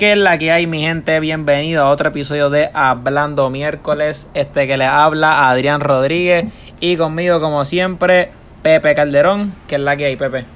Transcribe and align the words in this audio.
¿Qué 0.00 0.12
es 0.12 0.18
la 0.18 0.38
que 0.38 0.50
hay, 0.50 0.66
mi 0.66 0.80
gente? 0.80 1.20
Bienvenido 1.20 1.84
a 1.84 1.90
otro 1.90 2.08
episodio 2.08 2.48
de 2.48 2.70
Hablando 2.72 3.50
Miércoles. 3.50 4.30
Este 4.32 4.66
que 4.66 4.78
le 4.78 4.86
habla 4.86 5.50
Adrián 5.50 5.82
Rodríguez 5.82 6.46
y 6.80 6.96
conmigo, 6.96 7.38
como 7.38 7.66
siempre, 7.66 8.30
Pepe 8.62 8.94
Calderón. 8.94 9.52
¿Qué 9.66 9.74
es 9.74 9.80
la 9.82 9.98
que 9.98 10.06
hay, 10.06 10.16
Pepe? 10.16 10.46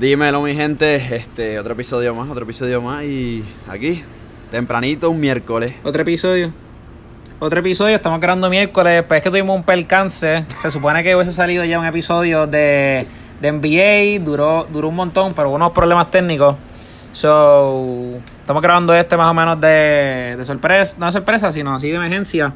Dímelo, 0.00 0.42
mi 0.42 0.52
gente. 0.56 0.96
Este, 1.14 1.60
otro 1.60 1.74
episodio 1.74 2.12
más, 2.12 2.28
otro 2.28 2.42
episodio 2.42 2.82
más. 2.82 3.04
Y 3.04 3.44
aquí, 3.68 4.02
tempranito, 4.50 5.10
un 5.10 5.20
miércoles. 5.20 5.72
Otro 5.84 6.02
episodio. 6.02 6.52
Otro 7.38 7.60
episodio, 7.60 7.94
estamos 7.94 8.18
grabando 8.18 8.50
miércoles. 8.50 9.04
Pues 9.06 9.18
es 9.18 9.22
que 9.22 9.30
tuvimos 9.30 9.54
un 9.54 9.62
percance. 9.62 10.44
Se 10.60 10.72
supone 10.72 11.04
que 11.04 11.14
hubiese 11.14 11.30
salido 11.30 11.64
ya 11.64 11.78
un 11.78 11.86
episodio 11.86 12.48
de, 12.48 13.06
de 13.40 13.52
NBA. 13.52 14.24
Duró, 14.24 14.66
duró 14.68 14.88
un 14.88 14.96
montón, 14.96 15.34
pero 15.34 15.50
hubo 15.50 15.54
unos 15.54 15.70
problemas 15.70 16.10
técnicos. 16.10 16.56
So, 17.22 18.20
estamos 18.40 18.62
grabando 18.62 18.94
este 18.94 19.16
más 19.16 19.28
o 19.28 19.34
menos 19.34 19.60
de, 19.60 20.36
de 20.38 20.44
sorpresa, 20.44 20.94
no 21.00 21.06
de 21.06 21.10
sorpresa, 21.12 21.50
sino 21.50 21.74
así 21.74 21.88
de 21.90 21.96
emergencia. 21.96 22.52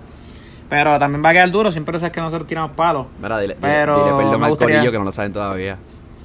Pero 0.68 1.00
también 1.00 1.20
va 1.24 1.30
a 1.30 1.32
quedar 1.32 1.50
duro, 1.50 1.72
siempre 1.72 1.98
sabes 1.98 2.12
que 2.12 2.20
nosotros 2.20 2.46
tiramos 2.46 2.70
palos. 2.76 3.08
Mira, 3.20 3.40
dile, 3.40 3.56
dile- 3.56 3.60
Pero 3.60 3.96
dile 4.04 4.16
perdón 4.16 4.38
me 4.38 4.44
al 4.46 4.50
gustaría- 4.52 4.76
corillo 4.76 4.92
que 4.92 4.98
no 4.98 5.04
lo 5.04 5.10
saben 5.10 5.32
todavía. 5.32 5.78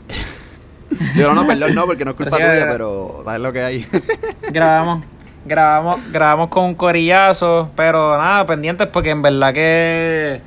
Digo, 1.16 1.30
no, 1.34 1.41
no, 1.41 1.48
perdón, 1.48 1.73
no, 1.73 1.86
porque 1.88 2.05
no 2.05 2.12
es 2.12 2.18
Pero 2.18 2.30
culpa 2.30 2.38
sí, 2.38 2.44
tuya, 2.44 2.62
eh, 2.66 2.68
pero 2.72 3.22
sabes 3.26 3.41
lo 3.41 3.52
que 3.52 3.62
hay. 3.63 3.88
grabamos, 4.52 5.04
grabamos, 5.44 5.99
grabamos 6.12 6.49
con 6.49 6.65
un 6.65 6.76
corillazo, 6.76 7.71
pero 7.76 8.20
nada, 8.20 8.46
pendientes 8.46 8.88
porque 8.90 9.10
en 9.10 9.24
verdad 9.24 9.52
que 9.52 10.41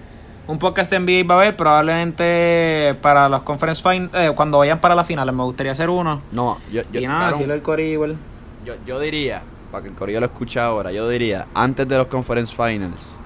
un 0.51 0.59
podcast 0.59 0.91
de 0.91 0.99
NBA 0.99 1.27
va 1.29 1.37
a 1.37 1.39
haber 1.43 1.57
probablemente 1.57 2.95
para 3.03 3.29
los 3.29 3.43
conference 3.43 3.83
fin 3.89 4.11
eh, 4.15 4.33
cuando 4.35 4.59
vayan 4.59 4.81
para 4.81 4.95
las 4.95 5.07
finales 5.07 5.35
me 5.35 5.43
gustaría 5.45 5.73
hacer 5.73 5.89
uno. 5.91 6.21
No, 6.33 6.59
yo, 6.73 6.83
yo, 6.93 7.01
y 7.01 7.07
nada, 7.07 7.31
decirle 7.33 7.55
el 7.55 7.63
corillo 7.63 7.93
igual. 7.93 8.17
yo, 8.65 8.75
yo 8.87 8.99
diría, 9.01 9.43
para 9.71 9.83
que 9.85 9.89
el 9.91 9.95
corillo 9.95 10.21
lo 10.21 10.27
escuche 10.27 10.59
ahora, 10.61 10.91
yo 10.93 11.09
diría, 11.09 11.47
antes 11.55 11.87
de 11.87 11.97
los 11.97 12.09
conference 12.09 12.55
finals, 12.55 13.17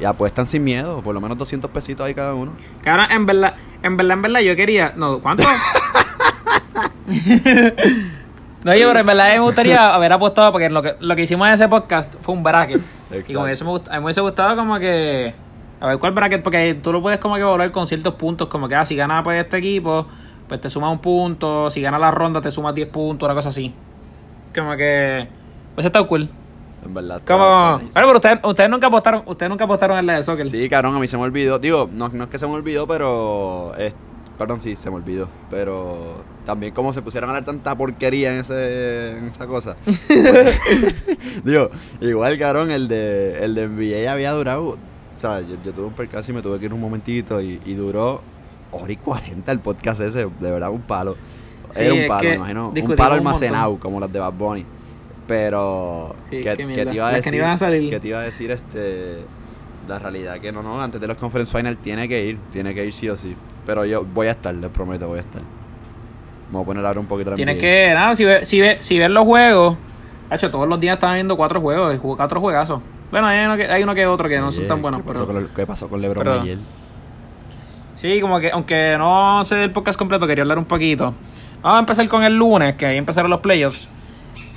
y 0.00 0.04
apuestan 0.06 0.46
sin 0.46 0.64
miedo, 0.64 1.00
por 1.02 1.14
lo 1.14 1.20
menos 1.20 1.36
200 1.36 1.70
pesitos 1.70 2.06
ahí 2.06 2.14
cada 2.14 2.32
uno. 2.34 2.52
Cabrón, 2.82 3.06
en 3.10 3.26
verdad, 3.26 3.54
en 3.82 3.96
verdad, 3.98 4.12
en 4.14 4.22
verdad, 4.22 4.40
yo 4.40 4.56
quería. 4.56 4.94
No, 4.96 5.20
¿cuánto? 5.20 5.44
no, 8.64 8.74
yo, 8.74 8.88
pero 8.88 9.00
en 9.00 9.06
verdad 9.06 9.28
me 9.32 9.38
gustaría 9.40 9.94
haber 9.94 10.12
apostado 10.12 10.52
porque 10.52 10.70
lo 10.70 10.80
que, 10.82 10.94
lo 11.00 11.14
que 11.16 11.22
hicimos 11.22 11.46
en 11.48 11.54
ese 11.54 11.68
podcast 11.68 12.14
fue 12.22 12.34
un 12.34 12.42
bracket. 12.42 12.78
Y 13.10 13.14
Exacto. 13.14 13.34
como 13.34 13.46
eso 13.48 13.64
me 13.64 13.70
gust- 13.72 13.88
a 13.88 13.92
mí 13.92 13.98
me 13.98 14.04
hubiese 14.04 14.20
gustado 14.20 14.56
como 14.56 14.78
que. 14.78 15.34
A 15.80 15.86
ver 15.88 15.98
cuál 15.98 16.12
bracket, 16.12 16.42
porque 16.42 16.74
tú 16.74 16.92
lo 16.92 17.00
puedes 17.00 17.18
como 17.18 17.36
que 17.36 17.42
volver 17.44 17.72
con 17.72 17.86
ciertos 17.86 18.14
puntos, 18.14 18.48
como 18.48 18.68
que 18.68 18.74
ah, 18.74 18.84
si 18.84 18.96
gana 18.96 19.22
pues 19.22 19.42
este 19.42 19.56
equipo, 19.56 20.06
pues 20.46 20.60
te 20.60 20.68
suma 20.68 20.90
un 20.90 20.98
punto, 20.98 21.70
si 21.70 21.80
gana 21.80 21.98
la 21.98 22.10
ronda 22.10 22.40
te 22.40 22.50
sumas 22.50 22.74
10 22.74 22.88
puntos, 22.88 23.26
una 23.26 23.34
cosa 23.34 23.48
así. 23.48 23.72
Como 24.54 24.76
que. 24.76 25.26
Pues 25.74 25.86
está 25.86 26.02
cool. 26.04 26.28
En 26.84 26.94
verdad. 26.94 27.22
Como. 27.26 27.78
Bueno, 27.78 27.90
pero 27.94 28.14
ustedes, 28.16 28.40
ustedes 28.42 28.68
nunca 28.70 28.88
apostaron, 28.88 29.22
ustedes 29.26 29.48
nunca 29.48 29.64
apostaron 29.64 29.98
en 29.98 30.06
la 30.06 30.16
de 30.18 30.24
soccer. 30.24 30.48
Sí, 30.50 30.68
cabrón, 30.68 30.94
a 30.96 30.98
mí 30.98 31.08
se 31.08 31.16
me 31.16 31.22
olvidó. 31.22 31.58
Digo, 31.58 31.88
no, 31.92 32.08
no 32.08 32.24
es 32.24 32.30
que 32.30 32.38
se 32.38 32.46
me 32.46 32.52
olvidó, 32.52 32.86
pero. 32.86 33.74
es- 33.78 33.94
perdón, 34.36 34.58
sí, 34.60 34.74
se 34.74 34.90
me 34.90 34.96
olvidó. 34.96 35.28
Pero 35.50 36.24
también 36.46 36.72
como 36.74 36.92
se 36.92 37.02
pusieron 37.02 37.28
a 37.28 37.32
hablar 37.32 37.44
tanta 37.44 37.76
porquería 37.76 38.32
en, 38.32 38.38
ese, 38.40 39.18
en 39.18 39.26
esa 39.26 39.46
cosa. 39.46 39.76
Digo, 41.44 41.70
igual, 42.00 42.38
cabrón, 42.38 42.70
el 42.70 42.88
de, 42.88 43.44
el 43.44 43.54
de 43.54 43.68
NBA 43.68 44.10
había 44.12 44.32
durado. 44.32 44.76
O 45.20 45.22
sea, 45.22 45.42
yo, 45.42 45.56
yo 45.62 45.72
tuve 45.74 45.84
un 45.84 45.92
percance 45.92 46.32
y 46.32 46.34
me 46.34 46.40
tuve 46.40 46.58
que 46.58 46.64
ir 46.64 46.72
un 46.72 46.80
momentito 46.80 47.42
y, 47.42 47.60
y 47.66 47.74
duró 47.74 48.22
hora 48.72 48.90
y 48.90 48.96
40 48.96 49.52
el 49.52 49.58
podcast 49.60 50.00
ese. 50.00 50.20
De 50.20 50.50
verdad, 50.50 50.70
un 50.70 50.80
palo. 50.80 51.14
Sí, 51.72 51.82
Era 51.82 51.92
un 51.92 52.06
palo, 52.08 52.28
me 52.30 52.34
imagino. 52.36 52.72
Un 52.74 52.96
palo 52.96 53.12
un 53.12 53.18
almacenado, 53.18 53.78
como 53.78 54.00
los 54.00 54.10
de 54.10 54.18
Bad 54.18 54.32
Bunny. 54.32 54.64
Pero. 55.26 56.16
Sí, 56.30 56.42
que, 56.42 56.56
te 56.56 56.62
iba 56.94 57.08
a 57.08 57.12
Las 57.12 57.22
que 57.22 57.30
decir. 57.32 57.90
que 57.90 58.00
te 58.00 58.08
iba 58.08 58.20
a 58.20 58.22
decir 58.22 58.50
este 58.50 59.18
la 59.88 59.98
realidad 59.98 60.38
que 60.38 60.52
no 60.52 60.62
no 60.62 60.80
antes 60.80 61.00
de 61.00 61.06
los 61.06 61.16
conference 61.16 61.56
final 61.56 61.76
tiene 61.76 62.08
que 62.08 62.24
ir 62.24 62.38
tiene 62.52 62.74
que 62.74 62.84
ir 62.84 62.92
sí 62.92 63.08
o 63.08 63.16
sí 63.16 63.34
pero 63.66 63.84
yo 63.84 64.04
voy 64.04 64.28
a 64.28 64.32
estar 64.32 64.54
les 64.54 64.70
prometo 64.70 65.08
voy 65.08 65.18
a 65.18 65.22
estar 65.22 65.42
me 65.42 66.52
voy 66.52 66.62
a 66.62 66.66
poner 66.66 66.86
ahora 66.86 67.00
un 67.00 67.06
poquito 67.06 67.34
Tienes 67.34 67.58
que, 67.58 67.90
nada, 67.92 68.14
si 68.14 68.24
ves 68.24 68.46
si 68.46 68.60
ve, 68.60 68.76
si 68.80 68.98
ves 69.00 69.10
los 69.10 69.24
juegos, 69.24 69.76
hecho, 70.30 70.50
todos 70.50 70.68
los 70.68 70.78
días 70.78 70.94
están 70.94 71.14
viendo 71.14 71.36
cuatro 71.36 71.60
juegos, 71.60 71.98
jugó 71.98 72.16
cuatro 72.16 72.40
juegazos. 72.40 72.80
Bueno, 73.10 73.26
hay 73.26 73.44
uno 73.44 73.56
que, 73.56 73.64
hay 73.64 73.82
uno 73.82 73.94
que 73.94 74.06
otro 74.06 74.28
que 74.28 74.38
no 74.38 74.52
son 74.52 74.66
tan 74.66 74.80
buenos, 74.82 75.00
¿qué 75.02 75.06
pasó, 75.08 75.26
pero 75.26 75.34
con, 75.34 75.42
lo- 75.44 75.54
qué 75.54 75.66
pasó 75.66 75.88
con 75.88 76.00
LeBron 76.00 76.24
pero- 76.24 76.40
ayer? 76.40 76.58
sí, 77.96 78.20
como 78.20 78.38
que, 78.40 78.50
aunque 78.52 78.94
no 78.98 79.42
sé 79.44 79.56
del 79.56 79.72
podcast 79.72 79.98
completo, 79.98 80.26
quería 80.26 80.42
hablar 80.42 80.58
un 80.58 80.64
poquito. 80.64 81.14
Vamos 81.62 81.76
a 81.76 81.80
empezar 81.80 82.08
con 82.08 82.22
el 82.24 82.36
lunes, 82.36 82.74
que 82.74 82.86
ahí 82.86 82.96
empezaron 82.96 83.30
los 83.30 83.40
playoffs. 83.40 83.88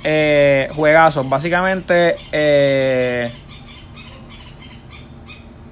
Eh, 0.04 0.68
juegazos, 0.74 1.28
básicamente, 1.28 2.14
eh, 2.32 3.30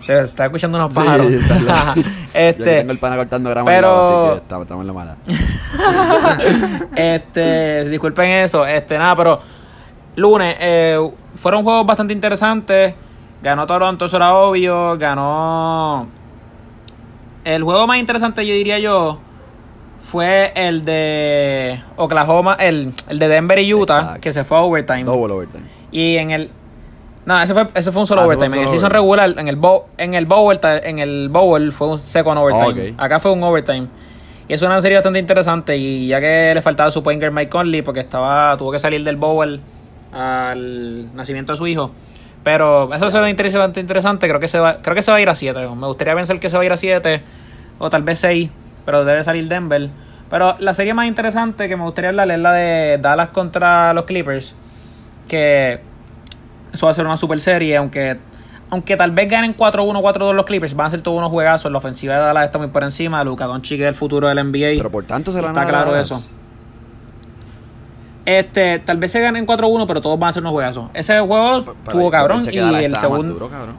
se 0.00 0.20
está 0.20 0.46
escuchando 0.46 0.78
unos 0.78 0.90
Sí, 0.92 0.96
pájaros. 1.00 1.30
está 1.30 1.60
la- 1.60 1.94
Yo 1.96 2.02
este, 2.34 2.64
tengo 2.80 2.92
el 2.92 2.98
pana 2.98 3.16
cortando 3.16 3.50
grama 3.50 3.70
pero- 3.70 3.88
lado, 3.88 4.24
así 4.24 4.30
que 4.32 4.42
estamos, 4.42 4.62
estamos 4.64 4.82
en 4.82 4.86
la 4.86 4.92
mala 4.92 5.16
este, 6.96 7.88
disculpen 7.90 8.28
eso, 8.30 8.66
este, 8.66 8.98
nada, 8.98 9.14
pero 9.16 9.40
lunes, 10.16 10.56
eh, 10.60 10.98
fueron 11.34 11.62
juegos 11.62 11.86
bastante 11.86 12.12
interesantes. 12.12 12.94
Ganó 13.42 13.66
Toronto, 13.66 14.04
eso 14.04 14.16
era 14.16 14.34
obvio. 14.34 14.96
Ganó. 14.98 16.08
El 17.44 17.64
juego 17.64 17.86
más 17.86 17.98
interesante, 17.98 18.46
yo 18.46 18.54
diría 18.54 18.78
yo, 18.78 19.18
fue 20.00 20.52
el 20.54 20.84
de 20.84 21.82
Oklahoma, 21.96 22.56
el, 22.60 22.92
el 23.08 23.18
de 23.18 23.28
Denver 23.28 23.58
y 23.58 23.74
Utah, 23.74 23.94
Exacto. 24.00 24.20
que 24.20 24.32
se 24.32 24.44
fue 24.44 24.58
a 24.58 24.60
overtime. 24.60 25.04
double 25.04 25.32
overtime 25.32 25.64
Y 25.90 26.16
en 26.16 26.30
el. 26.30 26.50
No, 27.24 27.40
ese 27.40 27.54
fue, 27.54 27.66
ese 27.74 27.92
fue 27.92 28.00
un 28.02 28.06
solo 28.06 28.22
Ah, 28.22 28.26
overtime. 28.26 28.56
En 28.56 28.62
el 28.64 28.68
season 28.68 28.90
regular, 28.90 29.34
en 29.38 29.46
el 29.48 29.56
bowl, 29.56 29.82
en 29.96 30.14
el 30.14 30.26
bowl, 30.26 30.58
en 30.62 30.98
el 30.98 31.28
bowl 31.28 31.72
fue 31.72 31.88
un 31.88 31.98
second 31.98 32.36
overtime. 32.38 32.94
Acá 32.98 33.18
fue 33.20 33.30
un 33.32 33.42
overtime. 33.44 33.86
Y 34.48 34.54
es 34.54 34.62
una 34.62 34.80
serie 34.80 34.98
bastante 34.98 35.20
interesante. 35.20 35.76
Y 35.76 36.08
ya 36.08 36.20
que 36.20 36.52
le 36.54 36.60
faltaba 36.62 36.90
su 36.90 37.02
point 37.02 37.20
guard 37.20 37.32
Mike 37.32 37.48
Conley, 37.50 37.82
porque 37.82 38.00
estaba, 38.00 38.56
tuvo 38.56 38.72
que 38.72 38.78
salir 38.80 39.04
del 39.04 39.16
bowl 39.16 39.60
al 40.12 41.14
nacimiento 41.14 41.52
de 41.52 41.58
su 41.58 41.66
hijo. 41.66 41.90
Pero 42.44 42.92
eso 42.92 43.10
se 43.10 43.20
ve 43.20 43.30
interesante, 43.30 43.80
interesante. 43.80 44.28
Creo 44.28 44.40
que 44.40 44.48
se 44.48 44.58
va, 44.58 44.82
creo 44.82 44.94
que 44.94 45.02
se 45.02 45.10
va 45.10 45.18
a 45.18 45.20
ir 45.20 45.28
a 45.28 45.34
7. 45.34 45.68
Me 45.76 45.86
gustaría 45.86 46.14
pensar 46.14 46.40
que 46.40 46.50
se 46.50 46.56
va 46.56 46.62
a 46.62 46.66
ir 46.66 46.72
a 46.72 46.76
7 46.76 47.22
o 47.78 47.90
tal 47.90 48.02
vez 48.02 48.18
6, 48.18 48.50
pero 48.84 49.04
debe 49.04 49.22
salir 49.24 49.48
Denver. 49.48 49.88
Pero 50.28 50.56
la 50.58 50.74
serie 50.74 50.94
más 50.94 51.06
interesante 51.06 51.68
que 51.68 51.76
me 51.76 51.84
gustaría 51.84 52.10
hablar 52.10 52.30
es 52.30 52.38
la 52.38 52.52
de 52.52 52.98
Dallas 52.98 53.28
contra 53.28 53.92
los 53.92 54.04
Clippers. 54.04 54.56
Que 55.28 55.80
eso 56.72 56.86
va 56.86 56.92
a 56.92 56.94
ser 56.94 57.06
una 57.06 57.16
super 57.16 57.38
serie, 57.40 57.76
aunque 57.76 58.18
aunque 58.70 58.96
tal 58.96 59.10
vez 59.10 59.28
ganen 59.28 59.54
4-1, 59.54 60.00
4-2 60.00 60.32
los 60.32 60.46
Clippers, 60.46 60.74
van 60.74 60.86
a 60.86 60.90
ser 60.90 61.02
todos 61.02 61.18
unos 61.18 61.30
juegazos. 61.30 61.70
La 61.70 61.76
ofensiva 61.76 62.14
de 62.14 62.20
Dallas 62.20 62.46
está 62.46 62.58
muy 62.58 62.68
por 62.68 62.82
encima. 62.82 63.22
Luka 63.22 63.44
Doncic 63.44 63.78
es 63.82 63.86
el 63.86 63.94
futuro 63.94 64.28
del 64.28 64.38
NBA. 64.38 64.78
pero 64.78 64.90
por 64.90 65.04
tanto 65.04 65.30
se 65.30 65.42
la 65.42 65.48
Está 65.48 65.60
van 65.60 65.68
a 65.68 65.70
claro 65.70 65.96
eso. 65.96 66.22
Este, 68.24 68.78
tal 68.78 68.98
vez 68.98 69.10
se 69.10 69.20
ganen 69.20 69.46
4-1, 69.46 69.86
pero 69.86 70.00
todos 70.00 70.18
van 70.18 70.30
a 70.30 70.32
ser 70.32 70.42
unos 70.42 70.52
juegazos. 70.52 70.86
Ese 70.94 71.18
juego 71.20 71.62
tuvo 71.90 72.10
cabrón 72.10 72.42
y 72.50 72.56
el 72.58 72.96
segundo. 72.96 73.34
duro, 73.34 73.48
cabrón. 73.48 73.76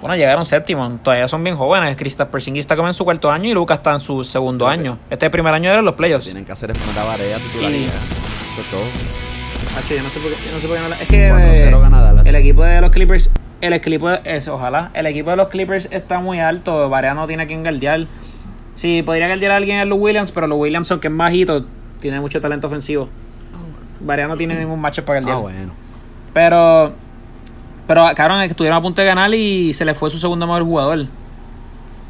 Bueno, 0.00 0.16
llegaron 0.16 0.44
séptimo. 0.44 0.98
Todavía 1.02 1.26
son 1.28 1.42
bien 1.42 1.56
jóvenes. 1.56 1.96
Kristaps 1.96 2.30
Porzingis 2.30 2.60
está 2.60 2.76
como 2.76 2.88
en 2.88 2.94
su 2.94 3.04
cuarto 3.04 3.30
año 3.30 3.48
y 3.48 3.54
Lucas 3.54 3.78
está 3.78 3.92
en 3.92 4.00
su 4.00 4.22
segundo 4.22 4.66
año. 4.68 4.98
Este 5.08 5.30
primer 5.30 5.54
año 5.54 5.70
era 5.70 5.80
los 5.80 5.94
playoffs. 5.94 6.24
tienen 6.26 6.44
que 6.44 6.52
hacer 6.52 6.70
es 6.72 6.78
poner 6.78 6.94
la 6.96 7.04
varea 7.04 7.38
titularidad 7.38 7.78
Y- 7.80 7.84
eso 7.86 8.62
todo 8.70 8.82
yo 9.96 10.02
no 10.02 10.08
sé 10.10 10.20
por 10.20 10.30
qué, 10.30 10.36
yo 10.46 10.52
no 10.52 10.60
sé 10.60 10.68
por 10.68 10.76
qué 10.76 10.82
no 10.82 10.88
la- 10.88 11.00
Es 11.00 11.08
que 11.08 11.28
4-0 11.30 11.80
gana 11.80 12.00
Dallas. 12.02 12.26
el 12.26 12.34
equipo 12.36 12.62
de 12.62 12.80
los 12.80 12.90
Clippers, 12.90 13.30
el 13.60 13.72
equipo 13.72 14.10
es, 14.10 14.46
ojalá, 14.46 14.90
el 14.94 15.06
equipo 15.06 15.30
de 15.30 15.36
los 15.36 15.48
Clippers 15.48 15.88
está 15.90 16.20
muy 16.20 16.38
alto. 16.38 16.88
Varea 16.90 17.14
no 17.14 17.26
tiene 17.26 17.46
quien 17.46 17.62
guardiar. 17.62 18.06
Sí, 18.76 19.02
podría 19.02 19.26
guardiar 19.26 19.52
a 19.52 19.56
alguien 19.56 19.78
en 19.80 19.88
los 19.88 19.98
Williams, 19.98 20.30
pero 20.32 20.46
los 20.46 20.58
Williams, 20.58 20.90
aunque 20.92 21.08
es 21.08 21.16
bajito, 21.16 21.64
tiene 22.04 22.20
mucho 22.20 22.38
talento 22.38 22.66
ofensivo. 22.66 23.08
Varea 24.00 24.26
no 24.28 24.36
tiene 24.36 24.54
ningún 24.56 24.78
macho 24.78 25.02
para 25.06 25.20
guardiar. 25.22 25.38
ah 25.38 25.40
bueno 25.40 25.72
Pero, 26.34 26.92
pero 27.86 28.04
cabrón, 28.14 28.42
estuvieron 28.42 28.78
a 28.78 28.82
punto 28.82 29.00
de 29.00 29.08
ganar 29.08 29.32
y 29.32 29.72
se 29.72 29.86
le 29.86 29.94
fue 29.94 30.10
su 30.10 30.18
segundo 30.18 30.46
mejor 30.46 30.64
jugador. 30.64 31.06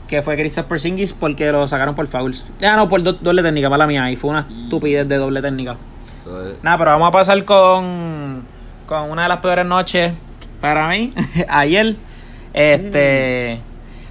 Que 0.09 0.21
fue 0.21 0.37
Kristaps 0.37 0.67
Porzingis 0.67 1.13
porque 1.13 1.53
lo 1.53 1.69
sacaron 1.69 1.95
por 1.95 2.09
fouls. 2.09 2.45
Ya 2.59 2.75
no, 2.75 2.89
por 2.89 3.05
do- 3.05 3.13
doble 3.13 3.43
técnica, 3.45 3.71
mala 3.71 3.87
mía. 3.87 4.11
Y 4.11 4.17
fue 4.17 4.31
una 4.31 4.41
estupidez 4.41 5.07
de 5.07 5.17
doble 5.17 5.41
técnica. 5.41 5.77
Nada, 6.65 6.77
pero 6.79 6.91
vamos 6.91 7.07
a 7.07 7.11
pasar 7.13 7.45
con, 7.45 8.43
con 8.87 9.11
una 9.11 9.23
de 9.23 9.29
las 9.29 9.39
peores 9.39 9.65
noches 9.65 10.13
para 10.61 10.89
mí. 10.89 11.15
Ayer, 11.49 11.95
este, 12.53 13.61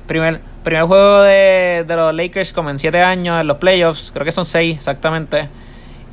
primer, 0.08 0.40
primer 0.64 0.84
juego 0.86 1.22
de, 1.24 1.84
de 1.86 1.96
los 1.98 2.14
Lakers 2.16 2.54
como 2.54 2.70
en 2.70 2.80
7 2.80 3.02
años 3.02 3.42
en 3.42 3.48
los 3.48 3.58
playoffs. 3.58 4.12
Creo 4.14 4.24
que 4.24 4.32
son 4.32 4.46
6 4.46 4.78
exactamente. 4.78 5.50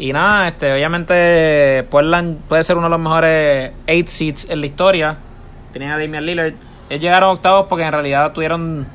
Y 0.01 0.15
nada, 0.15 0.49
este, 0.49 0.73
obviamente 0.73 1.87
Portland 1.91 2.39
puede 2.49 2.65
ser 2.65 2.77
uno 2.79 2.87
de 2.87 2.91
los 2.91 3.01
mejores 3.01 3.73
8 3.87 4.05
seeds 4.07 4.49
en 4.49 4.61
la 4.61 4.67
historia. 4.67 5.19
Tenían 5.75 5.93
a 5.93 5.99
Damian 5.99 6.25
Lillard. 6.25 6.55
Ellos 6.89 7.03
llegaron 7.03 7.29
a 7.29 7.33
octavos 7.33 7.67
porque 7.69 7.85
en 7.85 7.93
realidad 7.93 8.33
tuvieron... 8.33 8.87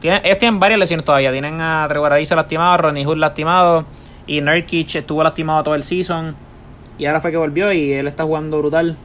Tienen, 0.00 0.22
ellos 0.24 0.38
tienen 0.38 0.58
varias 0.58 0.80
lesiones 0.80 1.06
todavía. 1.06 1.30
Tienen 1.30 1.60
a 1.60 1.86
Trevor 1.88 2.12
Ariza 2.12 2.34
lastimado, 2.34 2.76
Ronnie 2.78 3.04
Hood 3.04 3.16
lastimado. 3.18 3.84
Y 4.26 4.40
Nurkic 4.40 4.96
estuvo 4.96 5.22
lastimado 5.22 5.62
todo 5.62 5.76
el 5.76 5.84
season. 5.84 6.34
Y 6.98 7.06
ahora 7.06 7.20
fue 7.20 7.30
que 7.30 7.36
volvió 7.36 7.72
y 7.72 7.92
él 7.92 8.08
está 8.08 8.24
jugando 8.24 8.58
brutal. 8.58 8.96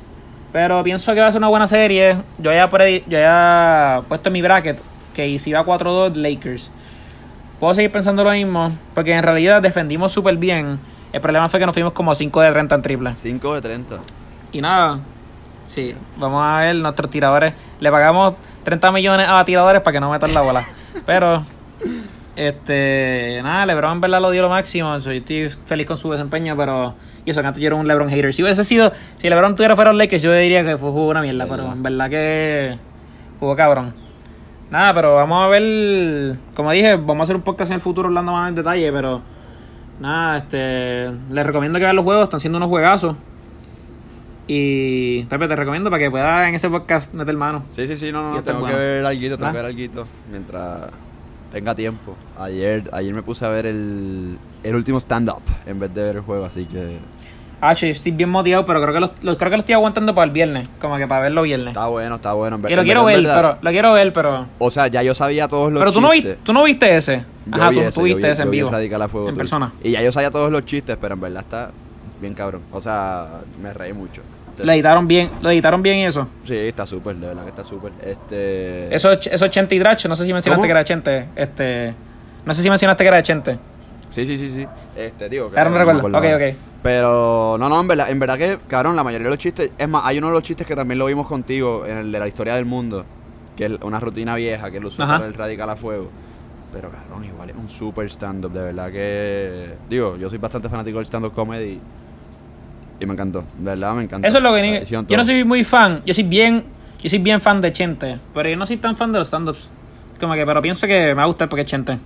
Pero 0.52 0.84
pienso 0.84 1.14
que 1.14 1.20
va 1.22 1.28
a 1.28 1.31
ser 1.31 1.38
una 1.38 1.48
buena 1.50 1.68
serie. 1.68 2.18
Yo 2.40 2.52
ya, 2.52 2.68
predi- 2.72 3.04
yo 3.08 3.20
ya 3.20 4.02
puesto 4.08 4.31
mi 4.31 4.42
bracket 4.42 4.81
que 5.14 5.38
si 5.38 5.54
va 5.54 5.64
4-2 5.64 6.16
Lakers. 6.16 6.72
Puedo 7.60 7.76
seguir 7.76 7.92
pensando 7.92 8.24
lo 8.24 8.31
mismo, 8.31 8.72
porque 8.96 9.14
en 9.14 9.22
realidad 9.22 9.62
defendimos 9.62 10.12
súper 10.12 10.38
bien. 10.38 10.80
El 11.12 11.22
problema 11.22 11.50
fue 11.50 11.60
que 11.60 11.66
nos 11.66 11.74
fuimos 11.74 11.94
como 11.94 12.14
5 12.14 12.42
de 12.42 12.52
30 12.52 12.76
en 12.76 12.82
triple. 12.82 13.14
5 13.14 13.56
de 13.56 13.62
30. 13.62 13.98
Y 14.52 14.62
nada, 14.62 15.00
sí, 15.66 15.96
vamos 16.18 16.44
a 16.46 16.60
ver 16.60 16.76
nuestros 16.76 17.10
tiradores. 17.10 17.54
Le 17.80 17.92
pagamos 17.92 18.36
30 18.64 18.92
millones 18.92 19.28
a 19.30 19.44
tiradores 19.46 19.82
para 19.82 19.94
que 19.94 20.00
no 20.00 20.12
metan 20.12 20.34
la 20.34 20.42
bola. 20.42 20.64
Pero, 21.06 21.44
este, 22.36 23.40
nada, 23.44 23.66
LeBron 23.66 23.94
en 23.94 24.02
verdad 24.02 24.22
lo 24.22 24.32
dio 24.32 24.42
lo 24.44 24.50
máximo. 24.50 25.00
Soy 25.00 25.18
estoy 25.18 25.50
feliz 25.66 25.88
con 25.88 25.98
su 25.98 26.12
desempeño, 26.12 26.56
pero. 26.56 26.96
Y 27.26 27.32
eso 27.32 27.42
que 27.42 27.48
antes 27.48 27.62
yo 27.62 27.68
era 27.68 27.76
un 27.76 27.88
LeBron 27.88 28.10
hater. 28.10 28.34
Si 28.34 28.42
hubiese 28.44 28.64
sido, 28.64 28.92
si 29.18 29.30
LeBron 29.30 29.56
tuviera 29.56 29.76
fuera 29.76 29.92
los 29.92 29.98
Lakers, 29.98 30.22
yo 30.24 30.32
diría 30.34 30.64
que 30.64 30.78
fue 30.78 30.92
jugó 30.92 31.10
una 31.10 31.22
mierda, 31.22 31.46
pero 31.46 31.64
Verdad. 31.64 31.74
en 31.74 31.84
verdad 31.84 32.10
que 32.10 32.78
jugó 33.40 33.56
cabrón. 33.56 33.94
Nada, 34.70 34.94
pero 34.94 35.16
vamos 35.16 35.44
a 35.44 35.48
ver. 35.48 36.38
Como 36.56 36.72
dije, 36.72 36.96
vamos 36.96 37.22
a 37.22 37.24
hacer 37.24 37.36
un 37.36 37.42
podcast 37.42 37.72
en 37.72 37.76
el 37.76 37.82
futuro 37.82 38.08
hablando 38.08 38.32
más 38.32 38.50
en 38.50 38.56
detalle, 38.56 38.92
pero. 38.92 39.22
Nada, 40.00 40.38
este. 40.38 41.12
Les 41.30 41.46
recomiendo 41.46 41.78
que 41.78 41.86
vean 41.86 41.96
los 41.96 42.06
juegos, 42.06 42.25
están 42.25 42.40
siendo 42.40 42.57
unos 42.57 42.69
juegazos. 42.69 43.16
Y. 44.48 45.24
Pepe, 45.24 45.48
te 45.48 45.56
recomiendo 45.56 45.90
para 45.90 46.01
que 46.01 46.10
puedas 46.10 46.48
en 46.48 46.56
ese 46.56 46.69
podcast 46.69 47.13
meter 47.13 47.36
mano. 47.36 47.66
Sí, 47.69 47.86
sí, 47.86 47.98
sí, 47.98 48.12
no, 48.12 48.34
no, 48.34 48.44
tengo 48.44 48.66
que 48.66 48.74
ver 48.74 49.06
algo, 49.06 49.22
tengo 49.22 49.51
que 49.51 49.57
ver 49.57 49.66
algo 49.66 50.06
mientras 50.31 50.90
tenga 51.51 51.75
tiempo. 51.75 52.16
Ayer, 52.40 52.90
ayer 52.94 53.13
me 53.13 53.22
puse 53.22 53.46
a 53.46 53.50
ver 53.50 53.66
el, 53.66 54.38
el 54.63 54.75
último 54.75 55.00
stand-up 55.00 55.42
en 55.66 55.80
vez 55.80 55.94
de 55.94 56.04
ver 56.04 56.16
el 56.18 56.22
juego, 56.22 56.45
así 56.45 56.66
que 56.66 56.98
Ah, 57.62 57.74
yo 57.74 57.88
estoy 57.88 58.12
bien 58.14 58.30
motivado, 58.30 58.66
pero 58.66 58.82
creo 58.82 58.94
que 58.94 59.00
lo, 59.02 59.12
lo- 59.22 59.38
creo 59.38 59.50
que 59.52 59.58
lo 59.58 59.62
estoy 59.62 59.74
aguantando 59.74 60.16
para 60.16 60.26
el 60.26 60.32
viernes. 60.32 60.68
Como 60.80 60.98
que 60.98 61.08
para 61.08 61.22
verlo 61.24 61.42
viernes. 61.42 61.70
está 61.70 61.88
bueno, 61.88 62.16
está 62.16 62.34
bueno. 62.34 62.56
en 62.58 62.72
Y 62.72 62.76
lo 62.76 62.82
en 62.82 62.86
quiero 62.86 63.04
ver, 63.06 63.18
verdad. 63.18 63.36
pero. 63.36 63.58
Lo 63.62 63.70
quiero 63.72 63.94
ver, 63.94 64.14
pero. 64.14 64.46
O 64.60 64.72
sea, 64.72 64.88
ya 64.88 65.04
yo 65.04 65.14
sabía 65.14 65.48
todos 65.48 65.72
los 65.72 65.80
Pero 65.82 65.92
tú 65.92 66.00
no, 66.02 66.12
viste, 66.12 66.38
tú 66.44 66.54
no 66.54 66.64
viste 66.64 66.96
ese. 66.96 67.26
Yo 67.46 67.56
Ajá, 67.56 67.70
vi 67.70 67.76
tú, 67.76 67.82
ese, 67.82 67.92
tú 67.92 68.00
yo 68.08 68.16
viste 68.16 68.28
vi- 68.28 68.34
ese 68.34 68.42
en 68.44 68.52
vivo. 68.52 68.70
Radical 68.70 69.02
a 69.02 69.08
Fuego 69.10 69.30
en 69.30 69.36
persona. 69.36 69.74
Y 69.84 69.92
ya 69.92 70.02
yo 70.02 70.12
sabía 70.12 70.32
todos 70.32 70.52
los 70.52 70.64
chistes, 70.66 70.98
pero 71.02 71.16
en 71.16 71.22
verdad 71.22 71.42
está 71.42 71.72
bien 72.22 72.34
cabrón. 72.34 72.62
O 72.72 72.80
sea, 72.82 73.28
me 73.62 73.74
reí 73.74 73.92
mucho. 73.94 74.22
Lo 74.62 74.72
editaron 74.74 75.08
bien, 75.08 75.30
lo 75.42 75.50
editaron 75.50 75.82
bien 75.82 76.00
y 76.00 76.06
eso. 76.06 76.28
Sí, 76.44 76.54
está 76.56 76.86
súper, 76.86 77.16
de 77.16 77.28
verdad 77.28 77.44
que 77.44 77.50
está 77.50 77.64
súper. 77.64 77.94
Este... 78.06 78.94
Eso, 78.94 79.12
eso 79.14 79.48
Chente 79.48 79.74
y 79.76 79.80
Drach, 79.80 80.06
no 80.08 80.18
sé 80.18 80.26
si 80.26 80.34
mencionaste 80.34 80.60
¿Cómo? 80.60 80.66
que 80.68 80.72
era 80.72 80.84
Chente. 80.84 81.28
Este. 81.36 81.94
No 82.46 82.54
sé 82.54 82.62
si 82.62 82.70
mencionaste 82.70 83.04
que 83.04 83.08
era 83.08 83.18
de 83.18 83.24
Chente. 83.24 83.58
Sí, 84.10 84.26
sí, 84.26 84.38
sí, 84.38 84.50
sí. 84.50 84.66
Este, 84.96 85.30
digo, 85.30 85.50
que 85.52 85.58
Ahora 85.58 85.70
no 85.70 85.78
me 85.78 85.86
recuerdo. 85.94 86.18
Ok, 86.18 86.26
ok. 86.36 86.58
Pero, 86.82 87.58
no, 87.60 87.70
no, 87.70 87.80
en 87.82 87.88
verdad, 87.88 88.10
en 88.10 88.20
verdad 88.20 88.38
que, 88.38 88.58
cabrón, 88.68 88.96
la 88.96 89.04
mayoría 89.04 89.26
de 89.26 89.30
los 89.32 89.38
chistes. 89.38 89.72
Es 89.78 89.88
más, 89.90 90.04
hay 90.06 90.18
uno 90.18 90.28
de 90.28 90.34
los 90.34 90.44
chistes 90.44 90.66
que 90.66 90.76
también 90.76 90.98
lo 90.98 91.06
vimos 91.06 91.28
contigo 91.28 91.86
en 91.86 91.98
el 91.98 92.12
de 92.12 92.20
la 92.20 92.28
historia 92.28 92.56
del 92.56 92.66
mundo. 92.66 93.06
Que 93.56 93.66
es 93.66 93.72
una 93.84 94.00
rutina 94.00 94.36
vieja 94.36 94.72
que 94.72 94.78
él 94.78 94.86
usó 94.86 95.06
para 95.06 95.26
el 95.26 95.34
Radical 95.34 95.70
a 95.70 95.76
Fuego. 95.76 96.10
Pero, 96.72 96.90
cabrón, 96.90 97.26
igual 97.26 97.50
es 97.50 97.56
un 97.56 97.68
super 97.68 98.06
stand-up, 98.10 98.52
de 98.54 98.62
verdad 98.62 98.92
que. 98.92 99.74
Digo, 99.90 100.16
yo 100.18 100.30
soy 100.30 100.38
bastante 100.38 100.70
fanático 100.70 100.98
del 100.98 101.06
stand-up 101.06 101.34
comedy. 101.34 101.80
Y 103.02 103.06
me 103.06 103.14
encantó, 103.14 103.44
de 103.58 103.64
verdad 103.66 103.94
me 103.94 104.04
encantó. 104.04 104.28
Eso 104.28 104.38
es 104.38 104.44
lo 104.44 104.54
que 104.54 104.62
ni- 104.62 104.86
Yo 104.86 105.18
no 105.18 105.24
soy 105.24 105.44
muy 105.44 105.64
fan. 105.64 106.02
Yo 106.06 106.14
soy 106.14 106.24
bien. 106.24 106.64
Yo 107.02 107.10
soy 107.10 107.20
bien 107.20 107.40
fan 107.42 107.62
de 107.62 107.72
Chente. 107.72 108.20
Pero 108.34 108.50
yo 108.50 108.56
no 108.58 108.66
soy 108.66 108.78
tan 108.78 108.96
fan 108.96 109.12
de 109.12 109.20
los 109.20 109.28
stand-ups. 109.28 109.70
Como 110.20 110.34
que, 110.34 110.46
pero 110.46 110.62
pienso 110.62 110.86
que 110.86 111.00
me 111.08 111.14
va 111.14 111.24
a 111.24 111.28
gustar 111.28 111.48
porque 111.50 111.62
es 111.62 111.68
Chente. 111.68 111.98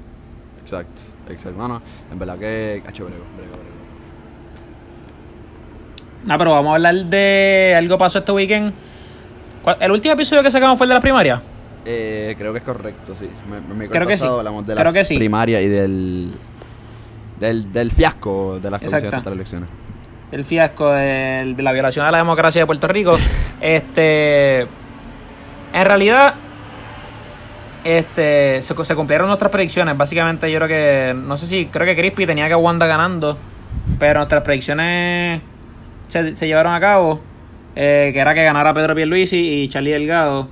Exacto, 0.62 1.02
exacto. 1.30 1.58
No, 1.58 1.68
no, 1.68 1.82
en 2.12 2.20
verdad 2.20 2.38
que. 2.38 2.82
Cacho, 2.86 3.06
brego, 3.06 3.24
brego, 3.38 3.52
brego. 3.54 3.74
No, 6.26 6.38
pero 6.38 6.52
vamos 6.52 6.72
a 6.72 6.76
hablar 6.76 6.96
de 7.06 7.76
algo 7.78 7.98
pasó 7.98 8.20
este 8.20 8.32
weekend. 8.32 8.74
¿Cuál- 9.62 9.78
El 9.80 9.92
último 9.92 10.14
episodio 10.14 10.42
que 10.44 10.52
sacamos 10.52 10.78
fue 10.78 10.86
el 10.86 10.90
de 10.90 10.96
la 10.96 11.02
primaria. 11.02 11.42
Eh, 11.86 12.34
creo 12.38 12.54
que 12.54 12.60
es 12.60 12.64
correcto, 12.64 13.14
sí. 13.18 13.30
Me, 13.50 13.76
me 13.76 13.90
Creo 13.90 14.08
que 14.08 14.16
sí. 14.18 14.26
hablamos 14.26 14.66
de 14.66 14.74
Creo 14.74 14.86
las 14.86 14.94
que 14.94 15.04
sí. 15.04 15.18
primarias 15.18 15.62
y 15.62 15.68
del, 15.68 16.32
del, 17.40 17.74
del 17.74 17.92
fiasco 17.92 18.60
de 18.62 18.72
las 18.72 18.80
de 18.82 19.02
las 19.12 19.28
elecciones. 19.28 19.70
El 20.32 20.44
fiasco 20.46 20.92
de 20.92 21.54
la 21.58 21.72
violación 21.74 22.06
a 22.06 22.12
la 22.12 22.18
democracia 22.20 22.62
de 22.62 22.66
Puerto 22.66 22.88
Rico. 22.88 23.18
este. 23.62 24.62
En 24.62 25.86
realidad. 25.86 26.36
Este. 27.84 28.62
Se, 28.62 28.86
se 28.86 28.96
cumplieron 28.96 29.28
nuestras 29.28 29.52
predicciones. 29.52 29.98
Básicamente, 29.98 30.52
yo 30.52 30.60
creo 30.60 30.68
que. 30.68 31.14
No 31.16 31.38
sé 31.38 31.46
si. 31.48 31.66
Creo 31.68 31.86
que 31.86 31.96
Crispy 31.96 32.26
tenía 32.26 32.48
que 32.48 32.56
Wanda 32.56 32.88
ganando. 32.88 33.38
Pero 34.00 34.20
nuestras 34.20 34.44
predicciones. 34.44 35.42
Se, 36.08 36.36
se 36.36 36.48
llevaron 36.48 36.74
a 36.74 36.80
cabo. 36.80 37.22
eh, 37.76 38.12
que 38.14 38.20
era 38.20 38.34
que 38.34 38.44
ganara 38.44 38.74
Pedro 38.74 38.96
Pierluisi 38.96 39.64
y 39.64 39.68
Charlie 39.68 39.92
Delgado. 39.92 40.48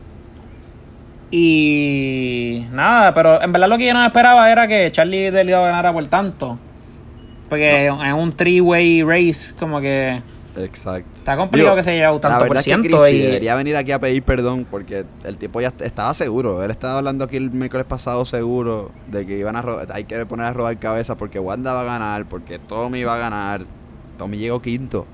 Y 1.29 2.65
nada, 2.71 3.13
pero 3.13 3.41
en 3.41 3.51
verdad 3.53 3.69
lo 3.69 3.77
que 3.77 3.85
yo 3.85 3.93
no 3.93 4.05
esperaba 4.05 4.51
era 4.51 4.67
que 4.67 4.91
Charlie 4.91 5.31
Delgado 5.31 5.63
ganara 5.63 5.93
por 5.93 6.05
tanto. 6.07 6.59
Porque 7.49 7.85
en 7.85 8.13
un 8.13 8.33
three-way 8.33 9.03
race, 9.03 9.53
como 9.57 9.79
que 9.81 10.21
Exacto. 10.57 11.09
está 11.15 11.37
complicado 11.37 11.75
que 11.77 11.83
se 11.83 11.91
haya 11.91 12.11
la 12.11 12.19
tanto 12.19 12.27
verdad 12.39 12.47
por 12.47 12.57
es 12.57 12.63
que 12.65 12.69
ciento. 12.71 13.07
Y 13.07 13.19
debería 13.19 13.55
venir 13.55 13.75
aquí 13.77 13.91
a 13.93 13.99
pedir 13.99 14.21
perdón 14.23 14.65
porque 14.69 15.05
el 15.23 15.37
tipo 15.37 15.61
ya 15.61 15.69
est- 15.69 15.81
estaba 15.81 16.13
seguro. 16.13 16.61
Él 16.63 16.71
estaba 16.71 16.97
hablando 16.97 17.23
aquí 17.25 17.37
el 17.37 17.51
miércoles 17.51 17.85
pasado 17.85 18.25
seguro 18.25 18.91
de 19.07 19.25
que 19.25 19.37
iban 19.37 19.55
a 19.55 19.63
hay 19.93 20.03
que 20.03 20.25
poner 20.25 20.47
a 20.47 20.53
robar 20.53 20.77
cabeza 20.77 21.15
porque 21.15 21.39
Wanda 21.39 21.73
va 21.73 21.81
a 21.81 21.85
ganar, 21.85 22.25
porque 22.25 22.59
Tommy 22.59 23.03
va 23.03 23.15
a 23.15 23.17
ganar. 23.19 23.61
Tommy 24.17 24.37
llegó 24.37 24.61
quinto. 24.61 25.07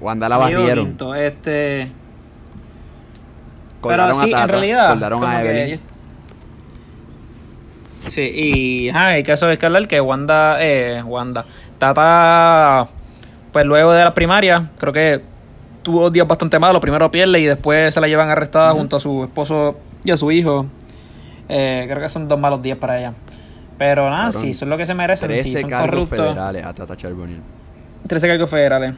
Wanda 0.00 0.28
la 0.28 0.36
Diego 0.46 0.60
barrieron. 0.60 0.84
Quinto, 0.86 1.14
este, 1.14 1.90
pero 3.82 4.14
sí, 4.20 4.28
a 4.28 4.30
Tata, 4.32 4.42
en 4.44 4.48
realidad. 4.50 5.10
como 5.10 5.26
a 5.26 5.40
que 5.42 5.80
Sí, 8.08 8.20
y 8.22 8.88
ajá, 8.90 9.06
hay 9.08 9.22
que 9.22 9.66
hablar 9.66 9.88
que 9.88 9.98
Wanda, 10.00 10.58
eh, 10.62 11.02
Wanda, 11.02 11.46
Tata, 11.78 12.86
pues 13.54 13.64
luego 13.64 13.92
de 13.92 14.04
las 14.04 14.12
primarias, 14.12 14.64
creo 14.78 14.92
que 14.92 15.22
tuvo 15.82 16.02
dos 16.02 16.12
días 16.12 16.26
bastante 16.28 16.58
malos. 16.58 16.80
Primero 16.82 17.10
pierde 17.10 17.38
y 17.40 17.44
después 17.46 17.94
se 17.94 18.00
la 18.00 18.08
llevan 18.08 18.28
arrestada 18.28 18.72
junto 18.72 18.96
a 18.96 19.00
su 19.00 19.22
esposo 19.24 19.78
y 20.04 20.10
a 20.10 20.16
su 20.18 20.30
hijo. 20.32 20.66
Eh, 21.48 21.84
creo 21.88 22.00
que 22.02 22.08
son 22.08 22.26
dos 22.28 22.38
malos 22.38 22.60
días 22.60 22.76
para 22.78 22.98
ella. 22.98 23.12
Pero 23.78 24.08
nada, 24.10 24.24
Cabrón, 24.26 24.42
sí, 24.42 24.50
eso 24.50 24.64
es 24.64 24.68
lo 24.68 24.76
que 24.76 24.86
se 24.86 24.94
merecen. 24.94 25.28
Sí, 25.30 25.34
13 25.52 25.60
son 25.62 25.70
cargos 25.70 25.90
corruptos. 25.90 26.18
federales 26.18 26.64
a 26.64 26.74
Tata 26.74 26.96
Charbonnier. 26.96 27.40
13 28.06 28.28
cargos 28.28 28.50
federales. 28.50 28.94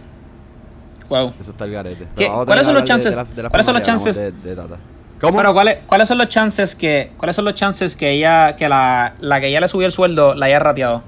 Wow. 1.09 1.33
Eso 1.41 1.51
está 1.51 1.65
el 1.67 1.73
garete. 1.73 2.05
¿Qué- 2.17 2.25
Pero 2.25 2.31
vamos 2.31 2.43
a 2.43 2.47
cuáles 2.47 2.65
son 2.67 2.75
los 2.75 2.83
de- 2.83 2.89
chances- 2.89 3.15
de 3.17 3.23
la- 3.23 3.25
de 3.37 3.43
la 3.45 3.49
cuáles 3.51 3.67
son 3.67 3.75
los 3.75 3.83
primaria, 3.83 4.05
chances? 4.05 4.43
de 4.43 4.55
Tata. 4.57 4.77
¿Cómo? 5.21 5.37
Pero 5.39 5.53
¿cuáles, 5.55 5.79
cuáles 5.87 6.09
son 6.09 6.19
los 6.19 6.29
chances 6.29 6.75
que 6.75 7.13
cuáles 7.17 7.37
son 7.37 7.45
los 7.45 7.55
chances 7.55 7.95
que 7.97 8.11
ella 8.11 8.55
que 8.57 8.69
la, 8.69 9.15
la 9.21 9.41
que 9.41 9.49
ella 9.49 9.61
le 9.61 9.69
subió 9.69 9.87
el 9.87 9.93
sueldo 9.93 10.35
la 10.35 10.47
haya 10.47 10.59
rateado? 10.59 11.03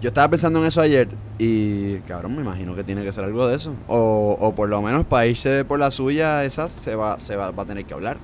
Yo 0.00 0.08
estaba 0.08 0.28
pensando 0.28 0.60
en 0.60 0.66
eso 0.66 0.80
ayer 0.80 1.08
y, 1.38 1.96
cabrón, 2.00 2.36
me 2.36 2.42
imagino 2.42 2.74
que 2.74 2.84
tiene 2.84 3.02
que 3.02 3.12
ser 3.12 3.24
algo 3.24 3.48
de 3.48 3.56
eso. 3.56 3.74
O, 3.86 4.36
o 4.38 4.54
por 4.54 4.68
lo 4.68 4.80
menos 4.82 5.06
para 5.06 5.26
irse 5.26 5.64
por 5.64 5.78
la 5.78 5.90
suya, 5.90 6.44
esas 6.44 6.72
se 6.72 6.94
va, 6.94 7.18
se 7.18 7.36
va, 7.36 7.50
va 7.50 7.62
a 7.62 7.66
tener 7.66 7.84
que 7.84 7.94
hablar. 7.94 8.16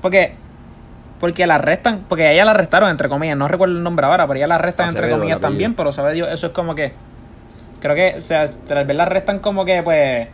Porque 0.00 0.34
porque 1.20 1.46
la 1.46 1.54
arrestan, 1.54 2.04
porque 2.08 2.26
a 2.26 2.32
ella 2.32 2.44
la 2.44 2.50
arrestaron 2.50 2.90
entre 2.90 3.08
comillas, 3.08 3.38
no 3.38 3.48
recuerdo 3.48 3.76
el 3.76 3.82
nombre 3.82 4.04
ahora, 4.04 4.26
pero 4.26 4.36
ella 4.36 4.46
la 4.46 4.56
arrestan 4.56 4.88
entre 4.88 5.06
Acevedo, 5.06 5.20
comillas 5.20 5.40
también, 5.40 5.74
pero 5.74 5.92
sabe 5.92 6.12
Dios, 6.12 6.28
eso 6.30 6.48
es 6.48 6.52
como 6.52 6.74
que 6.74 6.92
creo 7.80 7.94
que 7.94 8.18
o 8.18 8.22
sea, 8.22 8.50
tal 8.66 8.84
vez 8.84 8.96
la 8.96 9.04
arrestan 9.04 9.38
como 9.38 9.64
que 9.64 9.82
pues 9.82 10.28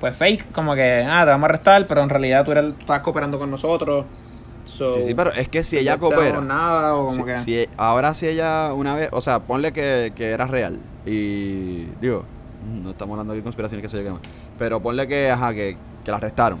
pues 0.00 0.16
fake, 0.16 0.50
como 0.52 0.74
que 0.74 1.04
ah, 1.06 1.24
te 1.24 1.30
vamos 1.30 1.44
a 1.44 1.50
arrestar, 1.50 1.86
pero 1.86 2.02
en 2.02 2.08
realidad 2.08 2.44
tú, 2.44 2.52
eres, 2.52 2.72
estás 2.78 3.00
cooperando 3.00 3.38
con 3.38 3.50
nosotros. 3.50 4.06
So, 4.76 4.88
sí, 4.88 5.02
sí, 5.02 5.14
pero 5.14 5.32
es 5.32 5.48
que 5.48 5.64
si 5.64 5.76
ella 5.78 5.98
coopera. 5.98 6.30
damos 6.32 6.44
nada 6.46 6.94
o 6.94 7.06
como 7.08 7.10
si- 7.16 7.24
que 7.24 7.36
si- 7.36 7.68
ahora 7.76 8.14
si 8.14 8.28
ella 8.28 8.72
una 8.72 8.94
vez, 8.94 9.08
o 9.12 9.20
sea, 9.20 9.40
ponle 9.40 9.72
que, 9.72 10.12
que 10.14 10.30
era 10.30 10.46
real. 10.46 10.78
Y 11.04 11.84
digo, 12.00 12.24
no 12.82 12.90
estamos 12.90 13.14
hablando 13.14 13.34
de 13.34 13.42
conspiraciones 13.42 13.82
que 13.82 13.88
se 13.88 14.02
yo. 14.04 14.18
Pero 14.58 14.80
ponle 14.80 15.06
que, 15.08 15.30
ajá, 15.30 15.52
que, 15.52 15.76
que 16.04 16.10
la 16.10 16.18
arrestaron. 16.18 16.58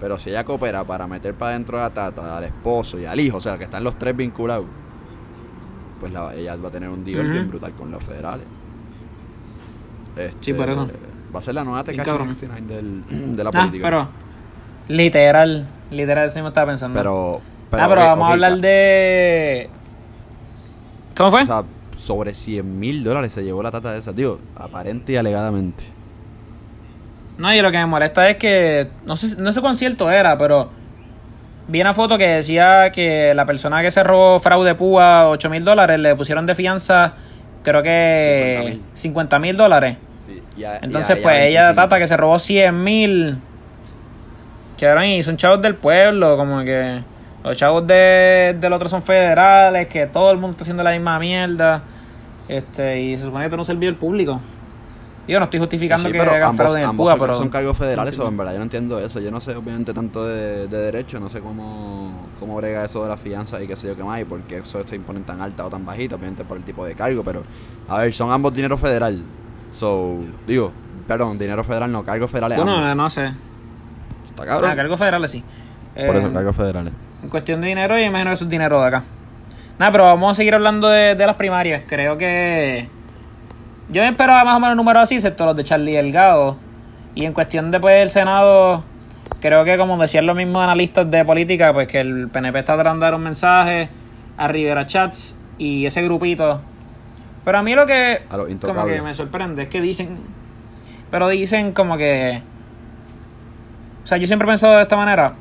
Pero 0.00 0.18
si 0.18 0.30
ella 0.30 0.44
coopera 0.44 0.84
para 0.84 1.06
meter 1.06 1.34
para 1.34 1.50
adentro 1.52 1.82
a 1.82 1.90
Tata, 1.90 2.36
al 2.38 2.44
esposo 2.44 2.98
y 2.98 3.06
al 3.06 3.18
hijo, 3.20 3.36
o 3.38 3.40
sea, 3.40 3.56
que 3.58 3.64
están 3.64 3.82
los 3.84 3.96
tres 3.98 4.16
vinculados, 4.16 4.66
pues 6.00 6.12
la- 6.12 6.34
ella 6.34 6.56
va 6.56 6.68
a 6.68 6.72
tener 6.72 6.88
un 6.88 7.04
deal 7.04 7.30
bien 7.30 7.48
brutal 7.48 7.72
con 7.72 7.90
los 7.90 8.02
federales. 8.04 8.46
Este, 10.16 10.36
Sí, 10.40 10.52
por 10.54 10.68
eso. 10.68 10.88
Va 11.34 11.38
a 11.38 11.42
ser 11.42 11.54
la 11.54 11.64
nueva 11.64 11.82
Tecachi 11.84 12.04
cabrón. 12.10 12.32
69 12.32 12.74
del, 12.74 13.04
de 13.36 13.44
la 13.44 13.48
Ah, 13.48 13.58
política. 13.58 13.84
pero 13.84 14.08
literal, 14.88 15.66
literal, 15.92 16.30
sí 16.30 16.40
me 16.42 16.48
estaba 16.48 16.66
pensando. 16.68 16.98
pero, 16.98 17.40
ah, 17.72 17.88
pero 17.88 18.00
vamos 18.02 18.28
a 18.28 18.32
hablar 18.32 18.56
de. 18.58 19.68
¿Cómo 21.16 21.30
fue? 21.30 21.42
O 21.42 21.44
sea, 21.46 21.62
sobre 21.98 22.34
100 22.34 22.78
mil 22.78 23.04
dólares 23.04 23.32
se 23.32 23.44
llevó 23.44 23.62
la 23.62 23.70
tata 23.70 23.92
de 23.92 23.98
esa, 23.98 24.12
tío, 24.12 24.38
aparente 24.56 25.12
y 25.12 25.16
alegadamente. 25.16 25.84
no, 27.38 27.52
y 27.54 27.60
lo 27.60 27.70
que 27.70 27.78
me 27.78 27.86
molesta 27.86 28.28
es 28.28 28.36
que. 28.36 28.88
No 29.06 29.16
sé, 29.16 29.40
no 29.40 29.52
sé 29.52 29.60
cuán 29.60 29.76
cierto 29.76 30.10
era, 30.10 30.36
pero. 30.38 30.70
Vi 31.68 31.80
una 31.80 31.92
foto 31.92 32.18
que 32.18 32.26
decía 32.26 32.90
que 32.90 33.32
la 33.34 33.46
persona 33.46 33.82
que 33.82 33.90
se 33.92 34.02
robó 34.02 34.40
fraude 34.40 34.74
púa 34.74 35.28
8 35.28 35.48
mil 35.48 35.64
dólares 35.64 35.96
le 35.98 36.16
pusieron 36.16 36.44
de 36.44 36.56
fianza 36.56 37.14
creo 37.62 37.82
que 37.84 38.80
50 38.94 39.38
mil 39.38 39.56
dólares. 39.56 39.96
Sí, 40.28 40.42
y 40.56 40.64
a- 40.64 40.74
y 40.74 40.78
Entonces, 40.86 41.16
a 41.18 41.22
pues 41.22 41.36
ella, 41.42 41.66
25. 41.68 41.74
Tata, 41.76 41.98
que 42.00 42.08
se 42.08 42.16
robó 42.16 42.38
100 42.40 42.82
mil. 42.82 43.38
Que 44.82 44.88
ahora 44.88 45.06
y 45.06 45.22
son 45.22 45.36
chavos 45.36 45.62
del 45.62 45.76
pueblo, 45.76 46.36
como 46.36 46.64
que 46.64 47.04
los 47.44 47.56
chavos 47.56 47.86
de, 47.86 48.56
del 48.60 48.72
otro 48.72 48.88
son 48.88 49.00
federales, 49.00 49.86
que 49.86 50.08
todo 50.08 50.32
el 50.32 50.38
mundo 50.38 50.50
está 50.50 50.62
haciendo 50.62 50.82
la 50.82 50.90
misma 50.90 51.20
mierda. 51.20 51.84
Este, 52.48 53.00
y 53.00 53.16
se 53.16 53.22
supone 53.22 53.44
que 53.44 53.50
tú 53.50 53.54
eres 53.54 53.68
un 53.68 53.74
servidor 53.74 53.96
público. 53.96 54.40
Yo 55.28 55.38
no 55.38 55.44
estoy 55.44 55.60
justificando 55.60 56.02
Sí, 56.02 56.08
sí, 56.08 56.12
que 56.12 56.18
pero 56.18 56.32
hagan 56.32 56.48
ambos, 56.48 56.56
fraude 56.56 56.80
en 56.80 56.82
el 56.82 56.88
ambos 56.90 57.04
PUA, 57.04 57.12
son, 57.12 57.20
pero. 57.20 57.34
son 57.36 57.48
cargos 57.48 57.78
federales, 57.78 58.18
o 58.18 58.26
en 58.26 58.36
verdad 58.36 58.54
yo 58.54 58.58
no 58.58 58.64
entiendo 58.64 58.98
eso. 58.98 59.20
Yo 59.20 59.30
no 59.30 59.40
sé 59.40 59.54
obviamente 59.54 59.94
tanto 59.94 60.26
de, 60.26 60.66
de 60.66 60.76
derecho, 60.78 61.20
no 61.20 61.28
sé 61.28 61.38
cómo, 61.38 62.26
cómo 62.40 62.56
brega 62.56 62.84
eso 62.84 63.04
de 63.04 63.08
la 63.08 63.16
fianza 63.16 63.62
y 63.62 63.68
qué 63.68 63.76
sé 63.76 63.86
yo 63.86 63.94
qué 63.94 64.02
más, 64.02 64.20
y 64.20 64.24
por 64.24 64.40
qué 64.40 64.58
eso 64.58 64.84
se 64.84 64.96
imponen 64.96 65.22
tan 65.22 65.40
alta 65.40 65.64
o 65.64 65.70
tan 65.70 65.86
bajita, 65.86 66.16
obviamente 66.16 66.42
por 66.42 66.56
el 66.56 66.64
tipo 66.64 66.84
de 66.84 66.96
cargo, 66.96 67.22
pero 67.22 67.44
a 67.86 68.00
ver, 68.00 68.12
son 68.12 68.32
ambos 68.32 68.52
dinero 68.52 68.76
federal. 68.76 69.22
So, 69.70 70.16
digo, 70.44 70.72
perdón, 71.06 71.38
dinero 71.38 71.62
federal 71.62 71.92
no, 71.92 72.04
cargos 72.04 72.28
federales. 72.32 72.58
Tú 72.58 72.64
no, 72.64 72.78
ambos. 72.78 72.96
no 72.96 73.10
sé. 73.10 73.32
Está 74.32 74.46
cabrón. 74.46 74.70
Ah, 74.70 74.76
cargos 74.76 74.98
federales 74.98 75.30
sí. 75.30 75.44
por 75.94 76.16
Eh, 76.16 76.18
eso, 76.18 76.32
cargos 76.32 76.56
federales. 76.56 76.92
En 77.22 77.28
cuestión 77.28 77.60
de 77.60 77.68
dinero, 77.68 77.96
yo 77.96 78.04
imagino 78.04 78.30
que 78.30 78.34
eso 78.34 78.44
es 78.44 78.50
dinero 78.50 78.80
de 78.80 78.88
acá. 78.88 79.02
Nada, 79.78 79.92
pero 79.92 80.04
vamos 80.04 80.32
a 80.32 80.34
seguir 80.34 80.54
hablando 80.54 80.88
de, 80.88 81.14
de 81.14 81.26
las 81.26 81.36
primarias. 81.36 81.82
Creo 81.86 82.16
que. 82.18 82.88
Yo 83.88 84.02
me 84.02 84.08
esperaba 84.08 84.44
más 84.44 84.56
o 84.56 84.60
menos 84.60 84.76
números 84.76 85.02
así, 85.02 85.16
excepto 85.16 85.44
los 85.46 85.56
de 85.56 85.64
Charlie 85.64 85.92
Delgado. 85.92 86.56
Y 87.14 87.26
en 87.26 87.32
cuestión 87.32 87.70
de 87.70 87.78
pues 87.78 88.00
el 88.00 88.08
Senado, 88.08 88.84
creo 89.40 89.64
que 89.64 89.76
como 89.76 89.98
decían 89.98 90.24
los 90.24 90.34
mismos 90.34 90.62
analistas 90.62 91.10
de 91.10 91.24
política, 91.24 91.72
pues 91.72 91.88
que 91.88 92.00
el 92.00 92.28
PNP 92.28 92.58
está 92.60 92.74
tratando 92.74 93.04
de 93.04 93.10
dar 93.10 93.14
un 93.14 93.24
mensaje 93.24 93.90
a 94.38 94.48
Rivera 94.48 94.86
Chats 94.86 95.36
y 95.58 95.84
ese 95.84 96.02
grupito. 96.02 96.60
Pero 97.44 97.58
a 97.58 97.62
mí 97.62 97.74
lo 97.74 97.86
que 97.86 98.22
A 98.30 98.36
como 98.60 98.86
que 98.86 99.02
me 99.02 99.14
sorprende 99.14 99.64
es 99.64 99.68
que 99.68 99.80
dicen. 99.80 100.18
Pero 101.10 101.28
dicen 101.28 101.72
como 101.72 101.96
que. 101.96 102.42
O 104.02 104.06
sea, 104.06 104.18
yo 104.18 104.26
siempre 104.26 104.46
he 104.46 104.50
pensado 104.50 104.76
de 104.76 104.82
esta 104.82 104.96
manera 104.96 105.34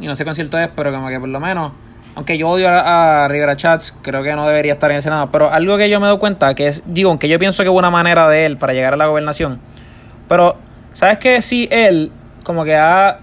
y 0.00 0.06
no 0.06 0.16
sé 0.16 0.24
cuán 0.24 0.34
cierto 0.34 0.58
es, 0.58 0.68
pero 0.74 0.92
como 0.92 1.08
que 1.08 1.18
por 1.18 1.28
lo 1.28 1.40
menos, 1.40 1.72
aunque 2.14 2.38
yo 2.38 2.48
odio 2.48 2.68
a, 2.68 3.24
a 3.24 3.28
Rivera 3.28 3.56
Chats, 3.56 3.94
creo 4.02 4.22
que 4.22 4.34
no 4.34 4.46
debería 4.46 4.74
estar 4.74 4.90
en 4.90 4.96
el 4.96 5.02
Senado, 5.02 5.30
pero 5.30 5.50
algo 5.50 5.76
que 5.76 5.90
yo 5.90 6.00
me 6.00 6.06
doy 6.06 6.18
cuenta, 6.18 6.54
que 6.54 6.68
es, 6.68 6.82
digo, 6.86 7.10
aunque 7.10 7.28
yo 7.28 7.38
pienso 7.38 7.62
que 7.62 7.68
hubo 7.68 7.78
una 7.78 7.90
manera 7.90 8.28
de 8.28 8.46
él 8.46 8.58
para 8.58 8.72
llegar 8.72 8.94
a 8.94 8.96
la 8.96 9.06
gobernación, 9.06 9.60
pero, 10.28 10.56
¿sabes 10.92 11.18
qué? 11.18 11.42
Sí, 11.42 11.68
él 11.70 12.12
como 12.44 12.64
que 12.64 12.76
ha, 12.76 13.18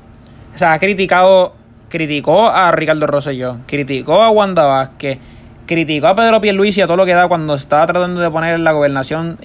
o 0.54 0.58
sea, 0.58 0.74
ha 0.74 0.80
criticado, 0.80 1.56
criticó 1.89 2.50
a 2.50 2.72
Ricardo 2.72 3.08
Rosselló, 3.08 3.60
criticó 3.68 4.22
a 4.22 4.30
Wanda 4.30 4.65
Vázquez, 4.65 5.20
criticó 5.65 6.08
a 6.08 6.15
Pedro 6.15 6.42
Pierluisi 6.42 6.82
a 6.82 6.88
todo 6.88 6.98
lo 6.98 7.06
que 7.06 7.13
da 7.13 7.27
cuando 7.27 7.56
estaba 7.56 7.86
tratando 7.88 8.22
de 8.22 8.30
poner 8.30 8.60
la 8.60 8.72
gobernación 8.72 9.39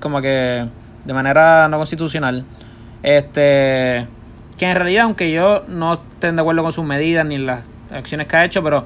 como 0.00 0.22
que 0.22 0.66
de 1.04 1.12
manera 1.12 1.68
no 1.68 1.78
constitucional. 1.78 2.44
Este 3.02 4.06
que 4.56 4.70
en 4.70 4.76
realidad, 4.76 5.04
aunque 5.04 5.32
yo 5.32 5.64
no 5.66 5.94
esté 5.94 6.30
de 6.30 6.40
acuerdo 6.40 6.62
con 6.62 6.72
sus 6.72 6.84
medidas 6.84 7.26
ni 7.26 7.38
las 7.38 7.64
acciones 7.90 8.26
que 8.26 8.36
ha 8.36 8.44
hecho, 8.44 8.62
pero 8.62 8.84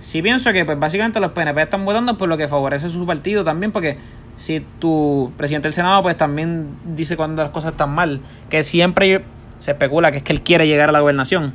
sí 0.00 0.20
pienso 0.20 0.52
que 0.52 0.64
pues 0.64 0.78
básicamente 0.78 1.20
los 1.20 1.32
PNP 1.32 1.62
están 1.62 1.84
votando 1.84 2.18
por 2.18 2.28
lo 2.28 2.36
que 2.36 2.48
favorece 2.48 2.88
su 2.88 3.06
partido 3.06 3.42
también, 3.42 3.72
porque 3.72 3.96
si 4.36 4.60
tu 4.78 5.32
presidente 5.36 5.68
del 5.68 5.72
Senado 5.72 6.02
pues 6.02 6.16
también 6.16 6.76
dice 6.84 7.16
cuando 7.16 7.42
las 7.42 7.50
cosas 7.50 7.72
están 7.72 7.94
mal, 7.94 8.20
que 8.50 8.62
siempre 8.62 9.24
se 9.58 9.70
especula 9.70 10.10
que 10.10 10.18
es 10.18 10.22
que 10.22 10.32
él 10.32 10.42
quiere 10.42 10.66
llegar 10.66 10.90
a 10.90 10.92
la 10.92 11.00
gobernación. 11.00 11.54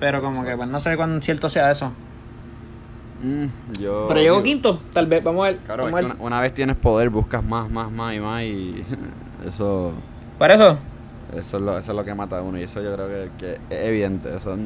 Pero 0.00 0.20
como 0.20 0.44
que 0.44 0.56
pues 0.56 0.68
no 0.68 0.80
sé 0.80 0.96
cuán 0.96 1.22
cierto 1.22 1.48
sea 1.48 1.70
eso. 1.70 1.92
Mm, 3.22 3.80
yo, 3.80 4.06
Pero 4.08 4.20
llegó 4.20 4.42
quinto, 4.42 4.80
tal 4.92 5.06
vez, 5.06 5.24
vamos 5.24 5.46
a 5.46 5.50
ver. 5.50 5.58
Claro, 5.66 5.86
es 5.86 5.92
vamos 5.92 5.98
a 5.98 6.02
que 6.02 6.08
ver. 6.08 6.16
una, 6.20 6.26
una 6.26 6.40
vez 6.40 6.54
tienes 6.54 6.76
poder, 6.76 7.10
buscas 7.10 7.42
más, 7.42 7.68
más, 7.70 7.90
más 7.90 8.14
y 8.14 8.20
más, 8.20 8.42
y 8.42 8.84
eso. 9.48 9.92
Por 10.38 10.50
eso, 10.52 10.78
Eso 11.36 11.58
es, 11.58 11.62
lo, 11.62 11.76
eso 11.78 11.92
es 11.92 11.96
lo 11.96 12.04
que 12.04 12.14
mata 12.14 12.38
a 12.38 12.42
uno 12.42 12.58
y 12.58 12.62
eso 12.62 12.82
yo 12.82 12.94
creo 12.94 13.06
que, 13.06 13.30
que 13.38 13.52
es 13.74 13.88
evidente. 13.88 14.34
Eso, 14.34 14.56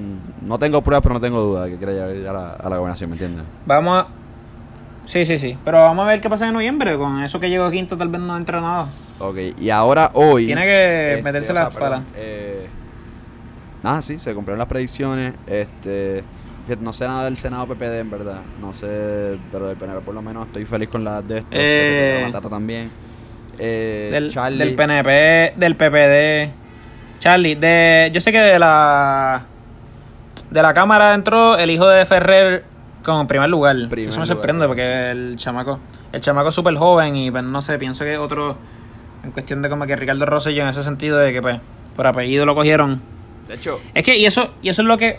no 0.43 0.59
tengo 0.59 0.81
pruebas, 0.83 1.03
pero 1.03 1.15
no 1.15 1.21
tengo 1.21 1.41
duda 1.41 1.65
de 1.65 1.73
que 1.73 1.77
quiere 1.77 1.95
llegar 1.95 2.37
a 2.37 2.41
la, 2.41 2.51
a 2.53 2.69
la 2.69 2.77
gobernación, 2.77 3.11
¿me 3.11 3.17
entiendes? 3.17 3.45
vamos 3.67 3.99
a... 3.99 4.07
Sí, 5.05 5.25
sí, 5.25 5.39
sí. 5.39 5.59
Pero 5.65 5.79
vamos 5.79 6.05
a 6.05 6.09
ver 6.09 6.21
qué 6.21 6.31
pasa 6.31 6.47
en 6.47 6.55
noviembre. 6.55 6.97
Con 6.97 7.21
eso 7.23 7.41
que 7.41 7.51
llegó 7.51 7.69
quinto 7.73 7.97
tal 7.97 8.09
vez 8.09 8.21
no 8.21 8.37
entra 8.37 8.61
nada. 8.61 8.87
Ok, 9.19 9.37
y 9.59 9.71
ahora 9.71 10.11
hoy... 10.15 10.47
Tiene 10.47 10.63
que 10.63 11.11
este, 11.11 11.23
meterse 11.25 11.51
o 11.51 11.55
la 11.55 11.61
sea, 11.63 11.71
perdón, 11.71 11.91
pala. 11.91 12.05
eh, 12.17 12.69
nada, 13.83 14.01
sí, 14.01 14.19
se 14.19 14.33
cumplieron 14.33 14.61
las 14.61 14.69
predicciones. 14.69 15.35
Este, 15.47 16.23
no 16.81 16.93
sé 16.93 17.07
nada 17.07 17.25
del 17.25 17.37
Senado 17.37 17.67
PPD, 17.67 17.99
en 17.99 18.11
verdad. 18.11 18.41
No 18.61 18.73
sé, 18.73 19.39
pero 19.51 19.67
del 19.67 19.77
PNP 19.77 20.01
por 20.03 20.15
lo 20.15 20.23
menos 20.23 20.47
estoy 20.47 20.65
feliz 20.65 20.89
con 20.89 21.03
las 21.03 21.27
de 21.27 21.39
esto. 21.39 21.51
que 21.51 21.57
se 21.57 22.29
Eh, 22.29 22.31
la 22.33 22.41
también. 22.41 22.91
Eh, 23.65 24.09
Del, 24.11 24.31
Charlie, 24.31 24.59
del 24.59 24.75
PNP, 24.75 25.55
del 25.57 25.77
PPD. 25.77 26.53
Charlie, 27.21 27.55
de, 27.55 28.11
yo 28.13 28.21
sé 28.21 28.33
que 28.33 28.41
de 28.41 28.59
la 28.59 29.43
de 30.51 30.63
la 30.63 30.75
Cámara 30.75 31.15
entró 31.15 31.57
el 31.57 31.71
hijo 31.71 31.87
de 31.87 32.05
Ferrer 32.05 32.65
como 33.05 33.27
primer 33.29 33.49
lugar. 33.49 33.77
Primer 33.89 34.09
Eso 34.11 34.19
me 34.19 34.27
lugar. 34.27 34.37
sorprende 34.37 34.67
porque 34.67 35.11
el 35.13 35.37
chamaco, 35.37 35.79
el 36.13 36.21
chamaco 36.21 36.49
es 36.49 36.55
súper 36.55 36.75
joven 36.77 37.15
y 37.17 37.31
pues 37.31 37.45
no 37.45 37.63
sé, 37.63 37.79
pienso 37.79 38.05
que 38.05 38.19
otro, 38.19 38.57
en 39.23 39.31
cuestión 39.31 39.63
de 39.63 39.69
como 39.69 39.87
que 39.87 39.95
Ricardo 39.95 40.27
Rosselló 40.27 40.63
en 40.65 40.69
ese 40.69 40.83
sentido 40.83 41.19
de 41.19 41.33
que 41.33 41.41
pues 41.41 41.61
por 41.95 42.07
apellido 42.07 42.45
lo 42.45 42.55
cogieron. 42.57 43.01
De 43.49 43.55
hecho, 43.55 43.81
Es 43.95 44.03
que, 44.03 44.17
y 44.19 44.27
eso, 44.27 44.55
y 44.63 44.69
eso 44.71 44.83
es 44.83 44.89
lo 44.89 44.97
que... 44.99 45.19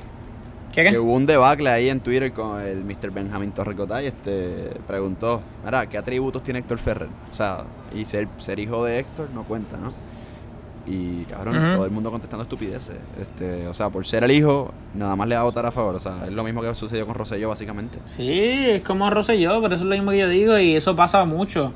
¿Qué, 0.73 0.83
qué? 0.83 0.91
que 0.91 0.99
hubo 0.99 1.13
un 1.13 1.25
debacle 1.25 1.69
ahí 1.69 1.89
en 1.89 1.99
Twitter 1.99 2.31
con 2.33 2.59
el 2.61 2.83
Mr. 2.83 3.11
Benjamin 3.11 3.51
Torrecotay, 3.51 4.07
este 4.07 4.71
preguntó, 4.87 5.41
mira, 5.63 5.87
¿qué 5.87 5.97
atributos 5.97 6.43
tiene 6.43 6.59
Héctor 6.59 6.79
Ferrer? 6.79 7.09
O 7.29 7.33
sea, 7.33 7.63
y 7.95 8.05
ser, 8.05 8.27
ser 8.37 8.59
hijo 8.59 8.83
de 8.85 8.99
Héctor 8.99 9.29
no 9.33 9.43
cuenta, 9.43 9.77
¿no? 9.77 9.93
Y 10.85 11.23
cabrón, 11.25 11.75
todo 11.75 11.85
el 11.85 11.91
mundo 11.91 12.11
contestando 12.11 12.43
estupideces. 12.43 12.97
Este, 13.21 13.67
o 13.67 13.73
sea, 13.73 13.89
por 13.89 14.05
ser 14.05 14.25
el 14.25 14.31
hijo, 14.31 14.73
nada 14.93 15.15
más 15.15 15.29
le 15.29 15.35
va 15.35 15.41
a 15.41 15.45
votar 15.45 15.65
a 15.65 15.71
favor. 15.71 15.95
O 15.95 15.99
sea, 15.99 16.25
es 16.25 16.33
lo 16.33 16.43
mismo 16.43 16.61
que 16.61 16.75
sucedió 16.75 17.05
con 17.05 17.15
Rosselló, 17.15 17.47
básicamente. 17.49 17.99
Sí, 18.17 18.41
es 18.69 18.81
como 18.81 19.09
Rosselló, 19.09 19.61
pero 19.61 19.75
eso 19.75 19.85
es 19.85 19.89
lo 19.89 19.95
mismo 19.95 20.11
que 20.11 20.17
yo 20.17 20.27
digo 20.27 20.57
y 20.57 20.75
eso 20.75 20.93
pasa 20.95 21.23
mucho. 21.23 21.71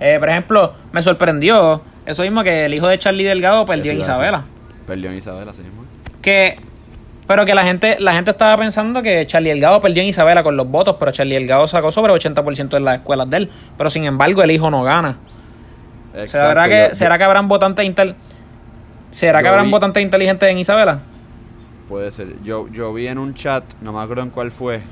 Eh, 0.00 0.18
por 0.18 0.28
ejemplo, 0.28 0.74
me 0.92 1.02
sorprendió 1.02 1.80
eso 2.04 2.22
mismo 2.24 2.42
que 2.42 2.66
el 2.66 2.74
hijo 2.74 2.88
de 2.88 2.98
Charlie 2.98 3.24
Delgado 3.24 3.64
perdió 3.64 3.92
en 3.92 4.00
Isabela. 4.00 4.44
Perdió 4.86 5.10
en 5.10 5.16
Isabela, 5.16 5.52
así 5.52 5.62
mismo. 5.62 5.84
Que, 6.20 6.56
pero 7.32 7.46
que 7.46 7.54
la 7.54 7.62
gente, 7.64 7.96
la 7.98 8.12
gente 8.12 8.30
estaba 8.30 8.58
pensando 8.58 9.00
que 9.00 9.24
Charlie 9.24 9.48
Delgado 9.48 9.80
perdió 9.80 10.02
en 10.02 10.10
Isabela 10.10 10.42
con 10.42 10.54
los 10.54 10.68
votos, 10.68 10.96
pero 11.00 11.12
Charlie 11.12 11.36
Delgado 11.36 11.66
sacó 11.66 11.90
sobre 11.90 12.12
80% 12.12 12.68
de 12.68 12.80
las 12.80 12.96
escuelas 12.98 13.30
de 13.30 13.36
él. 13.38 13.50
Pero 13.78 13.88
sin 13.88 14.04
embargo, 14.04 14.42
el 14.42 14.50
hijo 14.50 14.70
no 14.70 14.82
gana. 14.82 15.16
¿Será 16.26 16.68
que, 16.68 16.88
yo- 16.90 16.94
¿será 16.94 17.16
que 17.16 17.24
habrán 17.24 17.48
votantes 17.48 17.86
intel 17.86 18.16
¿Será 19.10 19.40
que 19.40 19.48
habrán 19.48 19.64
vi- 19.64 19.70
votantes 19.70 20.02
inteligentes 20.02 20.46
en 20.46 20.58
Isabela? 20.58 20.98
Puede 21.88 22.10
ser. 22.10 22.34
Yo, 22.44 22.68
yo 22.70 22.92
vi 22.92 23.06
en 23.06 23.16
un 23.16 23.32
chat, 23.32 23.64
no 23.80 23.94
me 23.94 24.00
acuerdo 24.02 24.24
en 24.24 24.28
cuál 24.30 24.52
fue, 24.52 24.82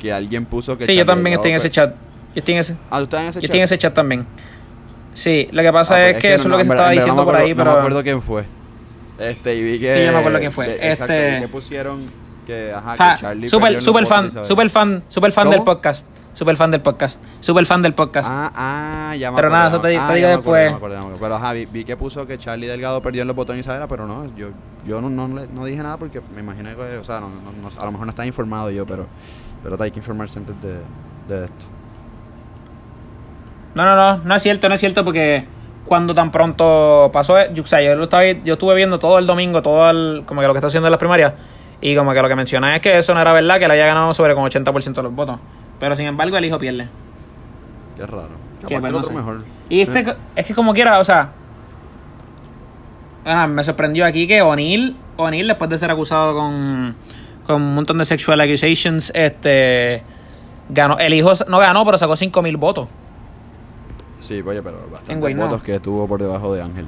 que 0.00 0.12
alguien 0.12 0.44
puso 0.44 0.76
que. 0.76 0.86
Sí, 0.86 0.96
yo 0.96 1.06
también 1.06 1.34
estoy 1.34 1.52
en 1.52 1.58
ese 1.58 1.70
chat. 1.70 1.92
Yo 2.34 2.40
estoy 2.40 2.54
en 2.54 2.60
ese, 2.60 2.76
Ah, 2.90 2.98
¿tú 2.98 3.04
estás 3.04 3.20
en 3.20 3.26
ese 3.28 3.36
yo 3.36 3.40
chat? 3.42 3.44
estoy 3.44 3.58
en 3.60 3.64
ese 3.64 3.78
chat 3.78 3.94
también. 3.94 4.26
Sí, 5.12 5.48
lo 5.52 5.62
que 5.62 5.72
pasa 5.72 5.94
Ah, 5.94 6.08
es, 6.10 6.16
que, 6.18 6.34
eso 6.34 6.42
es 6.42 6.48
lo 6.48 6.56
que 6.58 6.64
se 6.64 6.70
estaba 6.70 6.88
en 6.90 6.96
diciendo 6.96 7.22
no 7.22 7.26
por 7.26 7.36
ahí, 7.36 7.50
No 7.50 7.56
me 7.56 7.64
pero... 7.64 7.78
acuerdo 7.78 8.02
quién 8.02 8.20
fue. 8.22 8.44
Este, 9.18 9.54
y 9.54 9.62
vi 9.62 9.78
que. 9.78 9.96
Sí, 9.98 10.04
yo 10.06 10.12
me 10.12 10.18
acuerdo 10.18 10.38
quién 10.38 10.52
fue. 10.52 10.66
de- 10.68 10.74
exacto, 10.92 11.12
Este- 11.12 11.34
vi 11.36 11.40
que 11.42 11.48
pusieron 11.48 12.06
que. 12.46 12.72
Ajá, 12.72 12.92
que 13.14 13.20
Charlie. 13.20 13.48
super, 13.48 13.82
super 13.82 14.06
fan, 14.06 14.30
super 14.44 14.70
fan, 14.70 15.02
super 15.08 15.32
fan 15.32 15.50
del 15.50 15.62
podcast. 15.62 16.06
Super 16.34 16.54
fan 16.54 16.70
del 16.70 16.82
podcast. 16.82 17.22
Super 17.40 17.64
fan 17.64 17.80
del 17.80 17.94
podcast. 17.94 18.28
Ah, 18.30 18.52
ah, 18.54 19.16
ya 19.16 19.30
me 19.30 19.36
Pero 19.36 19.48
nada, 19.48 19.68
eso 19.68 19.80
te- 19.80 19.96
ah, 19.96 20.06
te 20.06 20.14
digo 20.16 20.28
después. 20.28 20.70
acuerdo, 20.70 20.98
acuerdo. 20.98 21.18
Pero 21.18 21.34
ajá, 21.36 21.54
vi, 21.54 21.64
vi 21.64 21.82
que 21.86 21.96
puso 21.96 22.26
que 22.26 22.36
Charlie 22.36 22.66
Delgado 22.66 23.00
perdió 23.00 23.22
en 23.22 23.28
los 23.28 23.34
botones 23.36 23.60
Isabela, 23.60 23.88
pero 23.88 24.06
no, 24.06 24.26
yo, 24.36 24.48
yo 24.84 25.00
no, 25.00 25.08
no, 25.08 25.28
no 25.28 25.64
dije 25.64 25.82
nada 25.82 25.96
porque 25.96 26.20
me 26.34 26.40
imaginé 26.40 26.74
que, 26.74 26.98
o 26.98 27.04
sea, 27.04 27.20
no, 27.20 27.30
no- 27.30 27.68
a 27.80 27.84
lo 27.86 27.90
mejor 27.92 28.06
no 28.06 28.10
estaba 28.10 28.26
informado 28.26 28.70
yo, 28.70 28.84
pero, 28.84 29.06
pero 29.62 29.82
hay 29.82 29.90
que 29.90 30.00
informarse 30.00 30.38
antes 30.38 30.54
de, 30.60 30.74
de 31.34 31.44
esto. 31.46 31.66
No, 33.74 33.84
no, 33.86 33.96
no, 33.96 34.18
no 34.24 34.34
es 34.34 34.42
cierto, 34.42 34.68
no 34.68 34.74
es 34.74 34.80
cierto 34.80 35.04
porque 35.06 35.46
cuando 35.86 36.12
tan 36.14 36.30
pronto 36.30 37.10
pasó, 37.12 37.36
yo, 37.52 37.62
o 37.62 37.66
sea, 37.66 37.80
yo, 37.80 37.94
lo 37.94 38.04
estaba, 38.04 38.24
yo 38.24 38.54
estuve 38.54 38.74
viendo 38.74 38.98
todo 38.98 39.18
el 39.18 39.26
domingo, 39.26 39.62
todo 39.62 39.88
el, 39.88 40.24
como 40.26 40.40
que 40.40 40.46
lo 40.48 40.52
que 40.52 40.58
está 40.58 40.66
haciendo 40.66 40.88
en 40.88 40.90
las 40.90 40.98
primarias, 40.98 41.32
y 41.80 41.94
como 41.94 42.12
que 42.12 42.20
lo 42.20 42.28
que 42.28 42.34
mencioné 42.34 42.76
es 42.76 42.82
que 42.82 42.98
eso 42.98 43.14
no 43.14 43.20
era 43.20 43.32
verdad, 43.32 43.60
que 43.60 43.68
le 43.68 43.74
haya 43.74 43.86
ganado 43.86 44.12
sobre 44.12 44.34
con 44.34 44.44
80% 44.44 44.94
de 44.94 45.02
los 45.02 45.14
votos. 45.14 45.38
Pero 45.78 45.94
sin 45.94 46.06
embargo, 46.06 46.36
el 46.36 46.44
hijo 46.44 46.58
pierde. 46.58 46.88
Qué 47.96 48.06
raro. 48.06 48.30
Sí, 48.66 48.74
que 48.74 48.80
no 48.80 49.02
sé. 49.02 49.12
mejor. 49.12 49.44
Y 49.68 49.80
este, 49.82 50.00
Eh, 50.00 50.14
es 50.34 50.46
que 50.46 50.54
como 50.54 50.74
quiera, 50.74 50.98
o 50.98 51.04
sea, 51.04 51.30
ah, 53.24 53.46
me 53.46 53.62
sorprendió 53.62 54.06
aquí 54.06 54.26
que 54.26 54.42
O'Neill, 54.42 54.96
O'Neill 55.16 55.46
después 55.46 55.70
de 55.70 55.78
ser 55.78 55.90
acusado 55.90 56.34
con, 56.34 56.96
con 57.46 57.62
un 57.62 57.74
montón 57.74 57.98
de 57.98 58.04
sexual 58.06 58.40
accusations, 58.40 59.12
este, 59.14 60.02
ganó, 60.68 60.98
el 60.98 61.14
hijo 61.14 61.32
no 61.46 61.58
ganó, 61.58 61.84
pero 61.84 61.98
sacó 61.98 62.16
5 62.16 62.42
mil 62.42 62.56
votos. 62.56 62.88
Sí, 64.26 64.42
oye, 64.44 64.62
pero 64.62 64.78
En 64.86 64.92
bastantes 64.92 65.36
votos 65.36 65.62
que 65.62 65.78
tuvo 65.80 66.06
por 66.08 66.20
debajo 66.20 66.52
de 66.54 66.62
Ángel. 66.62 66.86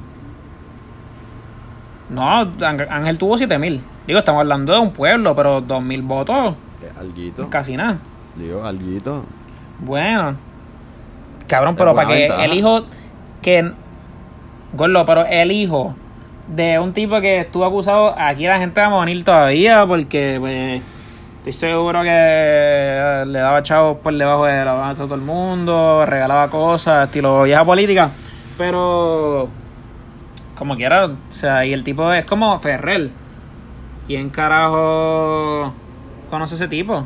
No, 2.09 2.47
Ángel 2.89 3.17
tuvo 3.17 3.37
7 3.37 3.57
mil. 3.59 3.81
Digo, 4.07 4.19
estamos 4.19 4.41
hablando 4.41 4.73
de 4.73 4.79
un 4.79 4.91
pueblo, 4.91 5.35
pero 5.35 5.61
2 5.61 5.81
mil 5.83 6.01
votos, 6.01 6.55
Eh, 6.81 6.91
alguito. 6.97 7.49
casi 7.49 7.77
nada. 7.77 7.99
Digo, 8.35 8.63
alguito. 8.65 9.25
Bueno, 9.79 10.35
Cabrón, 11.47 11.75
pero 11.75 11.93
para 11.95 12.07
que 12.07 12.13
ventaja. 12.13 12.45
el 12.45 12.53
hijo 12.53 12.85
que 13.41 13.71
Gordo, 14.73 15.05
pero 15.05 15.25
el 15.25 15.51
hijo 15.51 15.95
de 16.47 16.77
un 16.79 16.93
tipo 16.93 17.21
que 17.21 17.39
estuvo 17.39 17.65
acusado, 17.65 18.13
aquí 18.17 18.45
la 18.45 18.59
gente 18.59 18.81
va 18.81 18.87
a 18.87 18.89
morir 18.91 19.23
todavía 19.23 19.85
porque 19.87 20.37
pues 20.39 20.81
estoy 21.39 21.53
seguro 21.53 22.01
que 22.03 22.09
eh, 22.11 23.23
le 23.27 23.39
daba 23.39 23.63
chavos 23.63 23.97
por 23.97 24.13
debajo 24.15 24.45
de 24.45 24.63
la 24.65 24.73
mano 24.75 24.91
a 24.91 24.95
todo 24.95 25.15
el 25.15 25.21
mundo, 25.21 26.05
regalaba 26.05 26.49
cosas, 26.49 27.05
estilo 27.05 27.43
vieja 27.43 27.63
política, 27.65 28.09
pero 28.57 29.49
como 30.55 30.75
quiera, 30.75 31.05
o 31.07 31.15
sea, 31.29 31.65
y 31.65 31.73
el 31.73 31.83
tipo 31.83 32.11
es 32.13 32.25
como 32.25 32.59
Ferrer. 32.59 33.09
¿Quién 34.07 34.29
carajo 34.31 35.71
conoce 36.29 36.55
ese 36.55 36.67
tipo? 36.67 37.05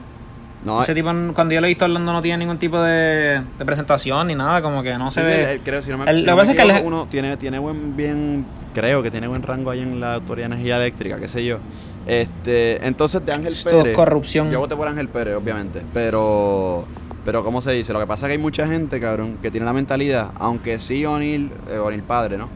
No, 0.64 0.82
ese 0.82 0.94
eh, 0.94 0.96
tipo, 0.96 1.10
cuando 1.34 1.54
yo 1.54 1.60
lo 1.60 1.68
he 1.68 1.70
visto 1.70 1.84
hablando, 1.84 2.14
no 2.14 2.22
tiene 2.22 2.38
ningún 2.38 2.58
tipo 2.58 2.80
de, 2.82 3.42
de 3.60 3.66
presentación 3.66 4.28
ni 4.28 4.36
nada, 4.36 4.62
como 4.62 4.82
que 4.82 4.98
no 4.98 5.12
se 5.12 5.20
sí, 5.22 5.26
sí, 5.26 5.38
ve. 5.38 5.52
él- 5.54 5.62
creo, 5.64 5.82
si 5.82 5.92
no 5.92 5.98
me, 5.98 6.10
El- 6.10 6.20
si 6.20 6.26
lo 6.26 6.32
no 6.32 6.38
que 6.38 6.48
me 6.48 6.54
pasa 6.56 6.64
es 6.74 6.82
que 6.82 6.88
uno 6.88 7.06
tiene, 7.12 7.36
tiene 7.36 7.60
buen, 7.60 7.98
bien, 7.98 8.46
creo 8.74 9.04
que 9.04 9.12
tiene 9.12 9.28
buen 9.28 9.44
rango 9.44 9.70
ahí 9.72 9.82
en 9.82 10.00
la 10.00 10.14
Autoridad 10.16 10.48
de 10.48 10.56
Energía 10.56 10.78
Eléctrica, 10.78 11.20
qué 11.20 11.28
sé 11.28 11.44
yo. 11.44 11.58
Este, 12.06 12.86
entonces 12.86 13.26
de 13.26 13.32
Ángel 13.32 13.54
Esto 13.54 13.70
es 13.70 13.76
Pérez. 13.76 13.96
corrupción. 13.96 14.52
Yo 14.52 14.60
voté 14.60 14.76
por 14.76 14.88
Ángel 14.88 15.10
Pérez, 15.10 15.36
obviamente, 15.36 15.82
pero 15.94 16.86
pero 17.26 17.44
¿cómo 17.44 17.62
se 17.62 17.72
dice? 17.72 17.94
Lo 17.94 18.00
que 18.00 18.08
pasa 18.08 18.26
es 18.26 18.30
que 18.30 18.32
hay 18.34 18.38
mucha 18.38 18.68
gente, 18.68 19.00
cabrón, 19.00 19.38
que 19.42 19.50
tiene 19.50 19.66
la 19.66 19.74
mentalidad, 19.74 20.32
aunque 20.36 20.78
sí 20.80 21.06
O'Neill, 21.06 21.52
eh, 21.70 21.78
O'Neill 21.78 22.04
padre, 22.04 22.38
¿no? 22.38 22.50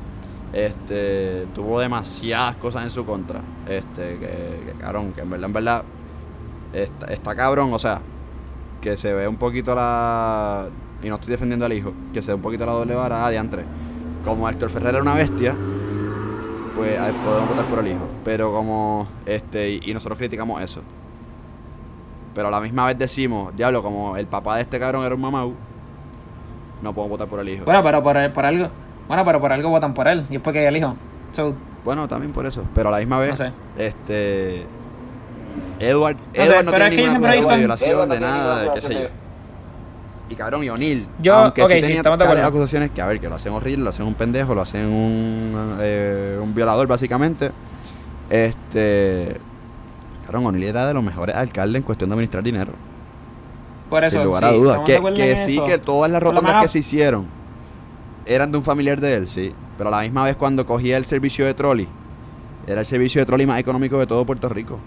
Este, 0.52 1.46
tuvo 1.56 1.80
demasiadas 1.80 2.56
cosas 2.58 2.84
en 2.84 2.92
su 2.92 3.06
contra. 3.06 3.42
Este, 3.68 4.18
que, 4.18 4.72
que, 4.72 4.78
cabrón, 4.78 5.14
que 5.14 5.22
en 5.22 5.30
verdad, 5.30 5.46
en 5.46 5.54
verdad, 5.54 5.84
está, 6.74 7.06
está 7.08 7.36
cabrón, 7.36 7.72
o 7.74 7.80
sea, 7.80 8.02
que 8.82 8.98
se 8.98 9.14
ve 9.14 9.28
un 9.28 9.38
poquito 9.38 9.74
la. 9.74 10.68
Y 11.02 11.10
no 11.10 11.16
estoy 11.16 11.32
defendiendo 11.32 11.66
al 11.66 11.74
hijo, 11.74 11.94
que 12.14 12.22
se 12.22 12.32
ve 12.32 12.36
un 12.36 12.42
poquito 12.42 12.66
la 12.66 12.74
doble 12.74 12.94
vara 12.96 13.30
de 13.30 13.38
entre. 13.38 13.64
Como 14.26 14.50
Héctor 14.50 14.70
Ferrer 14.70 14.96
era 14.96 15.02
una 15.02 15.14
bestia, 15.14 15.56
pues 16.78 17.00
ver, 17.00 17.14
podemos 17.26 17.50
votar 17.50 17.66
por 17.66 17.80
el 17.80 17.88
hijo. 17.88 18.08
Pero 18.24 18.52
como. 18.52 19.08
este 19.26 19.70
Y, 19.72 19.82
y 19.86 19.94
nosotros 19.94 20.18
criticamos 20.18 20.62
eso. 20.62 20.82
Pero 22.34 22.48
a 22.50 22.52
la 22.52 22.62
misma 22.62 22.86
vez 22.86 22.98
decimos, 22.98 23.56
diablo, 23.56 23.82
como 23.82 24.16
el 24.16 24.28
papá 24.28 24.56
de 24.56 24.62
este 24.62 24.80
cabrón 24.80 25.04
era 25.06 25.16
un 25.16 25.22
mamau, 25.22 25.54
no 26.82 26.94
podemos 26.94 27.12
votar 27.18 27.28
por 27.28 27.40
el 27.40 27.50
hijo. 27.50 27.66
Bueno, 27.66 27.84
pero 27.84 28.04
por, 28.04 28.34
por 28.34 28.46
algo. 28.46 28.70
Bueno, 29.08 29.26
pero 29.26 29.40
por 29.42 29.52
algo 29.52 29.70
votan 29.70 29.94
por 29.94 30.08
él. 30.08 30.26
Y 30.30 30.36
es 30.36 30.42
porque 30.42 30.60
hay 30.60 30.66
el 30.66 30.78
hijo. 30.78 30.96
So, 31.32 31.54
Bueno, 31.84 32.08
también 32.08 32.32
por 32.34 32.46
eso. 32.46 32.64
Pero 32.76 32.90
a 32.90 32.92
la 32.92 33.00
misma 33.00 33.20
vez, 33.20 33.30
No 33.32 33.36
sé. 33.36 33.52
este. 33.78 34.66
Edward, 35.80 36.18
sé, 36.34 36.44
Edward 36.44 36.66
no 36.66 36.72
pero 36.72 36.86
es 36.86 36.90
tiene 36.92 36.96
que 36.96 37.02
yo 37.04 37.14
ninguna 37.14 37.30
acusación 37.32 37.50
de 37.50 37.58
violación, 37.58 37.90
Edward 37.92 38.08
no 38.08 38.14
de 38.14 38.20
nada, 38.22 38.62
de 38.62 38.74
qué 38.74 38.82
sé 38.82 38.94
yo. 38.94 39.10
Y 40.30 40.36
cabrón, 40.36 40.64
y 40.64 40.70
O'Neill, 40.70 41.08
Yo- 41.22 41.36
aunque 41.36 41.62
ok, 41.64 41.68
sí 41.70 41.76
sí, 41.76 41.82
tenía 41.82 42.04
tales 42.04 42.22
acuerdo. 42.28 42.46
acusaciones 42.46 42.92
que, 42.92 43.02
a 43.02 43.08
ver, 43.08 43.20
que 43.20 43.30
lo 43.30 43.36
hacen 43.36 43.54
horrible, 43.54 43.84
lo 43.86 43.90
hacen 43.92 44.06
un 44.06 44.14
pendejo, 44.14 44.54
lo 44.54 44.62
hacen 44.62 44.86
un, 44.86 45.78
eh, 45.80 46.38
un 46.42 46.54
violador, 46.54 46.86
básicamente. 46.88 47.52
Este. 48.30 49.38
Cabrón, 50.26 50.46
O'Neill 50.48 50.66
era 50.66 50.86
de 50.86 50.94
los 50.94 51.04
mejores 51.04 51.36
alcaldes 51.36 51.80
en 51.80 51.84
cuestión 51.84 52.10
de 52.10 52.16
administrar 52.16 52.44
dinero. 52.44 52.74
por 53.90 54.04
eso. 54.04 54.18
sin 54.18 54.26
lugar 54.26 54.44
a 54.44 54.50
sí, 54.50 54.56
dudas. 54.58 54.82
¿estamos 54.86 55.12
de 55.12 55.16
Que, 55.18 55.38
sí, 55.38 55.56
eso? 55.56 55.66
que 55.66 55.78
todas 55.78 56.12
las 56.12 56.22
rotondas 56.22 56.56
menos- 56.56 56.62
que 56.64 56.68
se 56.68 56.80
hicieron 56.80 57.26
eran 58.26 58.52
de 58.52 58.58
un 58.58 58.64
familiar 58.66 59.00
de 59.00 59.14
él, 59.16 59.30
sí. 59.30 59.54
Pero 59.78 59.88
a 59.88 59.92
la 59.92 60.02
misma 60.02 60.26
vez, 60.26 60.36
cuando 60.36 60.66
cogía 60.66 60.98
el 60.98 61.06
servicio 61.06 61.46
de 61.46 61.54
trolley, 61.54 61.88
era 62.68 62.82
el 62.82 62.86
servicio 62.86 63.22
de 63.22 63.26
trolley 63.26 63.48
más 63.48 63.60
económico 63.60 63.98
de 63.98 64.06
todo 64.06 64.26
Puerto 64.26 64.50
Rico. 64.50 64.78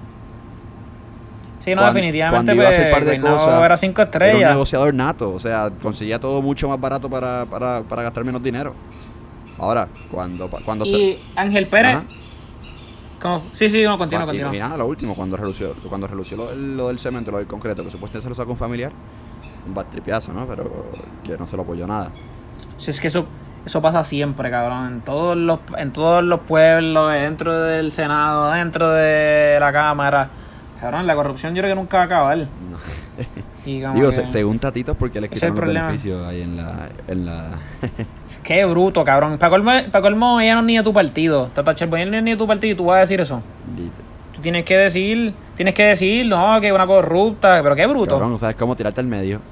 Sí, 1.60 1.70
no, 1.70 1.82
Cuando- 1.82 1.94
definitivamente. 1.94 2.36
cuando 2.36 2.52
iba 2.54 2.64
a 2.66 2.70
hacer 2.70 2.84
pues, 2.84 2.94
par 2.94 3.04
de 3.04 3.18
Guaynabo 3.18 3.36
cosas, 3.44 3.62
era 3.62 3.76
cinco 3.76 4.00
Era 4.02 4.08
un 4.10 4.14
estrellas. 4.24 4.50
negociador 4.50 4.94
nato, 4.94 5.32
o 5.34 5.38
sea, 5.38 5.70
conseguía 5.82 6.18
todo 6.18 6.40
mucho 6.42 6.68
más 6.68 6.80
barato 6.80 7.08
para, 7.10 7.44
para, 7.46 7.82
para 7.82 8.02
gastar 8.02 8.24
menos 8.24 8.42
dinero. 8.42 8.74
Ahora, 9.58 9.86
cuando, 10.10 10.48
cuando 10.48 10.84
Y 10.86 11.18
Ángel 11.36 11.66
Pérez. 11.66 11.98
Como- 13.20 13.42
sí, 13.52 13.68
sí, 13.68 13.82
no, 13.84 13.98
continúa, 13.98 14.24
continúa. 14.24 14.56
Y, 14.56 14.58
nada, 14.58 14.78
lo 14.78 14.86
último, 14.86 15.14
cuando 15.14 15.36
relució, 15.36 15.74
cuando 15.88 16.06
relució 16.06 16.38
lo, 16.38 16.46
del- 16.46 16.76
lo 16.76 16.88
del 16.88 16.98
cemento, 16.98 17.30
lo 17.30 17.36
del 17.38 17.46
concreto, 17.46 17.84
que 17.84 17.90
supuestamente 17.90 18.22
se 18.22 18.28
lo 18.30 18.34
sacó 18.34 18.52
un 18.52 18.56
familiar, 18.56 18.92
un 19.66 19.74
batripiazo, 19.74 20.32
¿no? 20.32 20.46
Pero 20.46 20.86
que 21.22 21.36
no 21.36 21.46
se 21.46 21.56
lo 21.56 21.62
apoyó 21.64 21.86
nada. 21.86 22.10
Si 22.78 22.90
es 22.90 22.98
que 22.98 23.08
eso, 23.08 23.26
eso 23.66 23.82
pasa 23.82 24.02
siempre, 24.04 24.50
cabrón. 24.50 24.86
En 24.94 25.00
todos 25.02 25.36
los, 25.36 25.58
en 25.76 25.92
todos 25.92 26.24
los 26.24 26.40
pueblos, 26.40 27.12
dentro 27.12 27.52
del 27.64 27.92
Senado, 27.92 28.50
dentro 28.52 28.90
de 28.90 29.58
la 29.60 29.70
Cámara. 29.70 30.30
Cabrón, 30.80 31.06
la 31.06 31.14
corrupción 31.14 31.54
yo 31.54 31.62
creo 31.62 31.72
que 31.74 31.80
nunca 31.80 31.98
va 31.98 32.02
a 32.02 32.06
acabar. 32.06 32.38
Y 33.66 33.82
como 33.82 33.92
Digo, 33.94 34.08
que- 34.08 34.14
se- 34.14 34.26
según 34.26 34.58
Tatitos, 34.58 34.96
porque 34.96 35.20
le 35.20 35.26
es 35.26 35.32
el 35.34 35.38
quitaron 35.52 35.56
los 35.56 35.74
beneficios 35.74 36.26
ahí 36.26 36.40
en 36.40 36.56
la... 36.56 36.88
En 37.06 37.26
la 37.26 37.50
Qué 38.42 38.64
bruto, 38.64 39.04
cabrón. 39.04 39.36
Para 39.36 39.50
colmo, 39.50 39.70
pa' 39.92 40.00
colmo, 40.00 40.40
ella 40.40 40.54
no 40.54 40.60
es 40.60 40.66
ni 40.66 40.76
de 40.78 40.82
tu 40.82 40.94
partido. 40.94 41.48
Tata 41.48 41.74
Charbonnier 41.74 42.10
no 42.10 42.16
es 42.16 42.22
ni 42.22 42.30
de 42.30 42.36
tu 42.38 42.46
partido 42.46 42.72
y 42.72 42.74
tú 42.76 42.86
vas 42.86 42.96
a 42.96 43.00
decir 43.00 43.20
eso. 43.20 43.42
Tú 44.34 44.40
tienes 44.40 44.64
que 44.64 44.78
decir, 44.78 45.34
tienes 45.56 45.74
que 45.74 45.82
decir, 45.84 46.26
no, 46.26 46.58
que 46.62 46.68
es 46.68 46.72
una 46.72 46.86
corrupta, 46.86 47.60
pero 47.62 47.76
qué 47.76 47.86
bruto. 47.86 48.18
Cabrón, 48.18 48.38
¿sabes 48.38 48.56
cómo 48.56 48.74
tirarte 48.74 49.02
al 49.02 49.06
medio? 49.06 49.42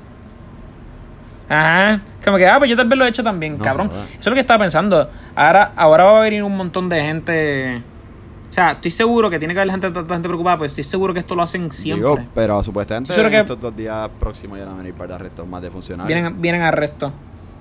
Ajá. 1.51 2.01
Como 2.25 2.37
que, 2.39 2.47
ah, 2.47 2.59
pues 2.59 2.71
yo 2.71 2.77
tal 2.77 2.89
vez 2.89 2.99
lo 2.99 3.05
he 3.05 3.09
hecho 3.09 3.23
también, 3.23 3.59
No, 3.59 3.65
cabrón. 3.65 3.89
Eso 3.89 4.21
es 4.21 4.27
lo 4.27 4.35
que 4.35 4.41
estaba 4.41 4.61
pensando. 4.61 5.11
Ahora, 5.35 5.73
ahora 5.77 6.05
va 6.05 6.19
a 6.19 6.23
venir 6.23 6.43
un 6.43 6.57
montón 6.57 6.89
de 6.89 7.01
gente. 7.03 7.83
O 8.51 8.53
sea, 8.53 8.73
estoy 8.73 8.91
seguro 8.91 9.29
que 9.29 9.39
tiene 9.39 9.53
que 9.55 9.61
haber 9.61 9.71
gente, 9.71 9.91
tanta 9.91 10.15
gente 10.15 10.27
preocupada, 10.29 10.57
pero 10.57 10.67
estoy 10.67 10.83
seguro 10.85 11.13
que 11.13 11.21
esto 11.21 11.35
lo 11.35 11.43
hacen 11.43 11.71
siempre. 11.71 12.09
Digo, 12.09 12.19
pero 12.35 12.63
supuestamente 12.63 13.13
en 13.21 13.31
que- 13.31 13.39
estos 13.41 13.61
dos 13.61 13.77
días 13.77 14.09
próximos 14.19 14.59
ya 14.59 14.65
van 14.65 14.75
a 14.75 14.79
venir 14.79 14.95
para 14.95 15.17
arrestos 15.17 15.47
más 15.47 15.61
de 15.63 15.71
funcionarios. 15.71 16.15
vienen, 16.15 16.41
vienen 16.41 16.63
arrestos. 16.63 17.13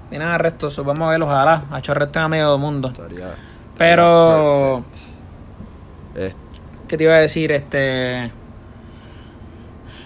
Vienen 0.09 0.29
arrestos. 0.29 0.73
so, 0.73 0.83
vamos 0.85 1.07
a 1.07 1.11
ver, 1.11 1.21
ojalá. 1.21 1.65
Ha 1.69 1.79
hecho 1.79 1.91
arrestos 1.91 2.23
en 2.23 2.29
medio 2.29 2.57
mundo. 2.57 2.87
Estaría- 2.87 3.35
Pero- 3.77 4.83
¿Qué 6.87 6.95
te 6.97 7.03
iba 7.03 7.13
a 7.15 7.17
decir? 7.19 7.51
Este. 7.51 8.31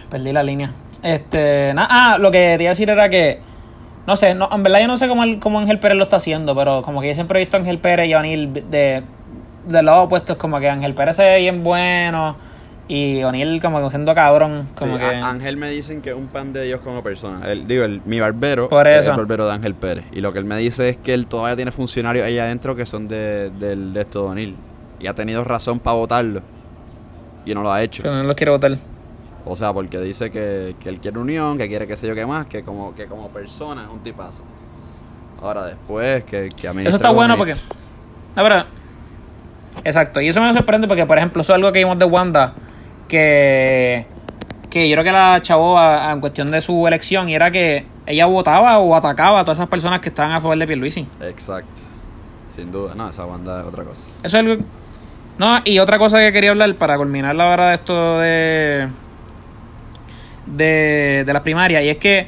Perdí 0.10 0.32
la 0.34 0.44
línea. 0.44 0.72
Este. 1.04 1.72
na- 1.74 1.88
ah, 1.89 2.17
lo 2.17 2.32
que 2.32 2.56
te 2.58 2.63
iba 2.63 2.70
a 2.70 2.74
decir 2.74 2.89
era 2.89 3.08
que. 3.10 3.39
No 4.08 4.15
sé, 4.15 4.34
no, 4.34 4.50
en 4.52 4.63
verdad 4.63 4.80
yo 4.82 4.88
no 4.88 4.98
sé 4.98 5.08
cómo, 5.08 5.24
el- 5.24 5.39
cómo 5.39 5.60
Ángel 5.60 5.78
Pérez 5.80 5.96
lo 5.96 6.04
está 6.06 6.15
haciendo, 6.15 6.56
pero 6.56 6.82
como 6.82 7.02
que 7.02 7.08
yo 7.10 7.13
siempre 7.15 7.39
he 7.39 7.44
visto 7.44 7.56
a 7.56 7.60
Ángel 7.60 7.78
Pérez 7.78 8.08
y 8.08 8.13
a 8.13 8.20
O'Neill 8.20 8.52
de, 8.72 9.04
del 9.65 9.86
lado 9.86 10.04
opuesto. 10.04 10.34
Es 10.34 10.39
como 10.39 10.60
que 10.60 10.69
Ángel 10.69 10.93
Pérez 10.93 11.17
ve 11.17 11.39
bien 11.39 11.63
bueno 11.63 12.36
y 12.88 13.24
O'Neill 13.24 13.62
como 13.62 13.82
que 13.82 13.89
siendo 13.89 14.13
cabrón. 14.13 14.67
Como 14.76 14.97
sí, 14.97 15.00
que. 15.00 15.15
Ángel 15.15 15.56
me 15.56 15.69
dicen 15.69 16.02
que 16.02 16.10
es 16.10 16.15
un 16.15 16.28
pan 16.28 16.52
de 16.52 16.63
Dios 16.65 16.82
como 16.82 17.02
persona. 17.02 17.50
Él, 17.50 17.65
digo, 17.65 17.86
el, 17.86 18.02
mi 18.06 18.19
barbero 18.19 18.67
Por 18.67 18.86
es 18.86 19.02
eso. 19.02 19.12
el 19.12 19.17
barbero 19.17 19.45
de 19.45 19.54
Ángel 19.54 19.76
Pérez. 19.76 20.04
Y 20.12 20.19
lo 20.19 20.34
que 20.34 20.39
él 20.39 20.45
me 20.45 20.58
dice 20.58 20.89
es 20.89 20.97
que 20.97 21.13
él 21.13 21.28
todavía 21.28 21.56
tiene 21.56 21.71
funcionarios 21.71 22.26
ahí 22.26 22.38
adentro 22.38 22.76
que 22.76 22.86
son 22.86 23.08
de, 23.08 23.50
del 23.52 23.93
de 23.93 24.02
esto 24.02 24.24
de 24.24 24.30
O'Neill. 24.30 24.56
Y 25.00 25.08
ha 25.08 25.15
tenido 25.15 25.43
razón 25.43 25.80
para 25.80 25.95
votarlo. 25.95 26.41
Y 27.45 27.54
no 27.54 27.63
lo 27.63 27.71
ha 27.71 27.82
hecho. 27.82 28.04
que 28.04 28.10
no 28.10 28.24
los 28.24 28.36
quiere 28.36 28.52
votar. 28.52 28.78
O 29.45 29.56
sea, 29.56 29.71
porque 29.71 29.97
dice 30.00 30.30
que, 30.30 30.76
que 30.78 30.89
él 30.89 31.00
quiere 31.00 31.17
unión, 31.17 31.58
que 31.58 31.67
quiere 31.69 31.88
qué 31.88 31.95
sé 31.95 32.08
yo 32.08 32.13
qué 32.13 32.26
más, 32.26 32.45
que 32.45 32.62
como, 32.62 32.93
que 32.93 33.06
como 33.06 33.30
persona 33.30 33.84
es 33.84 33.89
un 33.89 34.04
tipazo. 34.04 34.43
Ahora 35.41 35.63
después, 35.63 36.26
que, 36.26 36.50
que 36.50 36.67
administra 36.67 36.89
Eso 36.89 36.97
está 36.97 37.12
bueno 37.12 37.38
porque. 37.38 37.56
La 38.36 38.43
verdad. 38.43 38.65
Exacto. 39.84 40.22
Y 40.22 40.28
eso 40.28 40.41
me 40.41 40.54
sorprende 40.54 40.88
porque, 40.88 41.06
por 41.06 41.17
ejemplo, 41.17 41.41
eso 41.41 41.54
es 41.54 41.56
algo 41.56 41.72
que 41.72 41.80
vimos 41.80 41.98
de 41.98 42.06
Wanda. 42.06 42.54
Que. 43.08 44.06
Que 44.70 44.88
yo 44.88 44.96
creo 44.96 45.04
que 45.04 45.12
la 45.12 45.41
chavó 45.41 45.78
en 45.82 46.22
cuestión 46.22 46.50
de 46.52 46.62
su 46.62 46.88
elección. 46.88 47.28
Y 47.30 47.36
era 47.36 47.52
que 47.52 47.86
ella 48.06 48.26
votaba 48.26 48.80
o 48.80 48.96
atacaba 48.96 49.39
a 49.39 49.44
todas 49.44 49.58
esas 49.58 49.70
personas 49.70 50.00
que 50.00 50.10
estaban 50.10 50.32
a 50.32 50.39
favor 50.41 50.58
de 50.58 50.65
Pierluisi. 50.65 51.08
Exacto. 51.22 51.82
Sin 52.56 52.72
duda. 52.72 52.94
No, 52.96 53.10
esa 53.10 53.26
banda 53.26 53.62
es 53.62 53.67
otra 53.67 53.84
cosa. 53.84 54.08
Eso 54.24 54.28
es 54.28 54.34
algo. 54.36 54.63
No, 55.38 55.62
y 55.65 55.80
otra 55.80 55.98
cosa 55.98 56.20
que 56.20 56.32
quería 56.32 56.52
hablar 56.52 56.74
para 56.76 56.98
culminar 56.98 57.36
la 57.36 57.50
hora 57.50 57.70
de 57.70 57.76
esto 57.76 58.20
de. 58.20 58.88
De, 60.46 61.24
de 61.26 61.34
las 61.34 61.41
primarias. 61.41 61.84
Y 61.84 61.89
es 61.89 61.98
que. 61.98 62.28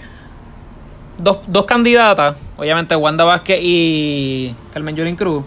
Dos, 1.15 1.39
dos 1.45 1.65
candidatas, 1.65 2.35
obviamente 2.57 2.95
Wanda 2.95 3.23
Vázquez 3.23 3.59
y 3.61 4.55
Carmen 4.73 4.95
Yulín 4.95 5.15
Cruz, 5.15 5.45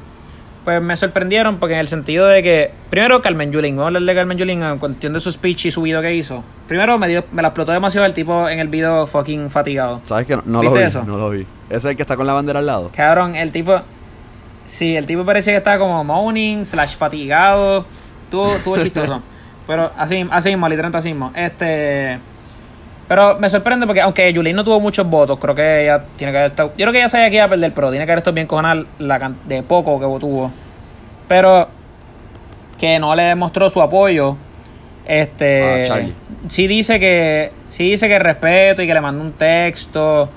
pues 0.66 0.82
me 0.82 0.96
sorprendieron 0.96 1.58
porque 1.58 1.74
en 1.74 1.80
el 1.80 1.86
sentido 1.86 2.26
de 2.26 2.42
que. 2.42 2.72
Primero, 2.90 3.22
Carmen 3.22 3.52
Yulín, 3.52 3.76
vamos 3.76 3.84
a 3.84 3.86
hablarle 3.86 4.12
de 4.12 4.18
Carmen 4.18 4.36
Yulín 4.36 4.64
en 4.64 4.78
cuestión 4.78 5.12
de 5.12 5.20
su 5.20 5.30
speech 5.30 5.66
y 5.66 5.70
su 5.70 5.80
video 5.82 6.02
que 6.02 6.12
hizo. 6.12 6.42
Primero, 6.66 6.98
me, 6.98 7.06
dio, 7.06 7.22
me 7.30 7.40
la 7.40 7.48
explotó 7.48 7.70
demasiado 7.70 8.04
el 8.04 8.12
tipo 8.12 8.48
en 8.48 8.58
el 8.58 8.66
video 8.66 9.06
fucking 9.06 9.48
fatigado. 9.48 10.00
¿Sabes 10.02 10.26
que 10.26 10.34
no, 10.34 10.42
no 10.44 10.64
lo 10.64 10.70
¿Viste 10.70 10.80
vi? 10.80 10.86
eso? 10.86 11.04
No 11.04 11.18
lo 11.18 11.30
vi. 11.30 11.46
Ese 11.68 11.76
es 11.76 11.84
el 11.84 11.94
que 11.94 12.02
está 12.02 12.16
con 12.16 12.26
la 12.26 12.32
bandera 12.32 12.58
al 12.58 12.66
lado. 12.66 12.90
Cabrón, 12.92 13.36
el 13.36 13.52
tipo. 13.52 13.80
Sí, 14.66 14.96
el 14.96 15.06
tipo 15.06 15.24
parecía 15.24 15.52
que 15.52 15.58
estaba 15.58 15.78
como 15.78 16.02
moaning, 16.02 16.66
slash 16.66 16.96
fatigado. 16.96 17.86
Tuvo, 18.28 18.56
tuvo 18.64 18.76
chistoso. 18.76 19.22
Pero 19.68 19.92
así, 19.96 20.26
así 20.32 20.48
mismo, 20.48 20.68
literalmente 20.68 20.98
así 20.98 21.10
mismo. 21.10 21.30
Este. 21.36 22.18
Pero 23.08 23.38
me 23.38 23.48
sorprende 23.48 23.86
porque, 23.86 24.00
aunque 24.00 24.32
Yulín 24.32 24.56
no 24.56 24.64
tuvo 24.64 24.80
muchos 24.80 25.08
votos, 25.08 25.38
creo 25.38 25.54
que 25.54 25.84
ella 25.84 26.04
tiene 26.16 26.32
que 26.32 26.38
haber 26.38 26.50
estado. 26.50 26.70
Yo 26.70 26.84
creo 26.84 26.92
que 26.92 26.98
ella 26.98 27.08
sabía 27.08 27.30
que 27.30 27.36
iba 27.36 27.44
a 27.44 27.48
perder, 27.48 27.72
pero 27.72 27.90
tiene 27.90 28.04
que 28.04 28.12
haber 28.12 28.18
estado 28.18 28.34
bien 28.34 28.46
cojonada 28.46 28.84
la 28.98 29.32
de 29.44 29.62
poco 29.62 30.00
que 30.00 30.20
tuvo. 30.20 30.52
Pero. 31.28 31.68
Que 32.78 32.98
no 32.98 33.14
le 33.14 33.22
demostró 33.22 33.68
su 33.68 33.80
apoyo. 33.80 34.36
Este. 35.06 35.82
A 35.82 35.86
Charlie. 35.86 36.14
Sí 36.48 36.66
dice 36.66 36.98
que. 36.98 37.52
Sí 37.68 37.90
dice 37.90 38.08
que 38.08 38.18
respeto 38.18 38.82
y 38.82 38.86
que 38.86 38.94
le 38.94 39.00
mandó 39.00 39.22
un 39.22 39.32
texto. 39.32 40.28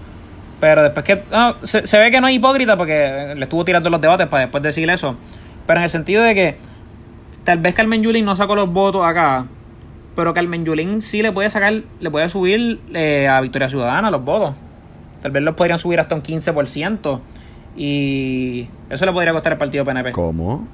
Pero 0.59 0.83
después 0.83 1.03
que. 1.03 1.23
no, 1.31 1.55
se, 1.63 1.87
se 1.87 1.97
ve 1.97 2.11
que 2.11 2.21
no 2.21 2.27
es 2.27 2.35
hipócrita 2.35 2.77
porque 2.77 3.33
le 3.35 3.43
estuvo 3.43 3.65
tirando 3.65 3.89
los 3.89 3.99
debates 3.99 4.27
para 4.27 4.41
después 4.41 4.61
decir 4.61 4.87
eso. 4.89 5.17
Pero 5.65 5.79
en 5.79 5.83
el 5.85 5.89
sentido 5.89 6.23
de 6.23 6.35
que 6.35 6.57
tal 7.43 7.57
vez 7.57 7.73
Carmen 7.73 8.03
Yulín 8.03 8.25
no 8.25 8.35
sacó 8.35 8.55
los 8.55 8.71
votos 8.71 9.03
acá. 9.03 9.47
Pero 10.15 10.33
Carmen 10.33 10.65
Yulín 10.65 11.01
sí 11.01 11.21
le 11.21 11.31
puede 11.31 11.49
sacar, 11.49 11.81
le 11.99 12.11
puede 12.11 12.29
subir 12.29 12.81
eh, 12.93 13.27
a 13.27 13.39
Victoria 13.41 13.69
Ciudadana 13.69 14.11
los 14.11 14.23
votos. 14.23 14.55
Tal 15.21 15.31
vez 15.31 15.43
los 15.43 15.55
podrían 15.55 15.79
subir 15.79 15.99
hasta 15.99 16.15
un 16.15 16.23
15%. 16.23 17.19
Y 17.77 18.67
eso 18.89 19.05
le 19.05 19.13
podría 19.13 19.31
costar 19.31 19.53
al 19.53 19.57
partido 19.57 19.85
PNP. 19.85 20.11
¿Cómo? 20.11 20.65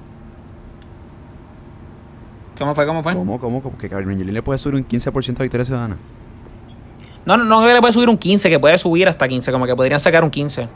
¿Cómo 2.57 2.73
fue? 2.73 2.85
¿Cómo 2.85 3.03
fue? 3.03 3.13
¿Cómo? 3.13 3.39
¿Cómo? 3.39 3.61
¿Cómo? 3.61 3.77
Que 3.77 3.89
Carmen 3.89 4.17
Yulín 4.17 4.33
le 4.33 4.41
puede 4.41 4.57
subir 4.57 4.75
un 4.75 4.87
15% 4.87 5.39
a 5.39 5.43
Victoria 5.43 5.65
Ciudadana. 5.65 5.97
No, 7.25 7.37
no, 7.37 7.43
no 7.43 7.61
que 7.61 7.73
le 7.73 7.81
puede 7.81 7.93
subir 7.93 8.09
un 8.09 8.17
15, 8.17 8.49
que 8.49 8.59
puede 8.59 8.77
subir 8.77 9.07
hasta 9.07 9.27
15, 9.27 9.51
como 9.51 9.65
que 9.65 9.75
podrían 9.75 9.99
sacar 9.99 10.23
un 10.23 10.29
15. 10.29 10.67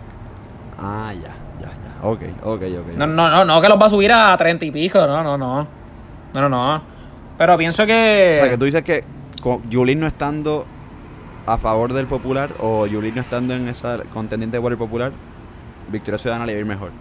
Ah, 0.79 1.13
ya, 1.13 1.35
ya, 1.61 1.67
ya. 1.67 2.07
Ok, 2.07 2.21
ok, 2.43 2.61
ok. 2.63 2.97
No, 2.97 3.05
no, 3.07 3.29
no, 3.29 3.45
no 3.45 3.61
que 3.61 3.69
los 3.69 3.79
va 3.79 3.85
a 3.85 3.89
subir 3.89 4.11
a 4.11 4.35
30 4.35 4.65
y 4.65 4.71
pico, 4.71 5.05
no, 5.05 5.23
no, 5.23 5.37
no. 5.37 5.67
No, 6.33 6.41
no, 6.41 6.49
no. 6.49 6.98
Pero 7.39 7.57
pienso 7.57 7.85
que... 7.85 8.33
O 8.35 8.41
sea, 8.41 8.49
que 8.49 8.57
tú 8.57 8.65
dices 8.65 8.83
que 8.83 9.05
Yulín 9.69 10.01
no 10.01 10.07
estando 10.07 10.65
a 11.45 11.57
favor 11.57 11.93
del 11.93 12.05
popular 12.05 12.49
o 12.59 12.85
Yulín 12.85 13.15
no 13.15 13.21
estando 13.21 13.53
en 13.53 13.69
esa 13.69 13.99
contendiente 14.13 14.59
por 14.59 14.73
el 14.73 14.77
popular, 14.77 15.13
Victoria 15.87 16.17
Ciudadana 16.17 16.45
le 16.45 16.51
va 16.51 16.57
a 16.57 16.59
ir 16.59 16.65
mejor. 16.65 16.91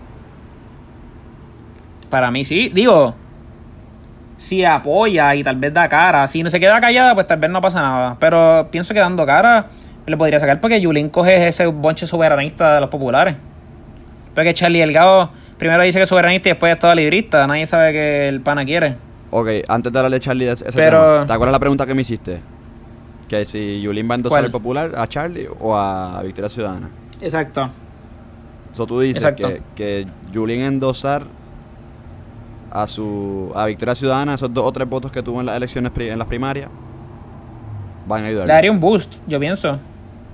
Para 2.09 2.31
mí 2.31 2.44
sí, 2.44 2.70
digo, 2.72 3.16
si 4.37 4.64
apoya 4.64 5.35
y 5.35 5.42
tal 5.42 5.57
vez 5.57 5.74
da 5.74 5.88
cara, 5.88 6.29
si 6.29 6.44
no 6.44 6.51
se 6.51 6.61
queda 6.61 6.81
callada, 6.81 7.16
pues 7.16 7.27
tal 7.27 7.40
vez 7.40 7.51
no 7.51 7.61
pasa 7.61 7.83
nada. 7.83 8.16
Pero 8.20 8.68
pienso 8.70 8.94
que 8.94 9.01
dando 9.01 9.27
cara 9.27 9.66
le 10.07 10.16
podría 10.16 10.38
sacar 10.38 10.61
porque 10.61 10.81
Yulín 10.81 11.09
coge 11.09 11.48
ese 11.48 11.66
bonche 11.66 12.07
soberanista 12.07 12.77
de 12.77 12.81
los 12.81 12.90
populares. 12.90 13.35
Porque 14.37 14.55
Charlie 14.55 14.79
Delgado 14.79 15.33
primero 15.59 15.83
dice 15.83 15.98
que 15.98 16.05
es 16.05 16.09
soberanista 16.09 16.48
y 16.48 16.53
después 16.53 16.74
es 16.74 16.79
todo 16.79 16.94
librista. 16.94 17.44
Nadie 17.48 17.66
sabe 17.66 17.92
que 17.92 18.29
el 18.29 18.40
pana 18.40 18.64
quiere. 18.64 19.08
Ok, 19.31 19.49
antes 19.69 19.93
de 19.93 20.01
darle 20.03 20.17
a 20.17 20.21
Charlie 20.21 20.49
ese 20.49 20.64
Pero- 20.73 21.01
tema, 21.14 21.27
¿te 21.27 21.33
acuerdas 21.33 21.53
la 21.53 21.59
pregunta 21.61 21.87
que 21.87 21.95
me 21.95 22.01
hiciste? 22.03 22.41
Que 23.29 23.45
si 23.45 23.81
Yulín 23.83 24.09
va 24.09 24.14
a 24.14 24.17
endosar 24.17 24.37
¿Cuál? 24.38 24.45
al 24.47 24.51
popular, 24.51 24.93
a 24.97 25.07
Charlie 25.07 25.49
o 25.61 25.77
a 25.77 26.23
Victoria 26.23 26.49
Ciudadana. 26.49 26.88
Exacto. 27.21 27.69
So 28.73 28.87
tú 28.87 29.01
dices 29.01 29.23
Exacto. 29.23 29.49
que, 29.49 29.62
que 29.75 30.07
Yulín 30.33 30.62
endosar 30.62 31.25
a 32.71 32.87
su 32.87 33.51
a 33.55 33.67
Victoria 33.67 33.95
Ciudadana, 33.95 34.35
esos 34.35 34.53
dos 34.53 34.64
o 34.64 34.73
tres 34.73 34.88
votos 34.88 35.11
que 35.12 35.23
tuvo 35.23 35.41
en 35.41 35.47
las 35.47 35.57
elecciones 35.57 35.91
pri- 35.91 36.09
en 36.11 36.19
las 36.19 36.29
primarias, 36.29 36.69
van 38.07 38.25
a 38.25 38.27
ayudar. 38.29 38.47
Le 38.47 38.53
daría 38.55 38.71
un 38.71 38.81
boost, 38.81 39.14
yo 39.27 39.38
pienso. 39.41 39.73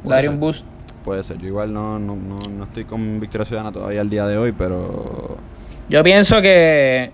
Le 0.04 0.10
daría 0.10 0.30
un 0.30 0.38
boost. 0.38 0.64
Puede 1.04 1.22
ser, 1.22 1.38
yo 1.38 1.48
igual 1.48 1.72
no, 1.72 1.98
no, 1.98 2.16
no, 2.16 2.36
no 2.48 2.64
estoy 2.64 2.84
con 2.84 3.20
Victoria 3.20 3.44
Ciudadana 3.44 3.72
todavía 3.72 4.00
al 4.00 4.08
día 4.10 4.26
de 4.26 4.38
hoy, 4.38 4.52
pero 4.52 5.36
Yo 5.88 6.02
pienso 6.04 6.40
que. 6.40 7.12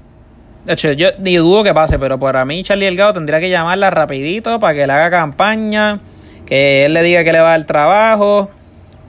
De 0.64 0.74
hecho, 0.74 0.92
yo 0.92 1.08
ni 1.18 1.36
dudo 1.36 1.62
que 1.62 1.72
pase, 1.72 1.98
pero 1.98 2.18
para 2.18 2.44
mí 2.44 2.62
Charlie 2.62 2.84
Delgado 2.84 3.14
tendría 3.14 3.40
que 3.40 3.48
llamarla 3.48 3.90
rapidito 3.90 4.60
para 4.60 4.74
que 4.74 4.86
le 4.86 4.92
haga 4.92 5.10
campaña, 5.10 6.00
que 6.46 6.84
él 6.84 6.92
le 6.94 7.02
diga 7.02 7.24
que 7.24 7.32
le 7.32 7.40
va 7.40 7.48
a 7.54 7.58
dar 7.58 7.64
trabajo, 7.66 8.50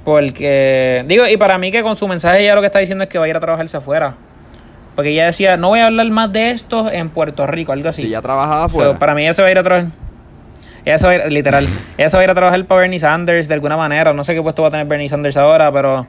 porque... 0.05 1.03
Digo, 1.07 1.27
y 1.27 1.37
para 1.37 1.57
mí 1.57 1.71
que 1.71 1.83
con 1.83 1.95
su 1.95 2.07
mensaje 2.07 2.43
ya 2.43 2.55
lo 2.55 2.61
que 2.61 2.67
está 2.67 2.79
diciendo 2.79 3.03
es 3.03 3.09
que 3.09 3.19
va 3.19 3.25
a 3.25 3.27
ir 3.27 3.35
a 3.35 3.39
trabajarse 3.39 3.77
afuera. 3.77 4.15
Porque 4.95 5.09
ella 5.11 5.25
decía, 5.25 5.57
no 5.57 5.69
voy 5.69 5.79
a 5.79 5.87
hablar 5.87 6.09
más 6.09 6.31
de 6.31 6.51
esto 6.51 6.91
en 6.91 7.09
Puerto 7.09 7.45
Rico, 7.47 7.71
algo 7.73 7.89
así. 7.89 8.03
si 8.03 8.09
ya 8.09 8.21
trabajaba 8.21 8.61
So, 8.61 8.65
afuera. 8.65 8.99
para 8.99 9.13
mí 9.15 9.23
ella 9.23 9.33
se 9.33 9.41
va 9.41 9.47
a 9.47 9.51
ir 9.51 9.59
a 9.59 9.63
trabajar. 9.63 9.91
Ella 10.83 10.97
se 10.97 11.05
va 11.07 11.13
a 11.13 11.15
ir, 11.15 11.31
literal. 11.31 11.67
ella 11.97 12.09
se 12.09 12.17
va 12.17 12.21
a 12.21 12.23
ir 12.23 12.29
a 12.31 12.33
trabajar 12.35 12.65
para 12.65 12.81
Bernie 12.81 12.99
Sanders 12.99 13.47
de 13.47 13.53
alguna 13.53 13.77
manera. 13.77 14.13
No 14.13 14.23
sé 14.23 14.33
qué 14.33 14.41
puesto 14.41 14.61
va 14.63 14.69
a 14.69 14.71
tener 14.71 14.87
Bernie 14.87 15.09
Sanders 15.09 15.37
ahora, 15.37 15.71
pero 15.71 16.07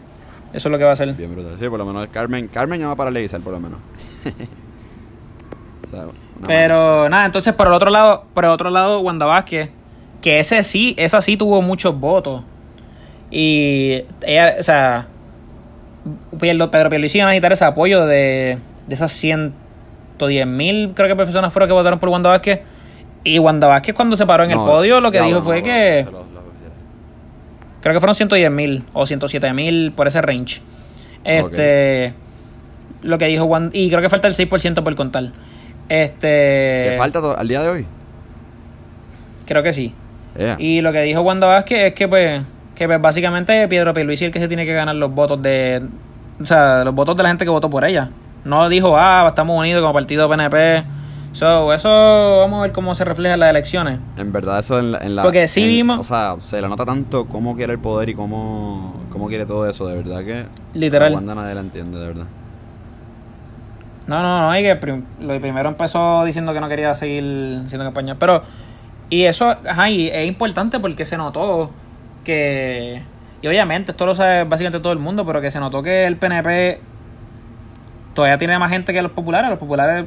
eso 0.52 0.68
es 0.68 0.72
lo 0.72 0.78
que 0.78 0.84
va 0.84 0.90
a 0.90 0.92
hacer. 0.94 1.12
Bien 1.14 1.32
brutal. 1.32 1.56
Sí, 1.58 1.68
por 1.68 1.78
lo 1.78 1.84
menos 1.86 2.08
Carmen, 2.10 2.48
Carmen 2.48 2.80
ya 2.80 2.86
va 2.88 2.96
para 2.96 3.10
legislar, 3.10 3.42
por 3.42 3.52
lo 3.52 3.60
menos. 3.60 3.78
Sea, 5.92 6.06
Pero 6.46 7.08
nada, 7.08 7.26
entonces 7.26 7.52
por 7.54 7.66
el 7.66 7.72
otro 7.72 7.90
lado, 7.90 8.24
por 8.34 8.44
el 8.44 8.50
otro 8.50 8.70
lado, 8.70 9.00
Wanda 9.00 9.26
Vázquez, 9.26 9.70
que 10.20 10.40
ese 10.40 10.64
sí, 10.64 10.94
esa 10.98 11.20
sí 11.20 11.36
tuvo 11.36 11.62
muchos 11.62 11.98
votos. 11.98 12.42
Y 13.30 14.04
ella, 14.22 14.56
o 14.58 14.62
sea, 14.62 15.06
Pedro 16.38 16.70
Pedro 16.70 16.90
Pierluisi 16.90 17.18
iba 17.18 17.26
a 17.26 17.30
necesitar 17.30 17.52
ese 17.52 17.64
apoyo 17.64 18.06
de, 18.06 18.58
de 18.86 18.94
esas 18.94 19.12
110 19.12 20.46
mil, 20.46 20.92
creo 20.94 21.08
que 21.08 21.16
personas 21.16 21.52
fueron 21.52 21.68
que 21.68 21.74
votaron 21.74 21.98
por 21.98 22.08
Wanda 22.08 22.30
Vázquez. 22.30 22.60
Y 23.24 23.38
Wanda 23.38 23.68
Vázquez 23.68 23.94
cuando 23.94 24.16
se 24.16 24.26
paró 24.26 24.42
en 24.42 24.50
el 24.50 24.56
podio 24.56 25.00
lo 25.00 25.12
que 25.12 25.20
dijo 25.20 25.42
fue 25.42 25.58
no, 25.58 25.62
que... 25.62 26.06
Creo 27.82 27.94
que 27.94 28.00
fueron 28.00 28.14
110 28.14 28.50
mil 28.50 28.84
o 28.92 29.06
107 29.06 29.52
mil 29.52 29.92
por 29.92 30.06
ese 30.06 30.22
range. 30.22 30.62
Este. 31.24 32.14
Lo 33.02 33.18
que 33.18 33.26
dijo. 33.26 33.50
Y 33.72 33.90
creo 33.90 34.00
que 34.00 34.08
falta 34.08 34.28
el 34.28 34.34
6% 34.34 34.82
por 34.84 34.94
contar. 34.94 35.32
Este. 35.92 36.88
¿Qué 36.90 36.94
falta 36.96 37.20
al 37.34 37.46
día 37.48 37.60
de 37.60 37.68
hoy? 37.68 37.86
Creo 39.46 39.62
que 39.62 39.72
sí. 39.74 39.94
Y 40.58 40.80
lo 40.80 40.90
que 40.90 41.02
dijo 41.02 41.20
Wanda 41.20 41.46
Vázquez 41.46 41.88
es 41.88 41.92
que, 41.92 42.08
pues, 42.08 42.42
que 42.74 42.86
pues, 42.86 43.00
básicamente 43.00 43.68
Pedro 43.68 43.92
Pierluisi 43.92 44.24
es 44.24 44.28
el 44.28 44.32
que 44.32 44.40
se 44.40 44.48
tiene 44.48 44.64
que 44.64 44.72
ganar 44.72 44.94
los 44.94 45.12
votos 45.12 45.42
de. 45.42 45.82
O 46.40 46.46
sea, 46.46 46.82
los 46.84 46.94
votos 46.94 47.14
de 47.16 47.22
la 47.22 47.28
gente 47.28 47.44
que 47.44 47.50
votó 47.50 47.68
por 47.68 47.84
ella. 47.84 48.08
No 48.44 48.68
dijo, 48.70 48.96
ah, 48.96 49.26
estamos 49.28 49.58
unidos 49.60 49.82
como 49.82 49.92
partido 49.92 50.28
PNP. 50.30 50.82
So, 51.32 51.72
eso 51.74 52.38
vamos 52.40 52.58
a 52.60 52.62
ver 52.62 52.72
cómo 52.72 52.94
se 52.94 53.04
refleja 53.04 53.34
en 53.34 53.40
las 53.40 53.50
elecciones. 53.50 53.98
En 54.16 54.32
verdad 54.32 54.58
eso 54.60 54.78
en 54.78 54.92
la... 54.92 54.98
en 54.98 55.14
la- 55.16 55.22
Porque 55.22 55.46
sí 55.48 55.62
en- 55.62 55.68
vimos- 55.68 56.00
O 56.00 56.04
sea, 56.04 56.36
se 56.40 56.60
le 56.60 56.68
nota 56.68 56.84
tanto 56.84 57.26
cómo 57.26 57.54
quiere 57.54 57.72
el 57.74 57.78
poder 57.78 58.08
y 58.08 58.14
cómo, 58.14 59.00
cómo 59.10 59.28
quiere 59.28 59.46
todo 59.46 59.68
eso, 59.68 59.86
de 59.86 59.96
verdad 59.96 60.24
que... 60.24 60.44
Literal. 60.74 61.14
Wanda 61.14 61.34
nadie 61.34 61.54
la 61.54 61.60
entiende, 61.60 61.98
de 62.00 62.06
verdad. 62.06 62.26
No, 64.06 64.20
no, 64.22 64.40
no, 64.50 64.58
y 64.58 64.62
que 64.62 64.76
prim- 64.76 65.04
lo 65.20 65.40
primero 65.40 65.68
empezó 65.68 66.24
diciendo 66.24 66.52
que 66.52 66.60
no 66.60 66.68
quería 66.68 66.94
seguir 66.94 67.62
siendo 67.68 67.84
campaña. 67.84 68.16
Pero, 68.18 68.42
y 69.10 69.24
eso, 69.24 69.54
ajá, 69.68 69.88
y 69.90 70.08
es 70.08 70.26
importante 70.26 70.80
porque 70.80 71.04
se 71.04 71.16
notó 71.16 71.70
que, 72.24 73.02
y 73.40 73.46
obviamente 73.46 73.92
esto 73.92 74.04
lo 74.06 74.14
sabe 74.14 74.44
básicamente 74.44 74.80
todo 74.80 74.92
el 74.92 74.98
mundo, 74.98 75.24
pero 75.24 75.40
que 75.40 75.50
se 75.50 75.60
notó 75.60 75.82
que 75.82 76.04
el 76.04 76.16
PNP 76.16 76.80
todavía 78.14 78.38
tiene 78.38 78.58
más 78.58 78.70
gente 78.70 78.92
que 78.92 79.02
los 79.02 79.12
populares. 79.12 79.50
Los 79.50 79.58
populares 79.58 80.06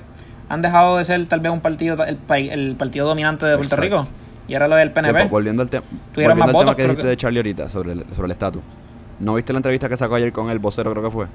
han 0.50 0.62
dejado 0.62 0.98
de 0.98 1.06
ser 1.06 1.26
tal 1.28 1.40
vez 1.40 1.52
un 1.52 1.62
partido, 1.62 2.04
el, 2.04 2.18
el 2.30 2.76
partido 2.76 3.08
dominante 3.08 3.46
de 3.46 3.58
Puerto 3.58 3.76
Exacto. 3.76 4.02
Rico. 4.04 4.08
Y 4.48 4.54
ahora 4.54 4.68
lo 4.68 4.76
del 4.76 4.92
PNP. 4.92 5.14
pues, 5.20 5.30
volviendo 5.32 5.64
al, 5.64 5.70
te- 5.70 5.80
volviendo 6.14 6.36
más 6.36 6.48
al 6.50 6.54
votos, 6.54 6.66
tema 6.66 6.76
que 6.76 6.84
dijiste 6.84 7.02
que- 7.02 7.08
de 7.10 7.18
Charlie 7.18 7.40
ahorita, 7.40 7.70
sobre 7.70 7.94
el 7.94 8.06
sobre 8.14 8.26
el 8.26 8.32
estatus. 8.32 8.62
¿No 9.20 9.34
viste 9.36 9.54
la 9.54 9.58
entrevista 9.60 9.90
que 9.90 9.98
sacó 9.98 10.16
ayer 10.16 10.32
con 10.32 10.50
el 10.50 10.60
vocero, 10.60 10.92
creo 10.92 11.04
que 11.04 11.10
fue? 11.12 11.26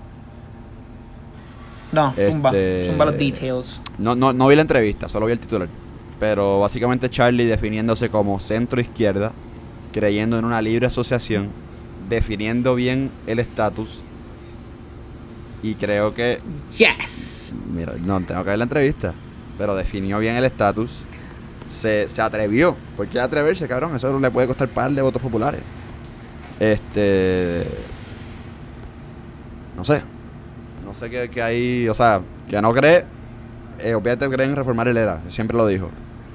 No, 1.92 2.12
zumba, 2.14 2.50
Este- 2.50 2.86
zumba 2.86 3.04
los 3.06 3.18
details. 3.18 3.80
No, 3.98 4.14
no, 4.14 4.32
no 4.32 4.46
vi 4.48 4.54
la 4.56 4.62
entrevista, 4.62 5.08
solo 5.08 5.26
vi 5.26 5.32
el 5.32 5.40
titular. 5.40 5.68
Pero 6.20 6.60
básicamente 6.60 7.08
Charlie 7.10 7.46
definiéndose 7.46 8.10
como 8.10 8.38
centro 8.38 8.80
izquierda, 8.80 9.32
creyendo 9.92 10.38
en 10.38 10.44
una 10.44 10.60
libre 10.62 10.86
asociación, 10.86 11.48
definiendo 12.08 12.74
bien 12.74 13.10
el 13.26 13.38
estatus. 13.38 14.02
Y 15.62 15.74
creo 15.74 16.14
que, 16.14 16.40
Yes. 16.78 17.52
mira, 17.74 17.92
no 18.04 18.20
tengo 18.20 18.42
que 18.44 18.50
ver 18.50 18.58
la 18.58 18.64
entrevista, 18.64 19.12
pero 19.58 19.74
definió 19.74 20.18
bien 20.18 20.36
el 20.36 20.44
estatus. 20.44 21.00
Se, 21.68 22.08
se 22.08 22.20
atrevió, 22.22 22.76
porque 22.96 23.20
atreverse, 23.20 23.68
cabrón, 23.68 23.94
eso 23.94 24.18
le 24.18 24.30
puede 24.30 24.46
costar 24.46 24.68
par 24.68 24.90
de 24.90 25.02
votos 25.02 25.22
populares. 25.22 25.60
Este. 26.58 27.64
No 29.76 29.84
sé. 29.84 30.02
No 30.90 30.94
sé 30.94 31.08
qué, 31.08 31.30
qué 31.30 31.40
hay. 31.40 31.88
O 31.88 31.94
sea, 31.94 32.20
que 32.48 32.60
no 32.60 32.72
cree. 32.74 33.04
Eh, 33.78 33.94
obviamente 33.94 34.28
cree 34.28 34.44
en 34.48 34.56
reformar 34.56 34.88
el 34.88 34.96
ERA, 34.96 35.20
siempre 35.28 35.56
lo 35.56 35.64
dijo. 35.68 35.88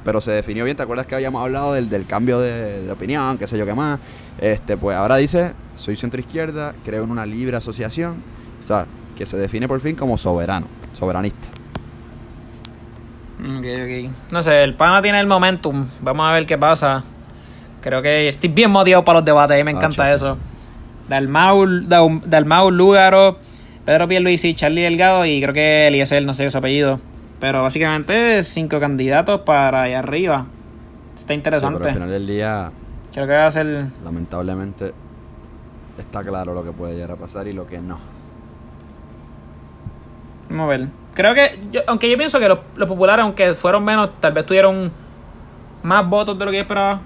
Pero 0.05 0.21
se 0.21 0.31
definió 0.31 0.63
bien, 0.63 0.77
¿te 0.77 0.83
acuerdas 0.83 1.05
que 1.07 1.13
habíamos 1.15 1.41
hablado 1.43 1.73
del, 1.73 1.89
del 1.89 2.05
cambio 2.07 2.39
de, 2.39 2.83
de 2.83 2.91
opinión, 2.91 3.37
qué 3.37 3.47
sé 3.47 3.57
yo 3.57 3.65
qué 3.65 3.73
más? 3.73 3.99
Este, 4.39 4.77
pues 4.77 4.95
ahora 4.95 5.17
dice, 5.17 5.51
soy 5.75 5.97
centro 5.97 6.21
izquierda, 6.21 6.73
creo 6.85 7.03
en 7.03 7.11
una 7.11 7.25
libre 7.25 7.57
asociación. 7.57 8.15
O 8.63 8.65
sea, 8.65 8.85
que 9.17 9.25
se 9.25 9.35
define 9.35 9.67
por 9.67 9.81
fin 9.81 9.97
como 9.97 10.17
soberano, 10.17 10.67
soberanista. 10.93 11.49
Ok, 13.39 13.65
ok. 13.65 14.11
No 14.31 14.41
sé, 14.41 14.63
el 14.63 14.73
pana 14.75 15.01
tiene 15.01 15.19
el 15.19 15.27
momentum. 15.27 15.85
Vamos 16.01 16.25
a 16.27 16.31
ver 16.31 16.45
qué 16.45 16.57
pasa. 16.57 17.03
Creo 17.81 18.01
que 18.01 18.29
estoy 18.29 18.49
bien 18.49 18.71
motivado 18.71 19.03
para 19.03 19.19
los 19.19 19.25
debates. 19.25 19.55
A 19.55 19.57
mí 19.57 19.63
me 19.65 19.71
Ah, 19.71 19.75
encanta 19.81 20.07
sí. 20.07 20.15
eso. 20.15 20.37
Dalmau, 21.09 21.65
Dal- 21.87 22.21
Dalmau 22.25 22.71
Lúgaro, 22.71 23.37
Pedro 23.85 24.07
Pierluisi, 24.07 24.53
Charlie 24.55 24.81
Delgado 24.81 25.25
y 25.25 25.41
creo 25.41 25.53
que 25.53 25.87
Eliezer, 25.87 26.23
no 26.25 26.33
sé 26.33 26.49
su 26.49 26.57
apellido. 26.57 26.99
Pero 27.39 27.61
básicamente 27.63 28.41
cinco 28.43 28.79
candidatos 28.79 29.41
para 29.41 29.83
allá 29.83 29.99
arriba. 29.99 30.45
Está 31.13 31.19
Sí, 31.19 31.25
pero 31.25 31.35
interesante. 31.35 31.87
al 31.89 31.93
final 31.93 32.09
del 32.09 32.27
día, 32.27 32.71
Creo 33.13 33.27
que 33.27 33.33
va 33.33 33.45
a 33.47 33.51
ser... 33.51 33.85
lamentablemente, 34.03 34.93
está 35.97 36.23
claro 36.23 36.53
lo 36.53 36.63
que 36.63 36.71
puede 36.71 36.95
llegar 36.95 37.11
a 37.11 37.15
pasar 37.15 37.47
y 37.47 37.51
lo 37.53 37.65
que 37.67 37.77
no. 37.79 37.97
Vamos 40.49 40.65
a 40.65 40.67
ver. 40.67 40.87
Creo 41.13 41.33
que, 41.33 41.59
yo- 41.71 41.81
aunque 41.87 42.09
yo 42.09 42.17
pienso 42.17 42.39
que 42.39 42.47
los, 42.49 42.59
los 42.75 42.87
populares, 42.89 43.23
aunque 43.23 43.53
fueron 43.55 43.83
menos, 43.85 44.09
tal 44.19 44.33
vez 44.33 44.45
tuvieron 44.45 44.91
más 45.83 46.09
votos 46.09 46.37
de 46.37 46.45
lo 46.45 46.51
que 46.51 46.57
yo 46.57 46.61
esperaba. 46.63 46.99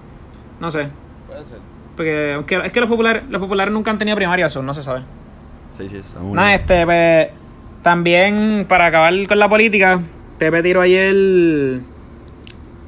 No 0.59 0.71
sé. 0.71 0.87
Puede 1.27 1.45
ser. 1.45 1.59
Porque 1.95 2.33
aunque 2.33 2.55
es 2.65 2.71
que 2.71 2.79
los 2.79 2.89
populares, 2.89 3.23
los 3.29 3.39
populares 3.41 3.73
nunca 3.73 3.91
han 3.91 3.97
tenido 3.97 4.15
primaria, 4.15 4.47
eso 4.47 4.63
no 4.63 4.73
se 4.73 4.81
sabe. 4.81 5.01
Sí, 5.77 5.89
sí, 5.89 5.97
este, 5.97 6.85
pues, 6.85 7.27
también 7.81 8.65
para 8.67 8.87
acabar 8.87 9.13
con 9.27 9.39
la 9.39 9.47
política, 9.47 9.99
Pepe 10.37 10.61
tiró 10.61 10.81
ayer 10.81 11.13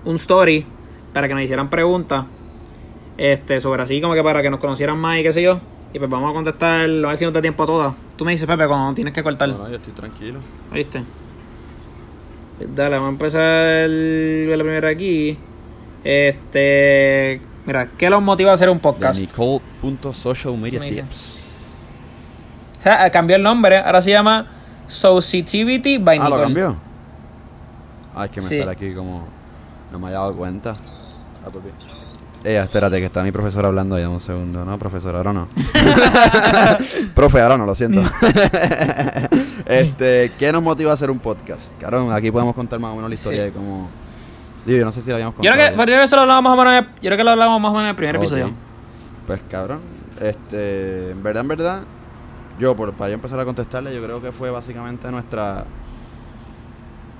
un 0.04 0.16
story 0.16 0.66
para 1.14 1.28
que 1.28 1.34
nos 1.34 1.44
hicieran 1.44 1.70
preguntas 1.70 2.26
este, 3.18 3.60
sobre 3.60 3.84
así, 3.84 4.02
como 4.02 4.14
que 4.14 4.24
para 4.24 4.42
que 4.42 4.50
nos 4.50 4.60
conocieran 4.60 4.98
más 4.98 5.20
y 5.20 5.24
qué 5.24 5.34
sé 5.34 5.42
yo. 5.42 5.60
Y 5.94 6.00
pues 6.00 6.10
vamos 6.10 6.32
a 6.32 6.34
contestar, 6.34 6.90
a 6.90 7.08
ver 7.10 7.18
si 7.18 7.26
nos 7.26 7.34
da 7.34 7.42
tiempo 7.42 7.64
a 7.64 7.66
todas. 7.66 7.94
Tú 8.16 8.24
me 8.24 8.32
dices, 8.32 8.48
Pepe, 8.48 8.66
cuando 8.68 8.94
tienes 8.94 9.14
que 9.14 9.22
cortar. 9.22 9.50
No, 9.50 9.58
no, 9.58 9.70
yo 9.70 9.76
estoy 9.76 9.94
tranquilo. 9.94 10.40
¿Viste? 10.72 11.04
Dale, 12.74 12.96
vamos 12.96 13.08
a 13.08 13.12
empezar 13.12 13.90
la 13.90 14.64
primera 14.64 14.90
aquí. 14.90 15.38
Este. 16.04 17.42
Mira, 17.66 17.90
¿qué 17.98 18.10
los 18.10 18.22
motiva 18.22 18.52
a 18.52 18.54
hacer 18.54 18.70
un 18.70 18.80
podcast? 18.80 19.22
Nicole.social 19.22 20.58
media 20.58 20.80
tips. 20.80 21.41
O 22.82 22.84
sea, 22.84 23.10
cambió 23.12 23.36
el 23.36 23.44
nombre, 23.44 23.78
ahora 23.78 24.02
se 24.02 24.10
llama 24.12 24.48
Societivity 24.88 26.00
by 26.00 26.18
Ah, 26.18 26.24
Nicole. 26.24 26.38
¿lo 26.38 26.44
cambió? 26.44 26.78
Ah, 28.16 28.26
es 28.26 28.32
que 28.32 28.42
me 28.42 28.48
Sí. 28.48 28.58
sale 28.60 28.72
aquí 28.72 28.94
como... 28.94 29.24
No 29.92 30.00
me 30.00 30.08
había 30.08 30.20
dado 30.20 30.36
cuenta. 30.36 30.76
Ah. 31.46 31.50
Eh, 32.44 32.58
espérate, 32.64 32.98
que 32.98 33.06
está 33.06 33.22
mi 33.22 33.32
profesor 33.32 33.66
hablando 33.68 34.00
ya 34.00 34.10
un 34.10 34.20
segundo. 34.20 34.66
No, 34.66 34.80
profesor, 34.80 35.16
ahora 35.16 35.32
no. 35.32 35.48
Profe, 37.14 37.40
ahora 37.40 37.56
no, 37.58 37.66
lo 37.68 37.76
siento. 37.76 38.02
este, 39.66 40.32
¿qué 40.40 40.52
nos 40.52 40.64
motiva 40.64 40.92
a 40.92 40.94
hacer 40.96 41.12
un 41.12 41.20
podcast? 41.20 41.78
Claro, 41.78 42.12
aquí 42.12 42.32
podemos 42.32 42.56
contar 42.56 42.80
más 42.80 42.92
o 42.92 42.96
menos 42.96 43.10
la 43.10 43.14
historia 43.14 43.40
Sí. 43.42 43.46
de 43.46 43.52
cómo... 43.52 43.90
Digo, 44.66 44.80
yo 44.80 44.86
no 44.86 44.92
sé 44.92 45.02
si 45.02 45.10
lo 45.10 45.16
habíamos 45.16 45.36
Yo 45.36 45.42
creo, 45.42 45.52
contado. 45.54 45.70
que, 45.72 45.78
pero 45.78 45.82
yo 45.82 45.86
creo 45.86 46.00
que 46.00 46.06
eso 46.06 46.16
lo 46.16 46.22
hablamos 46.24 46.44
más 46.44 46.54
o 46.54 46.56
menos, 46.58 46.74
en 46.74 46.80
el- 46.80 46.86
yo 47.02 47.02
creo 47.10 47.18
que 47.18 47.24
lo 47.24 47.32
hablamos 47.32 47.62
más 47.62 47.70
o 47.70 47.74
menos 47.74 47.84
en 47.84 47.90
el 47.90 47.96
primer 47.96 48.16
episodio. 48.16 48.52
Pues 49.28 49.42
cabrón, 49.50 49.80
este, 50.20 51.12
en 51.12 51.24
verdad, 51.24 51.42
en 51.42 51.48
verdad, 51.48 51.82
yo, 52.62 52.76
por, 52.76 52.94
para 52.94 53.10
yo 53.10 53.16
empezar 53.16 53.40
a 53.40 53.46
contestarle, 53.46 53.94
yo 53.94 54.04
creo 54.04 54.22
que 54.22 54.32
fue 54.32 54.52
básicamente 54.52 55.10
nuestra... 55.12 55.66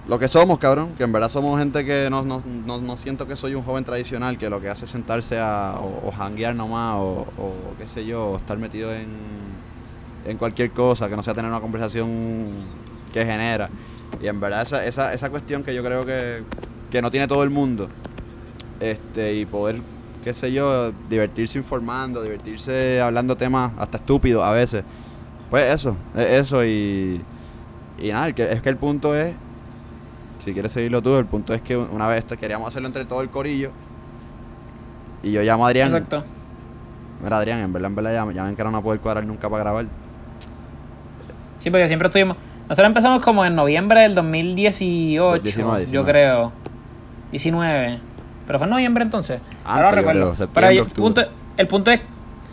Lo 0.08 0.18
que 0.20 0.28
somos, 0.28 0.60
cabrón, 0.60 0.94
que 0.98 1.04
en 1.04 1.12
verdad 1.12 1.30
somos 1.30 1.60
gente 1.60 1.84
que 1.84 2.10
no, 2.10 2.24
no, 2.24 2.44
no, 2.66 2.80
no 2.80 2.98
siento 2.98 3.28
que 3.28 3.36
soy 3.36 3.56
un 3.56 3.64
joven 3.64 3.84
tradicional 3.84 4.38
que 4.38 4.50
lo 4.50 4.60
que 4.60 4.70
hace 4.70 4.86
es 4.86 4.92
sentarse 4.92 5.40
a, 5.40 5.76
o, 5.80 6.08
o 6.08 6.12
janguear 6.12 6.56
nomás, 6.56 6.98
o, 6.98 7.28
o 7.38 7.54
qué 7.78 7.88
sé 7.88 8.06
yo, 8.06 8.32
o 8.32 8.38
estar 8.38 8.58
metido 8.58 8.94
en, 8.94 9.10
en 10.26 10.38
cualquier 10.38 10.72
cosa, 10.72 11.10
que 11.10 11.16
no 11.16 11.24
sea 11.24 11.34
tener 11.34 11.50
una 11.50 11.62
conversación 11.62 12.52
que 13.14 13.26
genera. 13.26 13.70
Y 14.22 14.28
en 14.28 14.40
verdad 14.40 14.62
esa, 14.62 14.86
esa, 14.86 15.14
esa 15.14 15.30
cuestión 15.30 15.64
que 15.64 15.74
yo 15.74 15.84
creo 15.84 16.06
que, 16.06 16.44
que 16.92 17.02
no 17.02 17.10
tiene 17.10 17.28
todo 17.28 17.44
el 17.44 17.50
mundo, 17.50 17.88
este, 18.80 19.36
y 19.36 19.46
poder, 19.46 19.82
qué 20.24 20.34
sé 20.34 20.52
yo, 20.52 20.92
divertirse 21.10 21.58
informando, 21.58 22.22
divertirse 22.22 23.00
hablando 23.02 23.38
temas 23.38 23.72
hasta 23.78 23.98
estúpidos 23.98 24.44
a 24.44 24.52
veces. 24.52 24.84
Pues 25.52 25.72
eso, 25.74 25.96
es 26.16 26.28
eso 26.30 26.66
y, 26.66 27.22
y 28.00 28.12
nada, 28.12 28.30
es 28.30 28.62
que 28.62 28.70
el 28.70 28.78
punto 28.78 29.16
es, 29.16 29.36
si 30.44 30.54
quieres 30.54 30.72
seguirlo 30.72 31.02
tú, 31.04 31.16
el 31.18 31.26
punto 31.26 31.54
es 31.54 31.62
que 31.62 31.78
una 31.78 32.08
vez 32.08 32.26
te- 32.26 32.38
queríamos 32.38 32.68
hacerlo 32.70 32.88
entre 32.88 33.06
todo 33.06 33.22
el 33.22 33.30
corillo 33.30 33.70
y 35.22 35.32
yo 35.32 35.44
llamo 35.44 35.66
a 35.66 35.70
Adrián. 35.70 35.90
Exacto. 35.90 36.24
Mira, 37.24 37.38
Adrián, 37.38 37.60
en 37.60 37.72
verdad, 37.74 37.90
en 37.92 37.96
verdad, 37.96 38.14
ya, 38.26 38.32
ya 38.34 38.44
ven 38.46 38.56
que 38.56 38.64
no 38.64 38.76
a 38.76 38.82
poder 38.82 39.00
cuadrar 39.00 39.24
nunca 39.26 39.48
para 39.50 39.62
grabar. 39.64 39.86
Sí, 41.60 41.70
porque 41.70 41.88
siempre 41.88 42.08
estuvimos. 42.08 42.38
Nosotros 42.68 42.88
empezamos 42.88 43.22
como 43.24 43.46
en 43.46 43.54
noviembre 43.54 44.02
del 44.02 44.16
2018, 44.16 45.44
19, 45.44 45.72
yo 45.82 46.04
19. 46.06 46.12
creo. 46.12 46.52
19. 47.32 48.00
Pero 48.48 48.58
fue 48.58 48.66
en 48.66 48.72
noviembre 48.72 49.04
entonces. 49.04 49.42
ahora 49.66 49.90
Antes, 49.90 50.04
yo 50.04 50.08
recuerdo. 50.12 50.34
creo, 50.34 50.50
Pero 50.54 50.68
el, 50.70 50.86
punto, 50.88 51.22
el 51.58 51.68
punto 51.68 51.92
es. 51.92 52.02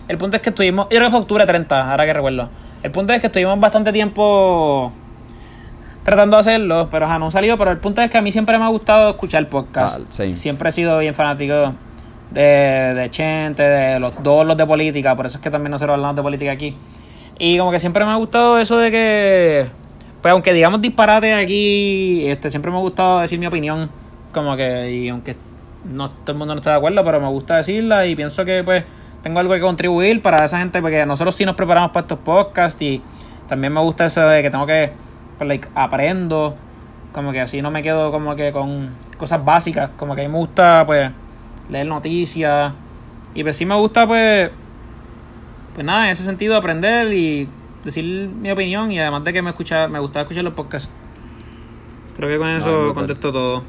El 0.09 0.19
punto 0.19 0.37
es 0.37 0.43
que 0.43 0.49
estuvimos. 0.51 0.87
Yo 0.91 0.97
creo 0.97 1.05
que 1.05 1.11
fue 1.11 1.21
octubre 1.21 1.47
30, 1.47 1.91
ahora 1.91 2.05
que 2.05 2.13
recuerdo. 2.13 2.51
El 2.83 2.91
punto 2.91 3.13
es 3.13 3.21
que 3.21 3.27
estuvimos 3.27 3.59
bastante 3.59 3.93
tiempo 3.93 4.93
tratando 6.05 6.37
de 6.37 6.41
hacerlo, 6.41 6.89
pero 6.91 7.07
ajá, 7.07 7.19
no 7.19 7.31
salió. 7.31 7.59
Pero 7.59 7.71
el 7.71 7.79
punto 7.79 8.01
es 8.03 8.11
que 8.11 8.19
a 8.19 8.23
mí 8.23 8.33
siempre 8.33 8.59
me 8.59 8.65
ha 8.65 8.69
gustado 8.69 9.11
escuchar 9.11 9.49
podcast. 9.49 10.01
Ah. 10.21 10.35
Siempre 10.35 10.69
he 10.69 10.73
sido 10.73 10.99
bien 10.99 11.15
fanático 11.15 11.75
de, 12.31 12.41
de 12.41 13.11
Chente, 13.11 13.63
de 13.63 14.01
los 14.01 14.23
dos 14.23 14.47
los 14.47 14.57
de 14.57 14.67
política. 14.67 15.17
Por 15.17 15.27
eso 15.27 15.39
es 15.39 15.43
que 15.43 15.51
también 15.51 15.73
nosotros 15.73 15.95
hablamos 15.95 16.17
de 16.17 16.23
política 16.23 16.53
aquí. 16.53 16.77
Y 17.39 17.59
como 17.59 17.71
que 17.71 17.79
siempre 17.79 18.05
me 18.05 18.11
ha 18.11 18.17
gustado 18.17 18.59
eso 18.59 18.79
de 18.79 18.91
que, 18.91 19.67
pues 20.21 20.33
aunque 20.33 20.53
digamos 20.53 20.81
disparate 20.81 21.35
aquí, 21.35 22.27
este 22.27 22.51
siempre 22.51 22.71
me 22.71 22.79
ha 22.79 22.81
gustado 22.81 23.21
decir 23.21 23.39
mi 23.39 23.47
opinión, 23.47 23.91
como 24.33 24.57
que, 24.57 24.91
y 24.91 25.09
aunque 25.09 25.37
no 25.85 26.11
todo 26.11 26.33
el 26.33 26.39
mundo 26.39 26.55
no 26.55 26.59
está 26.59 26.71
de 26.71 26.77
acuerdo, 26.79 27.05
pero 27.05 27.21
me 27.21 27.29
gusta 27.29 27.57
decirla 27.57 28.07
y 28.07 28.17
pienso 28.17 28.45
que 28.45 28.65
pues 28.65 28.85
tengo 29.23 29.39
algo 29.41 29.55
que 29.55 29.61
contribuir 29.61 30.23
para 30.23 30.45
esa 30.45 30.59
gente, 30.59 30.81
porque 30.81 31.05
nosotros 31.07 31.35
sí 31.35 31.45
nos 31.45 31.55
preparamos 31.55 31.91
para 31.91 32.03
estos 32.05 32.19
podcasts 32.19 32.81
y 32.83 33.03
también 33.49 33.73
me 33.73 33.81
gusta 33.81 34.07
eso 34.07 34.21
de 34.23 34.43
que 34.43 34.51
tengo 34.51 34.67
que, 34.67 34.93
pues 35.37 35.49
like, 35.49 35.69
aprendo, 35.75 36.55
como 37.13 37.33
que 37.33 37.41
así 37.41 37.63
no 37.63 37.71
me 37.71 37.83
quedo 37.83 38.11
como 38.13 38.37
que 38.37 38.53
con 38.53 38.91
cosas 39.19 39.45
básicas, 39.45 39.91
como 39.97 40.15
que 40.15 40.23
a 40.23 40.25
mí 40.29 40.33
me 40.33 40.39
gusta 40.39 40.85
pues 40.87 41.11
leer 41.69 41.87
noticias 41.87 42.73
y 43.35 43.43
pues 43.43 43.57
sí 43.57 43.67
me 43.67 43.75
gusta 43.75 44.07
pues 44.07 44.51
pues 45.75 45.85
nada, 45.87 46.05
en 46.07 46.11
ese 46.11 46.23
sentido 46.25 46.57
aprender 46.57 47.13
y 47.13 47.49
decir 47.85 48.29
mi 48.29 48.51
opinión 48.51 48.91
y 48.93 48.99
además 48.99 49.25
de 49.25 49.33
que 49.33 49.43
me 49.43 49.51
escucha, 49.51 49.87
me 49.89 49.99
gusta 49.99 50.21
escuchar 50.23 50.45
los 50.45 50.55
podcasts. 50.55 50.91
Creo 52.17 52.29
que 52.29 52.37
con 52.39 52.49
No, 52.51 52.57
eso 52.57 52.69
es 52.69 52.75
brutal. 52.77 52.95
contesto 52.95 53.33
todo. 53.33 53.63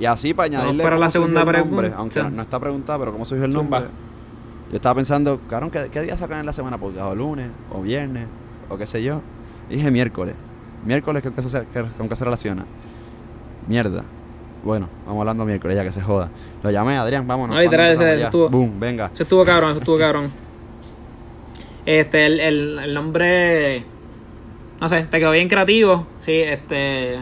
Y 0.00 0.06
así 0.06 0.32
para 0.32 0.48
Vamos 0.48 0.60
añadirle 0.62 0.84
para 0.84 0.98
la 0.98 1.10
segunda 1.10 1.40
nombre, 1.40 1.62
pregunta. 1.62 1.94
aunque 1.98 2.22
no, 2.22 2.30
no 2.30 2.42
está 2.42 2.58
preguntada, 2.60 2.98
pero 2.98 3.12
cómo 3.12 3.24
surgió 3.24 3.44
el 3.46 3.52
Zumba. 3.52 3.84
Yo 4.70 4.76
estaba 4.76 4.94
pensando, 4.96 5.40
cabrón, 5.48 5.70
¿qué, 5.70 5.88
qué 5.90 6.02
día 6.02 6.16
sacan 6.16 6.40
en 6.40 6.46
la 6.46 6.52
semana? 6.52 6.78
Porque 6.78 7.00
o 7.00 7.14
lunes, 7.14 7.50
o 7.72 7.80
viernes, 7.82 8.26
o 8.68 8.76
qué 8.76 8.86
sé 8.86 9.02
yo. 9.02 9.22
Y 9.70 9.76
dije 9.76 9.90
miércoles. 9.90 10.34
Miércoles, 10.84 11.22
¿con 11.22 11.32
qué 11.32 11.42
se, 11.42 11.64
con 11.96 12.08
qué 12.08 12.16
se 12.16 12.24
relaciona? 12.24 12.64
Mierda. 13.66 14.04
Bueno, 14.62 14.88
vamos 15.06 15.20
hablando 15.20 15.44
miércoles, 15.44 15.76
ya 15.76 15.84
que 15.84 15.92
se 15.92 16.02
joda. 16.02 16.28
Lo 16.62 16.70
llamé, 16.70 16.96
Adrián, 16.96 17.26
vámonos. 17.26 17.56
No, 17.56 17.62
literal, 17.62 17.94
¿cuándo 17.96 18.12
ese- 18.12 18.24
estuvo- 18.24 18.48
Boom, 18.50 18.78
venga. 18.80 19.10
Eso 19.12 19.22
estuvo 19.22 19.44
cabrón, 19.44 19.70
eso 19.70 19.78
estuvo 19.80 19.98
cabrón. 19.98 20.30
Este, 21.86 22.26
el, 22.26 22.40
el, 22.40 22.78
el 22.78 22.94
nombre. 22.94 23.84
No 24.80 24.88
sé, 24.88 25.04
te 25.04 25.18
quedó 25.18 25.30
bien 25.32 25.48
creativo. 25.48 26.06
Sí, 26.20 26.32
este. 26.32 27.18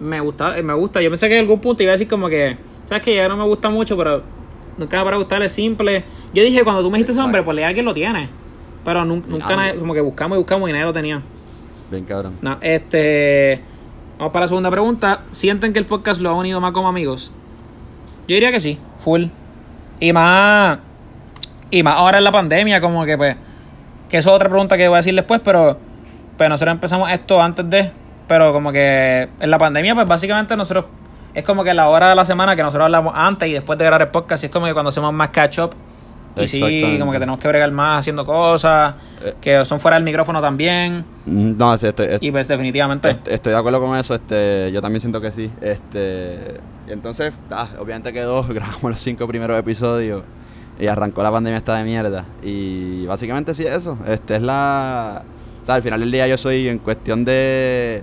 Me 0.00 0.20
gusta, 0.20 0.54
me 0.62 0.72
gusta. 0.74 1.00
Yo 1.02 1.10
pensé 1.10 1.28
que 1.28 1.34
en 1.36 1.40
algún 1.42 1.60
punto 1.60 1.82
iba 1.82 1.92
a 1.92 1.94
decir 1.94 2.08
como 2.08 2.28
que. 2.28 2.56
Sabes 2.86 3.04
que 3.04 3.14
ya 3.14 3.28
no 3.28 3.36
me 3.36 3.44
gusta 3.44 3.68
mucho, 3.70 3.96
pero. 3.96 4.22
Nunca 4.80 4.96
me 4.96 5.04
para 5.04 5.18
gustar, 5.18 5.42
es 5.42 5.52
simple. 5.52 6.04
Yo 6.32 6.42
dije, 6.42 6.64
cuando 6.64 6.82
tú 6.82 6.90
me 6.90 6.96
dijiste 6.96 7.12
ese 7.12 7.20
nombre, 7.20 7.42
pues 7.42 7.54
le 7.54 7.66
alguien 7.66 7.84
lo 7.84 7.92
tiene. 7.92 8.30
Pero 8.82 9.04
nun- 9.04 9.22
nunca, 9.28 9.54
nadie. 9.54 9.74
como 9.74 9.92
que 9.92 10.00
buscamos 10.00 10.36
y 10.36 10.38
buscamos 10.38 10.70
y 10.70 10.72
nadie 10.72 10.86
lo 10.86 10.92
tenía. 10.94 11.20
Bien, 11.90 12.02
cabrón. 12.04 12.38
No, 12.40 12.56
este. 12.62 13.60
Vamos 14.18 14.32
para 14.32 14.44
la 14.44 14.48
segunda 14.48 14.70
pregunta. 14.70 15.20
¿Sienten 15.32 15.74
que 15.74 15.78
el 15.78 15.84
podcast 15.84 16.20
lo 16.22 16.30
ha 16.30 16.32
unido 16.34 16.62
más 16.62 16.72
como 16.72 16.88
amigos? 16.88 17.30
Yo 18.26 18.34
diría 18.34 18.50
que 18.50 18.60
sí, 18.60 18.78
full. 18.98 19.24
Y 20.00 20.14
más. 20.14 20.78
Y 21.70 21.82
más 21.82 21.96
ahora 21.96 22.18
en 22.18 22.24
la 22.24 22.32
pandemia, 22.32 22.80
como 22.80 23.04
que 23.04 23.18
pues. 23.18 23.36
Que 24.08 24.16
eso 24.16 24.30
es 24.30 24.34
otra 24.34 24.48
pregunta 24.48 24.78
que 24.78 24.88
voy 24.88 24.94
a 24.96 24.98
decir 25.00 25.14
después, 25.14 25.42
pero. 25.44 25.78
Pues 26.38 26.48
nosotros 26.48 26.72
empezamos 26.74 27.12
esto 27.12 27.38
antes 27.38 27.68
de. 27.68 27.90
Pero 28.26 28.54
como 28.54 28.72
que 28.72 29.28
en 29.40 29.50
la 29.50 29.58
pandemia, 29.58 29.94
pues 29.94 30.06
básicamente 30.08 30.56
nosotros. 30.56 30.86
Es 31.34 31.44
como 31.44 31.62
que 31.64 31.72
la 31.74 31.88
hora 31.88 32.08
de 32.08 32.14
la 32.14 32.24
semana 32.24 32.56
que 32.56 32.62
nosotros 32.62 32.84
hablamos 32.86 33.12
antes 33.16 33.48
y 33.48 33.52
después 33.52 33.78
de 33.78 33.84
grabar 33.84 34.02
el 34.02 34.08
podcast. 34.08 34.42
Y 34.42 34.46
es 34.46 34.52
como 34.52 34.66
que 34.66 34.72
cuando 34.72 34.88
hacemos 34.90 35.12
más 35.12 35.28
catch 35.30 35.58
up. 35.60 35.70
Y 36.36 36.46
sí, 36.46 36.96
como 36.98 37.10
que 37.12 37.18
tenemos 37.18 37.40
que 37.40 37.48
bregar 37.48 37.70
más 37.72 38.00
haciendo 38.00 38.24
cosas. 38.24 38.94
Eh. 39.22 39.34
Que 39.40 39.64
son 39.64 39.80
fuera 39.80 39.96
del 39.96 40.04
micrófono 40.04 40.40
también. 40.40 41.04
No, 41.26 41.76
sí, 41.76 41.86
este, 41.88 42.14
este- 42.14 42.26
Y 42.26 42.30
pues 42.30 42.48
definitivamente. 42.48 43.10
Est- 43.10 43.28
Estoy 43.28 43.52
de 43.52 43.58
acuerdo 43.58 43.80
con 43.80 43.96
eso, 43.98 44.14
este, 44.14 44.70
yo 44.72 44.80
también 44.80 45.00
siento 45.00 45.20
que 45.20 45.30
sí. 45.32 45.50
Este, 45.60 46.58
entonces, 46.88 47.32
ah, 47.50 47.66
obviamente 47.78 48.12
quedó, 48.12 48.42
grabamos 48.48 48.82
los 48.82 49.00
cinco 49.00 49.26
primeros 49.26 49.58
episodios 49.58 50.22
y 50.78 50.86
arrancó 50.86 51.22
la 51.22 51.30
pandemia 51.30 51.58
esta 51.58 51.74
de 51.76 51.84
mierda. 51.84 52.24
Y 52.42 53.04
básicamente 53.06 53.52
sí 53.52 53.64
es 53.66 53.74
eso. 53.76 53.98
Este 54.06 54.36
es 54.36 54.42
la. 54.42 55.22
O 55.62 55.66
sea, 55.66 55.74
al 55.74 55.82
final 55.82 56.00
del 56.00 56.10
día 56.10 56.26
yo 56.26 56.38
soy 56.38 56.68
en 56.68 56.78
cuestión 56.78 57.24
de. 57.24 58.02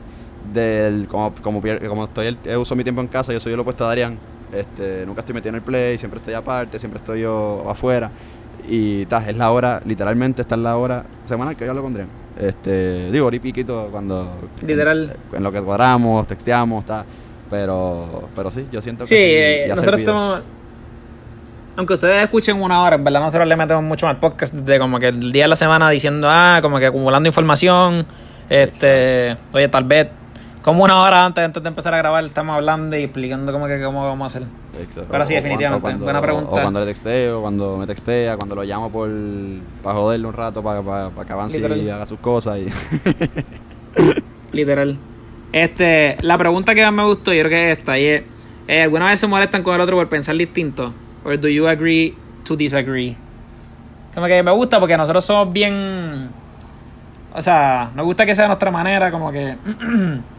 Del 0.53 1.07
como, 1.07 1.33
como, 1.41 1.61
estoy 2.05 2.27
el- 2.27 2.57
uso 2.57 2.75
mi 2.75 2.83
tiempo 2.83 3.01
en 3.01 3.07
casa, 3.07 3.33
yo 3.33 3.39
soy 3.39 3.53
el 3.53 3.59
opuesto 3.59 3.85
a 3.85 3.89
Adrián. 3.89 4.17
Este, 4.53 5.05
nunca 5.05 5.19
estoy 5.21 5.33
metido 5.35 5.49
en 5.49 5.55
el 5.55 5.61
play, 5.61 5.97
siempre 5.97 6.19
estoy 6.19 6.33
aparte, 6.33 6.79
siempre 6.79 6.99
estoy 6.99 7.21
yo 7.21 7.65
afuera. 7.69 8.09
Y 8.69 9.05
ta, 9.05 9.27
es 9.29 9.35
la 9.37 9.51
hora, 9.51 9.81
literalmente 9.85 10.41
esta 10.41 10.55
es 10.55 10.61
la 10.61 10.75
hora 10.77 11.03
semanal 11.25 11.55
que 11.55 11.65
yo 11.65 11.81
con 11.81 11.93
Adrián. 11.93 12.09
Este, 12.39 13.11
digo, 13.11 13.31
y 13.33 13.39
piquito 13.39 13.87
cuando 13.91 14.37
Literal. 14.65 15.15
en, 15.31 15.37
en 15.37 15.43
lo 15.43 15.51
que 15.51 15.61
cuadramos, 15.61 16.27
texteamos, 16.27 16.85
ta, 16.85 17.03
pero 17.49 18.29
pero 18.35 18.51
sí, 18.51 18.67
yo 18.71 18.81
siento 18.81 19.03
que 19.03 19.07
Sí, 19.07 19.15
sí, 19.15 19.21
eh, 19.21 19.65
nosotros 19.69 19.99
estamos. 19.99 20.41
Aunque 21.77 21.93
ustedes 21.93 22.23
escuchen 22.23 22.59
una 22.61 22.81
hora, 22.81 22.95
en 22.95 23.03
verdad 23.03 23.19
nosotros 23.21 23.47
le 23.47 23.55
metemos 23.55 23.83
mucho 23.83 24.07
al 24.07 24.17
podcast 24.19 24.53
de 24.53 24.79
como 24.79 24.97
que 24.99 25.09
el 25.09 25.31
día 25.31 25.43
de 25.43 25.49
la 25.49 25.55
semana 25.55 25.89
diciendo, 25.89 26.27
ah, 26.29 26.59
como 26.61 26.79
que 26.79 26.87
acumulando 26.87 27.27
información. 27.29 28.05
Este, 28.49 29.35
oye, 29.53 29.67
tal 29.67 29.83
vez 29.83 30.09
como 30.67 30.83
una 30.83 30.99
hora 30.99 31.23
antes, 31.23 31.45
antes 31.45 31.63
de 31.63 31.69
empezar 31.69 31.93
a 31.93 31.97
grabar, 31.97 32.25
estamos 32.25 32.53
hablando 32.53 32.97
y 32.97 33.03
explicando 33.03 33.53
que 33.67 33.81
cómo 33.81 34.03
vamos 34.03 34.25
a 34.25 34.27
hacer. 34.37 34.49
Exacto. 34.77 35.07
Pero 35.09 35.25
sí, 35.25 35.33
definitivamente. 35.33 35.81
cuando- 35.81 36.03
Buena 36.03 36.21
pregunta. 36.21 36.49
O 36.49 36.61
cuando 36.61 36.81
le 36.81 36.85
texteo, 36.87 37.41
cuando 37.41 37.77
me 37.77 37.87
textea, 37.87 38.35
cuando 38.35 38.55
lo 38.55 38.63
llamo 38.65 38.91
por 38.91 39.09
para 39.81 39.95
joderle 39.95 40.27
un 40.27 40.33
rato, 40.33 40.61
para, 40.61 40.81
para, 40.81 41.09
para 41.09 41.25
que 41.25 41.31
avance 41.31 41.57
y 41.57 41.89
haga 41.89 42.05
sus 42.05 42.19
cosas. 42.19 42.59
Y... 42.59 42.67
Literal. 44.51 44.97
Este, 45.53 46.17
la 46.19 46.37
pregunta 46.37 46.75
que 46.75 46.83
más 46.83 46.93
me 46.93 47.05
gustó, 47.05 47.31
yo 47.33 47.43
creo 47.45 47.49
que 47.51 47.71
es 47.71 47.77
esta, 47.77 47.97
y 47.97 48.03
es, 48.03 48.23
eh, 48.67 48.81
¿alguna 48.81 49.07
vez 49.07 49.21
se 49.21 49.27
molestan 49.27 49.63
con 49.63 49.73
el 49.73 49.79
otro 49.79 49.95
por 49.95 50.09
pensar 50.09 50.35
distinto? 50.35 50.93
¿O 51.23 51.29
do 51.37 51.47
you 51.47 51.65
agree 51.65 52.13
to 52.43 52.57
disagree? 52.57 53.15
Como 54.13 54.27
que 54.27 54.43
me 54.43 54.51
gusta 54.51 54.81
porque 54.81 54.97
nosotros 54.97 55.23
somos 55.23 55.53
bien... 55.53 56.29
O 57.33 57.41
sea, 57.41 57.89
nos 57.95 58.05
gusta 58.05 58.25
que 58.25 58.35
sea 58.35 58.43
de 58.43 58.47
nuestra 58.49 58.69
manera, 58.69 59.09
como 59.11 59.31
que... 59.31 59.55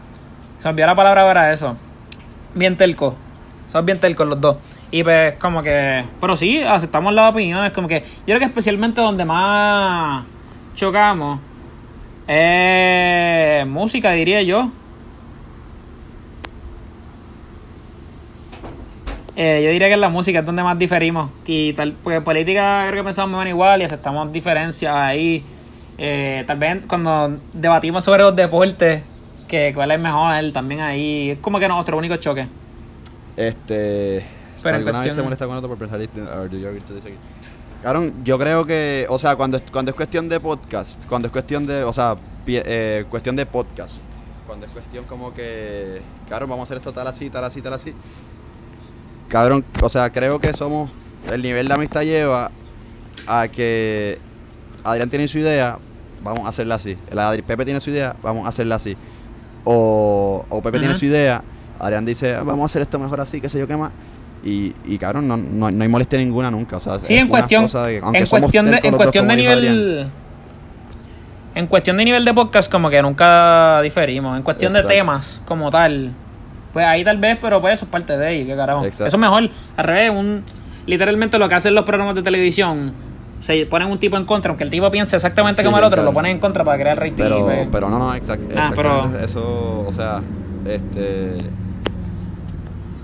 se 0.59 0.67
me 0.67 0.71
olvidó 0.71 0.87
la 0.87 0.95
palabra 0.95 1.25
para 1.25 1.53
eso. 1.53 1.75
Bien 2.53 2.77
telco. 2.77 3.15
Somos 3.69 3.85
bien 3.85 3.99
telcos 3.99 4.27
los 4.27 4.39
dos. 4.39 4.57
Y 4.91 5.03
pues 5.03 5.33
como 5.33 5.61
que... 5.61 6.03
Pero 6.19 6.35
sí, 6.35 6.61
aceptamos 6.61 7.13
las 7.13 7.31
opiniones, 7.31 7.71
como 7.71 7.87
que... 7.87 8.01
Yo 8.01 8.25
creo 8.25 8.39
que 8.39 8.45
especialmente 8.45 9.01
donde 9.01 9.25
más 9.25 10.25
chocamos 10.75 11.39
eh, 12.31 13.65
música, 13.67 14.11
diría 14.11 14.43
yo. 14.43 14.69
Eh, 19.35 19.61
yo 19.63 19.71
diría 19.71 19.87
que 19.87 19.95
en 19.95 20.01
la 20.01 20.09
música 20.09 20.39
es 20.39 20.45
donde 20.45 20.61
más 20.61 20.77
diferimos. 20.77 21.31
Y 21.47 21.73
tal, 21.73 21.93
porque 21.93 22.21
política 22.21 22.85
creo 22.87 23.01
que 23.01 23.07
pensamos 23.07 23.35
más 23.35 23.47
igual 23.47 23.81
y 23.81 23.85
aceptamos 23.85 24.31
diferencias 24.31 24.93
ahí. 24.95 25.43
Eh, 25.97 26.43
tal 26.45 26.57
vez 26.57 26.83
cuando 26.87 27.39
debatimos 27.51 28.03
sobre 28.03 28.21
los 28.21 28.35
deportes, 28.35 29.01
que 29.49 29.73
cuál 29.73 29.91
es 29.91 29.99
mejor, 29.99 30.51
también 30.53 30.79
ahí. 30.79 31.31
Es 31.31 31.39
como 31.39 31.59
que 31.59 31.67
nuestro 31.67 31.97
único 31.97 32.15
choque. 32.15 32.47
Este. 33.35 34.25
Pero 34.61 34.69
en 34.69 34.75
¿Alguna 34.75 34.99
vez 34.99 35.07
cuestión- 35.07 35.15
se 35.15 35.23
molesta 35.23 35.47
con 35.47 35.57
otro 35.57 35.69
por 35.69 35.77
pensar? 35.77 35.99
Cabrón, 37.81 38.13
yo 38.25 38.37
creo 38.37 38.65
que, 38.65 39.05
o 39.09 39.17
sea, 39.17 39.35
cuando 39.37 39.57
es, 39.57 39.63
cuando 39.71 39.91
es 39.91 39.95
cuestión 39.95 40.27
de 40.27 40.39
podcast, 40.39 41.05
cuando 41.05 41.27
es 41.27 41.31
cuestión 41.31 41.65
de, 41.65 41.83
o 41.85 41.93
sea, 41.93 42.15
pie- 42.45 42.63
eh, 42.65 43.05
cuestión 43.09 43.37
de 43.37 43.45
podcast, 43.45 44.01
cuando 44.45 44.65
es 44.65 44.71
cuestión 44.73 45.05
como 45.05 45.33
que, 45.33 46.01
cabrón, 46.27 46.49
vamos 46.49 46.63
a 46.63 46.65
hacer 46.65 46.77
esto 46.77 46.91
tal 46.91 47.07
así, 47.07 47.29
tal 47.29 47.43
así, 47.45 47.61
tal 47.61 47.73
así. 47.73 47.93
Cabrón, 49.29 49.63
o 49.81 49.89
sea, 49.89 50.09
creo 50.11 50.39
que 50.39 50.51
somos, 50.53 50.89
el 51.31 51.41
nivel 51.41 51.69
de 51.69 51.73
amistad 51.73 52.01
lleva 52.01 52.51
a 53.27 53.47
que 53.47 54.17
Adrián 54.83 55.09
tiene 55.09 55.27
su 55.29 55.37
idea, 55.39 55.77
vamos 56.21 56.45
a 56.45 56.49
hacerla 56.49 56.75
así. 56.75 56.97
El 57.09 57.17
Adri- 57.19 57.43
Pepe 57.43 57.63
tiene 57.63 57.79
su 57.79 57.91
idea, 57.91 58.13
vamos 58.21 58.45
a 58.45 58.49
hacerla 58.49 58.75
así. 58.75 58.97
O, 59.65 60.45
o 60.49 60.61
Pepe 60.61 60.79
tiene 60.79 60.95
su 60.95 61.05
idea, 61.05 61.41
Adrián 61.79 62.05
dice, 62.05 62.35
"Ah, 62.35 62.43
vamos 62.43 62.63
a 62.63 62.65
hacer 62.67 62.81
esto 62.81 62.97
mejor 62.99 63.21
así, 63.21 63.39
qué 63.41 63.49
sé 63.49 63.59
yo 63.59 63.67
qué 63.67 63.75
más. 63.77 63.91
Y, 64.43 64.73
y 64.85 64.97
cabrón, 64.97 65.27
no, 65.27 65.35
no, 65.35 65.69
no 65.69 65.83
hay 65.83 65.89
molestia 65.89 66.17
ninguna 66.17 66.49
nunca. 66.49 66.77
O 66.77 66.79
sea, 66.79 66.97
Sí, 66.99 67.15
en 67.15 67.27
cuestión, 67.27 67.67
de 67.67 67.97
en 67.97 68.25
cuestión 68.25 68.65
de, 68.71 68.77
en 68.83 68.91
dos, 68.91 68.95
cuestión 68.95 69.27
de 69.27 69.33
Adrián. 69.33 69.55
nivel, 69.55 70.07
en 71.55 71.67
cuestión 71.67 71.97
de 71.97 72.05
nivel 72.05 72.23
de 72.25 72.33
podcast 72.33 72.71
como 72.71 72.89
que 72.89 73.01
nunca 73.01 73.81
diferimos. 73.81 74.37
En 74.37 74.43
cuestión 74.43 74.71
Exacto. 74.71 74.87
de 74.89 74.95
temas 74.95 75.41
como 75.45 75.69
tal, 75.69 76.11
pues 76.71 76.85
ahí 76.85 77.03
tal 77.03 77.17
vez, 77.17 77.37
pero 77.41 77.59
pues 77.59 77.73
eso 77.75 77.85
es 77.85 77.91
parte 77.91 78.17
de 78.17 78.25
ahí, 78.27 78.45
qué 78.45 78.55
carajo. 78.55 78.85
Exacto. 78.85 79.07
Eso 79.07 79.17
es 79.17 79.21
mejor, 79.21 79.49
al 79.75 79.83
revés, 79.83 80.11
un, 80.11 80.43
literalmente 80.85 81.37
lo 81.37 81.49
que 81.49 81.55
hacen 81.55 81.75
los 81.75 81.83
programas 81.85 82.15
de 82.15 82.23
televisión, 82.23 82.93
se 83.39 83.65
ponen 83.65 83.89
un 83.89 83.97
tipo 83.97 84.17
en 84.17 84.25
contra, 84.25 84.49
aunque 84.49 84.63
el 84.63 84.69
tipo 84.69 84.89
piense 84.91 85.15
exactamente 85.15 85.61
Sí, 85.61 85.65
como 85.65 85.77
el 85.77 85.83
otro, 85.83 85.97
claro. 85.97 86.09
lo 86.09 86.13
ponen 86.13 86.33
en 86.33 86.39
contra 86.39 86.63
para 86.63 86.77
crear 86.77 86.97
rating. 86.99 87.13
Pero, 87.17 87.45
pues- 87.45 87.69
pero 87.71 87.89
no, 87.89 87.97
no, 87.99 88.13
exact- 88.15 88.39
Ah, 88.55 88.71
pero- 88.75 88.89
exactamente. 88.97 89.25
Eso, 89.25 89.85
o 89.87 89.91
sea, 89.91 90.21
este. 90.65 91.37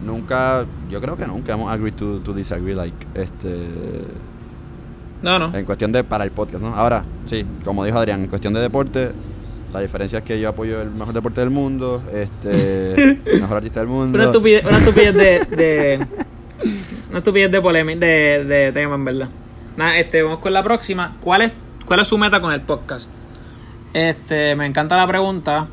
Nunca, 0.05 0.65
yo 0.89 1.01
creo 1.01 1.17
que 1.17 1.25
nunca 1.25 1.53
hemos 1.53 1.71
agreed 1.71 1.93
to, 1.95 2.19
to 2.19 2.33
disagree, 2.33 2.75
like, 2.75 2.95
este. 3.15 3.49
no, 5.23 5.39
no. 5.39 5.55
En 5.57 5.65
cuestión 5.65 5.91
de 5.91 6.03
para 6.03 6.23
el 6.25 6.31
podcast, 6.31 6.63
¿no? 6.63 6.75
Ahora, 6.75 7.03
sí, 7.25 7.43
como 7.63 7.83
dijo 7.83 7.97
Adrián, 7.97 8.21
en 8.21 8.27
cuestión 8.27 8.53
de 8.53 8.59
deporte, 8.59 9.11
la 9.73 9.79
diferencia 9.79 10.19
es 10.19 10.25
que 10.25 10.39
yo 10.39 10.49
apoyo 10.49 10.79
el 10.81 10.91
mejor 10.91 11.13
deporte 11.13 11.41
del 11.41 11.49
mundo, 11.49 12.03
este, 12.13 12.93
el 13.15 13.21
mejor 13.41 13.57
artista 13.57 13.79
del 13.79 13.89
mundo. 13.89 14.15
Una 14.15 14.25
estupidez, 14.25 14.63
una 14.65 14.77
estupidez 14.77 15.15
de, 15.15 15.55
de. 15.55 16.05
Una 17.09 17.17
estupidez 17.19 17.51
de 17.51 17.61
polémica, 17.61 17.99
de, 18.05 18.43
de 18.45 18.71
tema, 18.73 18.95
en 18.95 19.05
verdad. 19.05 19.29
Nada, 19.77 19.97
este, 19.97 20.23
vamos 20.23 20.39
con 20.39 20.53
la 20.53 20.63
próxima. 20.63 21.17
¿Cuál 21.19 21.41
es, 21.41 21.51
¿Cuál 21.85 21.99
es 21.99 22.07
su 22.07 22.17
meta 22.17 22.39
con 22.39 22.53
el 22.53 22.61
podcast? 22.61 23.11
Este, 23.93 24.55
me 24.55 24.65
encanta 24.65 24.95
la 24.95 25.05
pregunta. 25.05 25.67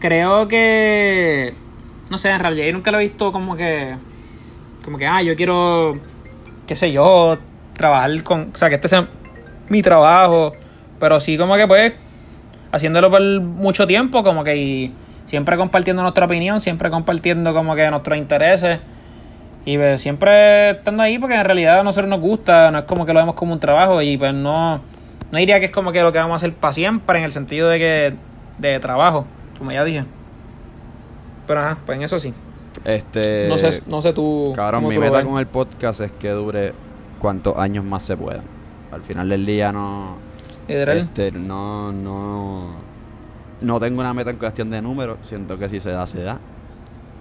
Creo 0.00 0.48
que. 0.48 1.54
No 2.10 2.18
sé, 2.18 2.30
en 2.30 2.40
realidad 2.40 2.66
yo 2.66 2.72
nunca 2.72 2.90
lo 2.90 2.98
he 2.98 3.08
visto 3.08 3.30
como 3.30 3.56
que. 3.56 3.96
Como 4.84 4.98
que, 4.98 5.06
ah, 5.06 5.22
yo 5.22 5.36
quiero. 5.36 5.98
qué 6.66 6.74
sé 6.74 6.90
yo. 6.90 7.38
Trabajar 7.74 8.22
con. 8.24 8.50
O 8.52 8.56
sea, 8.56 8.68
que 8.68 8.74
este 8.74 8.88
sea 8.88 9.08
mi 9.68 9.82
trabajo. 9.82 10.52
Pero 10.98 11.20
sí, 11.20 11.38
como 11.38 11.54
que 11.54 11.66
pues. 11.66 11.92
Haciéndolo 12.72 13.08
por 13.10 13.22
mucho 13.40 13.86
tiempo, 13.86 14.24
como 14.24 14.42
que. 14.42 14.56
Y 14.56 14.94
siempre 15.26 15.56
compartiendo 15.56 16.02
nuestra 16.02 16.26
opinión, 16.26 16.60
siempre 16.60 16.90
compartiendo 16.90 17.54
como 17.54 17.76
que 17.76 17.88
nuestros 17.88 18.18
intereses. 18.18 18.80
Y 19.66 19.76
pues, 19.76 20.00
siempre 20.00 20.70
estando 20.70 21.02
ahí 21.02 21.18
porque 21.18 21.34
en 21.34 21.44
realidad 21.44 21.80
a 21.80 21.82
nosotros 21.82 22.08
nos 22.08 22.20
gusta, 22.20 22.70
no 22.70 22.78
es 22.78 22.84
como 22.84 23.04
que 23.04 23.12
lo 23.12 23.18
vemos 23.18 23.34
como 23.34 23.52
un 23.52 23.58
trabajo 23.60 24.00
y 24.00 24.16
pues 24.16 24.32
no, 24.32 24.80
no 25.32 25.38
diría 25.38 25.58
que 25.58 25.66
es 25.66 25.72
como 25.72 25.90
que 25.90 26.00
lo 26.02 26.12
que 26.12 26.18
vamos 26.18 26.34
a 26.34 26.36
hacer 26.36 26.54
para 26.54 26.72
siempre 26.72 27.18
en 27.18 27.24
el 27.24 27.32
sentido 27.32 27.68
de 27.68 27.78
que 27.78 28.14
de 28.58 28.78
trabajo, 28.78 29.26
como 29.58 29.72
ya 29.72 29.82
dije. 29.82 30.04
Pero 31.48 31.60
ajá, 31.60 31.78
pues 31.84 31.96
en 31.96 32.04
eso 32.04 32.18
sí. 32.20 32.32
Este, 32.84 33.48
no 33.48 33.58
sé, 33.58 33.82
no 33.88 34.00
sé 34.00 34.12
tú. 34.12 34.52
Cabrón, 34.54 34.86
mi 34.86 34.98
meta 34.98 35.22
con 35.24 35.38
el 35.38 35.46
podcast 35.46 36.00
es 36.00 36.12
que 36.12 36.30
dure 36.30 36.72
cuantos 37.18 37.58
años 37.58 37.84
más 37.84 38.04
se 38.04 38.16
puedan. 38.16 38.44
Al 38.92 39.02
final 39.02 39.28
del 39.28 39.44
día 39.44 39.72
no. 39.72 40.16
Literal. 40.68 40.98
Este, 40.98 41.32
no, 41.32 41.90
no. 41.90 42.76
No 43.60 43.80
tengo 43.80 44.00
una 44.00 44.14
meta 44.14 44.30
en 44.30 44.36
cuestión 44.36 44.70
de 44.70 44.80
números. 44.80 45.18
Siento 45.24 45.58
que 45.58 45.68
si 45.68 45.80
se 45.80 45.90
da, 45.90 46.06
se 46.06 46.22
da. 46.22 46.38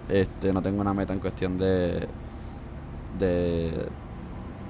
Este, 0.10 0.54
no 0.54 0.62
tengo 0.62 0.82
una 0.82 0.94
meta 0.94 1.12
en 1.14 1.20
cuestión 1.20 1.58
de. 1.58 2.08
De. 3.18 3.72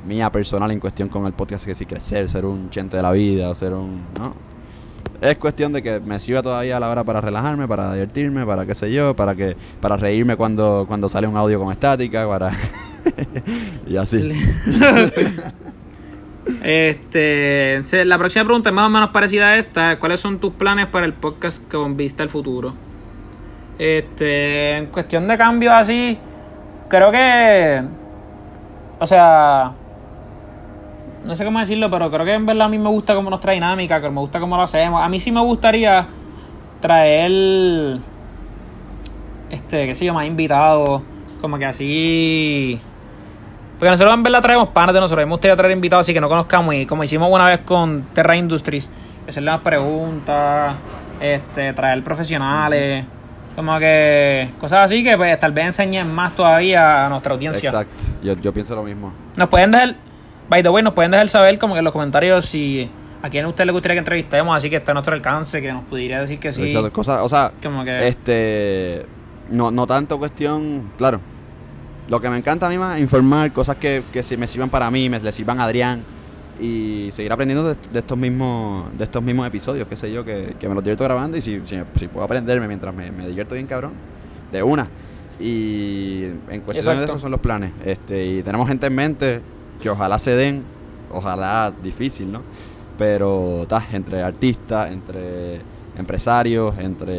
mía 0.06 0.32
personal 0.32 0.72
en 0.72 0.80
cuestión 0.80 1.10
con 1.10 1.26
el 1.26 1.34
podcast, 1.34 1.66
que 1.66 1.76
si 1.76 1.86
crecer, 1.86 2.30
ser 2.30 2.46
un 2.46 2.70
chente 2.70 2.98
de 2.98 3.04
la 3.04 3.12
vida 3.12 3.50
o 3.50 3.56
ser 3.56 3.74
un. 3.74 4.04
No. 4.20 4.34
Es 5.22 5.38
cuestión 5.38 5.72
de 5.72 5.82
que 5.82 6.00
me 6.00 6.20
sirva 6.20 6.42
todavía 6.42 6.78
a 6.78 6.80
la 6.80 6.90
hora 6.90 7.04
para 7.04 7.22
relajarme, 7.22 7.68
para 7.68 7.94
divertirme, 7.94 8.46
para 8.46 8.66
qué 8.66 8.76
sé 8.76 8.92
yo, 8.92 9.16
para 9.16 9.34
que 9.36 9.56
para 9.80 9.98
reírme 9.98 10.36
cuando, 10.36 10.86
cuando 10.88 11.08
sale 11.08 11.28
un 11.28 11.38
audio 11.38 11.60
con 11.60 11.72
estática, 11.72 12.28
para. 12.28 12.52
y 13.88 13.98
así. 13.98 14.32
Este, 16.64 17.82
la 18.06 18.18
próxima 18.18 18.46
pregunta 18.46 18.70
es 18.70 18.76
más 18.76 18.86
o 18.86 18.90
menos 18.90 19.10
parecida 19.10 19.48
a 19.48 19.58
esta. 19.58 19.98
¿Cuáles 19.98 20.20
son 20.20 20.40
tus 20.40 20.54
planes 20.54 20.88
para 20.88 21.06
el 21.06 21.14
podcast 21.14 21.68
con 21.72 21.98
vista 21.98 22.24
al 22.24 22.30
futuro? 22.30 22.74
Este, 23.78 24.78
en 24.78 24.88
cuestión 24.88 25.28
de 25.28 25.38
cambios 25.38 25.74
así, 25.74 26.18
creo 26.88 27.12
que, 27.12 27.84
o 29.00 29.08
sea, 29.08 29.74
no 31.24 31.36
sé 31.36 31.44
cómo 31.44 31.60
decirlo, 31.60 31.90
pero 31.90 32.10
creo 32.12 32.26
que 32.26 32.34
en 32.34 32.46
verdad 32.46 32.68
a 32.68 32.70
mí 32.70 32.78
me 32.78 32.90
gusta 32.90 33.16
como 33.16 33.30
nuestra 33.30 33.54
dinámica, 33.54 34.00
que 34.00 34.10
me 34.10 34.20
gusta 34.20 34.40
cómo 34.40 34.56
lo 34.58 34.64
hacemos. 34.64 35.02
A 35.02 35.10
mí 35.10 35.20
sí 35.20 35.32
me 35.32 35.42
gustaría 35.42 36.08
traer, 36.80 37.98
este, 39.50 39.88
qué 39.88 39.96
sé 39.96 40.06
yo, 40.06 40.14
más 40.14 40.26
invitados, 40.26 41.02
como 41.42 41.58
que 41.58 41.66
así... 41.66 42.80
Porque 43.80 43.90
nosotros 43.90 44.14
en 44.14 44.24
verdad 44.24 44.42
traemos 44.42 44.70
panas 44.70 44.94
de 44.94 45.02
nosotros. 45.02 45.26
Me 45.26 45.32
gustaría 45.32 45.56
traer 45.56 45.74
invitados 45.74 46.06
así 46.06 46.14
que 46.14 46.22
no 46.22 46.30
conozcamos. 46.30 46.74
Y 46.76 46.86
como 46.86 47.04
hicimos 47.04 47.30
una 47.30 47.48
vez 47.48 47.60
con 47.60 48.04
Terra 48.14 48.38
Industries, 48.38 48.90
hacerle 49.28 49.52
más 49.52 49.60
preguntas, 49.62 50.76
este, 51.20 51.74
traer 51.74 52.02
profesionales, 52.04 53.06
como 53.56 53.80
que 53.80 54.50
cosas 54.60 54.80
así 54.80 55.04
que 55.04 55.16
pues, 55.18 55.40
tal 55.40 55.52
vez 55.52 55.66
enseñen 55.68 56.14
más 56.14 56.36
todavía 56.36 57.06
a 57.06 57.10
nuestra 57.10 57.34
audiencia. 57.34 57.70
Exacto. 57.70 58.04
Yo, 58.22 58.34
yo 58.42 58.54
pienso 58.54 58.76
lo 58.76 58.84
mismo. 58.84 59.14
Nos 59.38 59.48
pueden 59.48 59.72
dejar, 59.72 59.96
by 60.50 60.62
the 60.62 60.70
way, 60.70 60.84
nos 60.84 60.94
pueden 60.94 61.12
dejar 61.12 61.30
saber 61.30 61.58
como 61.58 61.74
que 61.74 61.80
en 61.80 61.86
los 61.86 61.94
comentarios 61.94 62.46
si 62.46 62.90
a 63.22 63.30
quién 63.30 63.46
a 63.46 63.48
usted 63.48 63.66
le 63.66 63.72
gustaría 63.72 63.96
que 63.96 64.00
entrevistemos, 64.00 64.56
así 64.56 64.70
que 64.70 64.76
está 64.76 64.92
a 64.92 64.96
nuestro 64.96 65.16
alcance, 65.16 65.62
que 65.62 65.72
nos 65.72 65.84
pudiera 65.86 66.22
decir 66.22 66.40
que 66.40 66.52
sí. 66.52 66.74
Cosas, 66.92 67.22
o 67.24 67.30
sea, 67.30 67.52
Como 67.64 67.84
que- 67.84 68.08
este, 68.08 69.06
no, 69.50 69.72
no 69.72 69.88
tanto 69.88 70.20
cuestión, 70.20 70.92
claro, 70.98 71.22
lo 72.08 72.20
que 72.22 72.30
me 72.30 72.38
encanta 72.38 72.68
a 72.68 72.70
mí 72.70 72.78
más 72.78 73.00
informar 73.00 73.52
cosas 73.52 73.78
que, 73.78 74.04
que 74.14 74.22
si 74.22 74.38
me 74.38 74.46
sirvan 74.48 74.70
para 74.70 74.92
mí, 74.92 75.10
me 75.10 75.20
le 75.20 75.32
sirvan 75.32 75.60
a 75.60 75.64
Adrián 75.64 76.04
y 76.60 77.10
seguir 77.12 77.32
aprendiendo 77.32 77.68
de, 77.68 77.76
de 77.92 78.00
estos 78.00 78.18
mismos 78.18 78.86
de 78.98 79.04
estos 79.04 79.22
mismos 79.22 79.48
episodios, 79.48 79.88
qué 79.88 79.98
sé 79.98 80.12
yo, 80.12 80.24
que, 80.24 80.56
que 80.60 80.70
me 80.70 80.76
los 80.76 80.84
divierto 80.84 81.04
grabando 81.04 81.38
y 81.38 81.42
si, 81.42 81.62
si, 81.66 81.78
si 81.96 82.08
puedo 82.08 82.26
aprenderme 82.26 82.68
mientras 82.68 82.94
me, 82.96 83.12
me 83.12 83.28
divierto 83.28 83.56
bien 83.56 83.68
cabrón, 83.68 83.94
de 84.52 84.64
una. 84.64 84.88
Y 85.40 86.24
en 86.50 86.62
cuestión 86.62 86.98
de 86.98 87.06
eso 87.06 87.20
son 87.20 87.32
los 87.32 87.42
planes. 87.42 87.72
Este, 87.84 88.26
y 88.26 88.44
tenemos 88.44 88.68
gente 88.68 88.88
en 88.88 88.96
mente 88.96 89.42
que 89.82 89.90
ojalá 89.90 90.18
se 90.18 90.32
den, 90.32 90.64
ojalá 91.12 91.74
difícil, 91.84 92.32
¿no? 92.32 92.42
Pero 92.98 93.66
ta, 93.68 93.86
entre 93.92 94.22
artistas, 94.22 94.92
entre 94.92 95.60
empresarios, 95.98 96.78
entre 96.80 97.14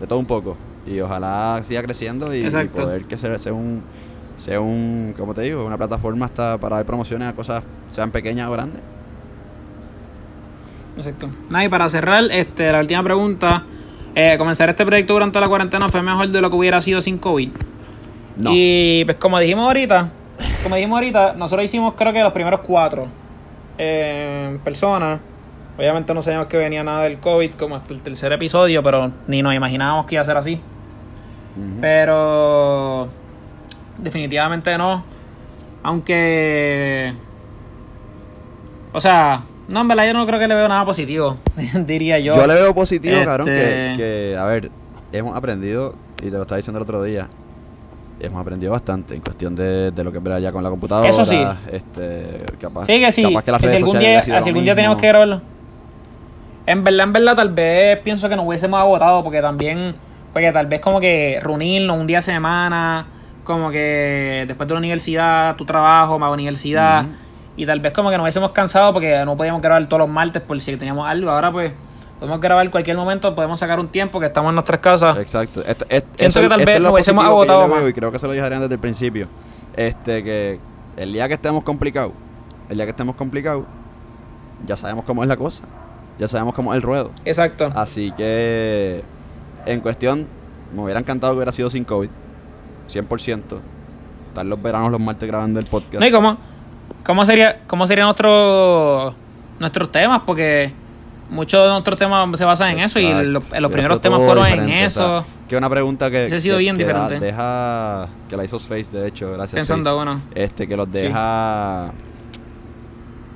de 0.00 0.06
todo 0.08 0.18
un 0.18 0.26
poco. 0.26 0.56
Y 0.86 1.00
ojalá 1.00 1.60
siga 1.62 1.82
creciendo 1.82 2.34
y, 2.34 2.50
poder 2.74 3.04
que 3.04 3.16
sea, 3.16 3.38
sea 3.38 3.52
un 3.52 3.82
sea 4.42 4.60
un, 4.60 5.14
como 5.16 5.34
te 5.34 5.42
digo, 5.42 5.64
una 5.64 5.78
plataforma 5.78 6.26
hasta 6.26 6.58
para 6.58 6.76
dar 6.76 6.84
promociones 6.84 7.28
a 7.28 7.32
cosas, 7.32 7.62
sean 7.90 8.10
pequeñas 8.10 8.48
o 8.48 8.52
grandes. 8.52 8.82
Exacto. 10.96 11.30
Nada, 11.48 11.64
y 11.64 11.68
para 11.68 11.88
cerrar, 11.88 12.24
este, 12.30 12.72
la 12.72 12.80
última 12.80 13.04
pregunta. 13.04 13.62
Eh, 14.14 14.34
comenzar 14.36 14.68
este 14.68 14.84
proyecto 14.84 15.14
durante 15.14 15.38
la 15.40 15.48
cuarentena 15.48 15.88
fue 15.88 16.02
mejor 16.02 16.28
de 16.28 16.40
lo 16.40 16.50
que 16.50 16.56
hubiera 16.56 16.80
sido 16.80 17.00
sin 17.00 17.18
COVID. 17.18 17.50
No. 18.36 18.50
Y 18.52 19.04
pues 19.04 19.16
como 19.16 19.38
dijimos 19.38 19.64
ahorita, 19.64 20.10
como 20.64 20.74
dijimos 20.74 20.96
ahorita, 20.96 21.34
nosotros 21.34 21.64
hicimos 21.64 21.94
creo 21.96 22.12
que 22.12 22.20
los 22.20 22.32
primeros 22.32 22.60
cuatro 22.60 23.06
eh, 23.78 24.48
en 24.50 24.58
persona. 24.58 25.20
Obviamente 25.78 26.12
no 26.12 26.20
sabíamos 26.20 26.48
que 26.48 26.56
venía 26.56 26.82
nada 26.82 27.04
del 27.04 27.18
COVID 27.18 27.52
como 27.52 27.76
hasta 27.76 27.94
el 27.94 28.02
tercer 28.02 28.32
episodio, 28.32 28.82
pero 28.82 29.12
ni 29.28 29.40
nos 29.40 29.54
imaginábamos 29.54 30.04
que 30.06 30.16
iba 30.16 30.22
a 30.22 30.26
ser 30.26 30.36
así. 30.36 30.60
Pero 31.80 33.08
definitivamente 34.02 34.76
no. 34.76 35.04
Aunque... 35.82 37.12
O 38.92 39.00
sea, 39.00 39.42
no, 39.68 39.80
en 39.80 39.88
verdad 39.88 40.06
yo 40.06 40.12
no 40.12 40.26
creo 40.26 40.38
que 40.38 40.46
le 40.48 40.54
veo 40.54 40.68
nada 40.68 40.84
positivo, 40.84 41.38
diría 41.86 42.18
yo. 42.18 42.34
Yo 42.34 42.46
le 42.46 42.54
veo 42.54 42.74
positivo, 42.74 43.16
cabrón, 43.24 43.46
que, 43.46 43.92
Este- 43.92 43.96
que, 43.96 44.36
a 44.38 44.44
ver, 44.44 44.70
hemos 45.12 45.34
aprendido, 45.36 45.94
y 46.20 46.26
te 46.26 46.30
lo 46.32 46.42
estaba 46.42 46.58
diciendo 46.58 46.78
el 46.78 46.82
otro 46.82 47.02
día, 47.02 47.28
hemos 48.20 48.40
aprendido 48.40 48.70
bastante 48.72 49.14
en 49.14 49.22
cuestión 49.22 49.54
de, 49.56 49.90
de 49.90 50.04
lo 50.04 50.12
que 50.12 50.18
es 50.18 50.24
ver 50.24 50.34
allá 50.34 50.52
con 50.52 50.62
la 50.62 50.68
computadora. 50.70 51.08
Eso 51.08 51.24
sí. 51.24 51.42
Este, 51.72 52.44
capaz, 52.60 52.84
Sí, 52.86 53.00
que 53.00 53.12
sí. 53.12 53.22
capaz 53.22 53.44
que 53.44 53.50
las 53.50 53.60
que 53.60 53.66
si 53.66 53.70
redes 53.70 53.82
algún 53.82 53.94
sociales 53.96 54.26
día, 54.26 54.40
si 54.42 54.48
algún 54.48 54.64
día 54.64 54.74
teníamos 54.74 55.00
que 55.00 55.08
grabarlo. 55.08 55.40
En 56.66 56.84
verdad, 56.84 57.04
en 57.06 57.12
verdad, 57.14 57.34
tal 57.36 57.48
vez 57.48 57.98
pienso 57.98 58.28
que 58.28 58.36
nos 58.36 58.46
hubiésemos 58.46 58.78
agotado 58.80 59.24
porque 59.24 59.40
también, 59.40 59.94
porque 60.32 60.52
tal 60.52 60.66
vez 60.66 60.80
como 60.80 61.00
que 61.00 61.40
reunirnos 61.42 61.98
un 61.98 62.06
día 62.06 62.18
a 62.18 62.22
semana, 62.22 63.06
como 63.44 63.70
que 63.70 64.44
después 64.46 64.68
de 64.68 64.74
la 64.74 64.78
universidad, 64.78 65.56
tu 65.56 65.64
trabajo, 65.64 66.18
más 66.18 66.32
universidad, 66.32 67.06
y 67.56 67.66
tal 67.66 67.80
vez 67.80 67.92
como 67.92 68.08
que 68.10 68.16
nos 68.16 68.24
hubiésemos 68.24 68.50
cansado 68.52 68.92
porque 68.92 69.22
no 69.24 69.36
podíamos 69.36 69.60
grabar 69.60 69.84
todos 69.86 70.00
los 70.00 70.08
martes 70.08 70.40
por 70.42 70.60
si 70.60 70.76
teníamos 70.76 71.06
algo. 71.08 71.30
Ahora 71.30 71.50
pues 71.52 71.72
podemos 72.18 72.40
grabar 72.40 72.70
cualquier 72.70 72.96
momento, 72.96 73.34
podemos 73.34 73.58
sacar 73.58 73.80
un 73.80 73.88
tiempo 73.88 74.20
que 74.20 74.26
estamos 74.26 74.50
en 74.50 74.54
nuestras 74.54 74.80
casas. 74.80 75.16
Exacto. 75.18 75.62
Esto- 75.66 75.84
et- 75.88 76.04
Siento 76.16 76.40
que 76.40 76.48
tal 76.48 76.64
vez 76.64 76.80
nos 76.80 76.92
hubiésemos 76.92 77.24
agotado 77.24 77.68
más. 77.68 77.88
Y 77.88 77.92
creo 77.92 78.12
que 78.12 78.18
se 78.18 78.26
lo 78.26 78.32
dije 78.32 78.42
a 78.42 78.46
Adrián 78.46 78.62
desde 78.62 78.74
el 78.74 78.80
principio. 78.80 79.26
Este, 79.76 80.22
que 80.22 80.60
el 80.96 81.12
día 81.12 81.26
que 81.28 81.34
estemos 81.34 81.64
complicados, 81.64 82.12
el 82.68 82.76
día 82.76 82.86
que 82.86 82.90
estemos 82.90 83.16
complicados, 83.16 83.64
ya 84.66 84.76
sabemos 84.76 85.04
cómo 85.04 85.22
es 85.24 85.28
la 85.28 85.36
cosa. 85.36 85.64
Ya 86.18 86.28
sabemos 86.28 86.54
cómo 86.54 86.72
es 86.72 86.76
el 86.76 86.82
ruedo. 86.82 87.10
Exacto. 87.24 87.72
Así 87.74 88.12
que, 88.12 89.02
en 89.66 89.80
cuestión, 89.80 90.26
me 90.74 90.82
hubiera 90.82 91.00
encantado 91.00 91.32
que 91.32 91.38
hubiera 91.38 91.52
sido 91.52 91.68
sin 91.70 91.84
COVID. 91.84 92.10
100%. 92.92 93.42
Estar 94.28 94.46
los 94.46 94.62
veranos, 94.62 94.90
los 94.90 95.00
martes 95.00 95.28
grabando 95.28 95.60
el 95.60 95.66
podcast. 95.66 95.94
No, 96.00 96.06
¿y 96.06 96.10
cómo, 96.10 96.36
cómo 97.04 97.24
sería, 97.24 97.60
cómo 97.66 97.86
serían 97.86 98.06
nuestros 98.06 99.14
nuestros 99.58 99.92
temas? 99.92 100.22
Porque 100.26 100.72
muchos 101.30 101.62
de 101.64 101.70
nuestros 101.70 101.98
temas 101.98 102.38
se 102.38 102.44
basan 102.44 102.70
en 102.72 102.80
eso 102.80 102.98
y 103.00 103.12
los 103.24 103.46
primeros 103.70 104.00
temas 104.00 104.20
fueron 104.22 104.46
en 104.46 104.68
eso. 104.70 105.18
o 105.18 105.20
sea, 105.22 105.28
que 105.48 105.56
una 105.56 105.68
pregunta 105.68 106.10
que, 106.10 106.26
ha 106.34 106.40
sido 106.40 106.56
que- 106.56 106.60
bien 106.62 106.76
que 106.76 106.84
diferente. 106.86 107.20
deja 107.20 108.08
que 108.28 108.36
la 108.38 108.44
hizo 108.44 108.58
Face 108.58 108.86
de 108.90 109.06
hecho 109.08 109.32
gracias 109.32 109.58
Pensando, 109.60 109.84
Face. 109.90 109.94
bueno. 109.96 110.20
este 110.34 110.66
que 110.66 110.76
los 110.78 110.90
deja 110.90 111.90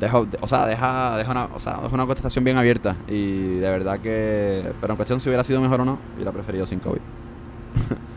deja 0.00 0.20
de- 0.22 0.38
o 0.40 0.48
sea 0.48 0.64
deja 0.66 1.16
deja 1.18 1.30
una 1.30 1.44
o 1.54 1.60
sea 1.60 1.74
deja 1.82 1.94
una 1.94 2.06
contestación 2.06 2.42
bien 2.44 2.56
abierta 2.56 2.96
y 3.08 3.56
de 3.56 3.70
verdad 3.70 3.98
que 4.00 4.62
pero 4.80 4.92
en 4.94 4.96
cuestión 4.96 5.20
si 5.20 5.28
hubiera 5.28 5.44
sido 5.44 5.60
mejor 5.60 5.82
o 5.82 5.84
no 5.84 5.98
hubiera 6.14 6.32
preferido 6.32 6.64
sin 6.64 6.78
COVID 6.80 7.00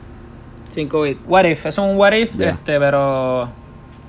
Sin 0.70 0.88
COVID. 0.88 1.18
What 1.28 1.46
if, 1.46 1.66
es 1.66 1.78
un 1.78 1.98
what 1.98 2.14
if, 2.14 2.40
este, 2.40 2.80
pero. 2.80 3.50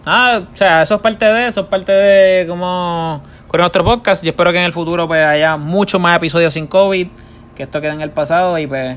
Ah, 0.06 0.40
o 0.52 0.56
sea, 0.56 0.82
eso 0.82 0.94
es 0.94 1.00
parte 1.00 1.26
de 1.26 1.46
eso, 1.48 1.60
es 1.62 1.66
parte 1.66 1.92
de 1.92 2.46
cómo 2.46 3.22
corre 3.48 3.62
nuestro 3.62 3.84
podcast. 3.84 4.22
Yo 4.22 4.30
espero 4.30 4.50
que 4.52 4.58
en 4.58 4.64
el 4.64 4.72
futuro 4.72 5.06
pues 5.06 5.24
haya 5.24 5.56
muchos 5.56 6.00
más 6.00 6.16
episodios 6.16 6.54
sin 6.54 6.66
COVID, 6.66 7.08
que 7.54 7.62
esto 7.64 7.80
quede 7.80 7.92
en 7.92 8.00
el 8.00 8.10
pasado 8.10 8.58
y 8.58 8.66
pues 8.66 8.96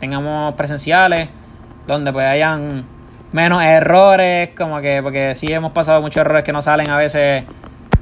tengamos 0.00 0.54
presenciales, 0.54 1.28
donde 1.86 2.12
pues 2.12 2.26
hayan 2.26 2.84
menos 3.32 3.62
errores, 3.62 4.50
como 4.56 4.80
que, 4.80 5.00
porque 5.02 5.34
sí 5.34 5.46
hemos 5.50 5.72
pasado 5.72 6.00
muchos 6.02 6.18
errores 6.18 6.44
que 6.44 6.52
no 6.52 6.60
salen 6.62 6.92
a 6.92 6.98
veces, 6.98 7.44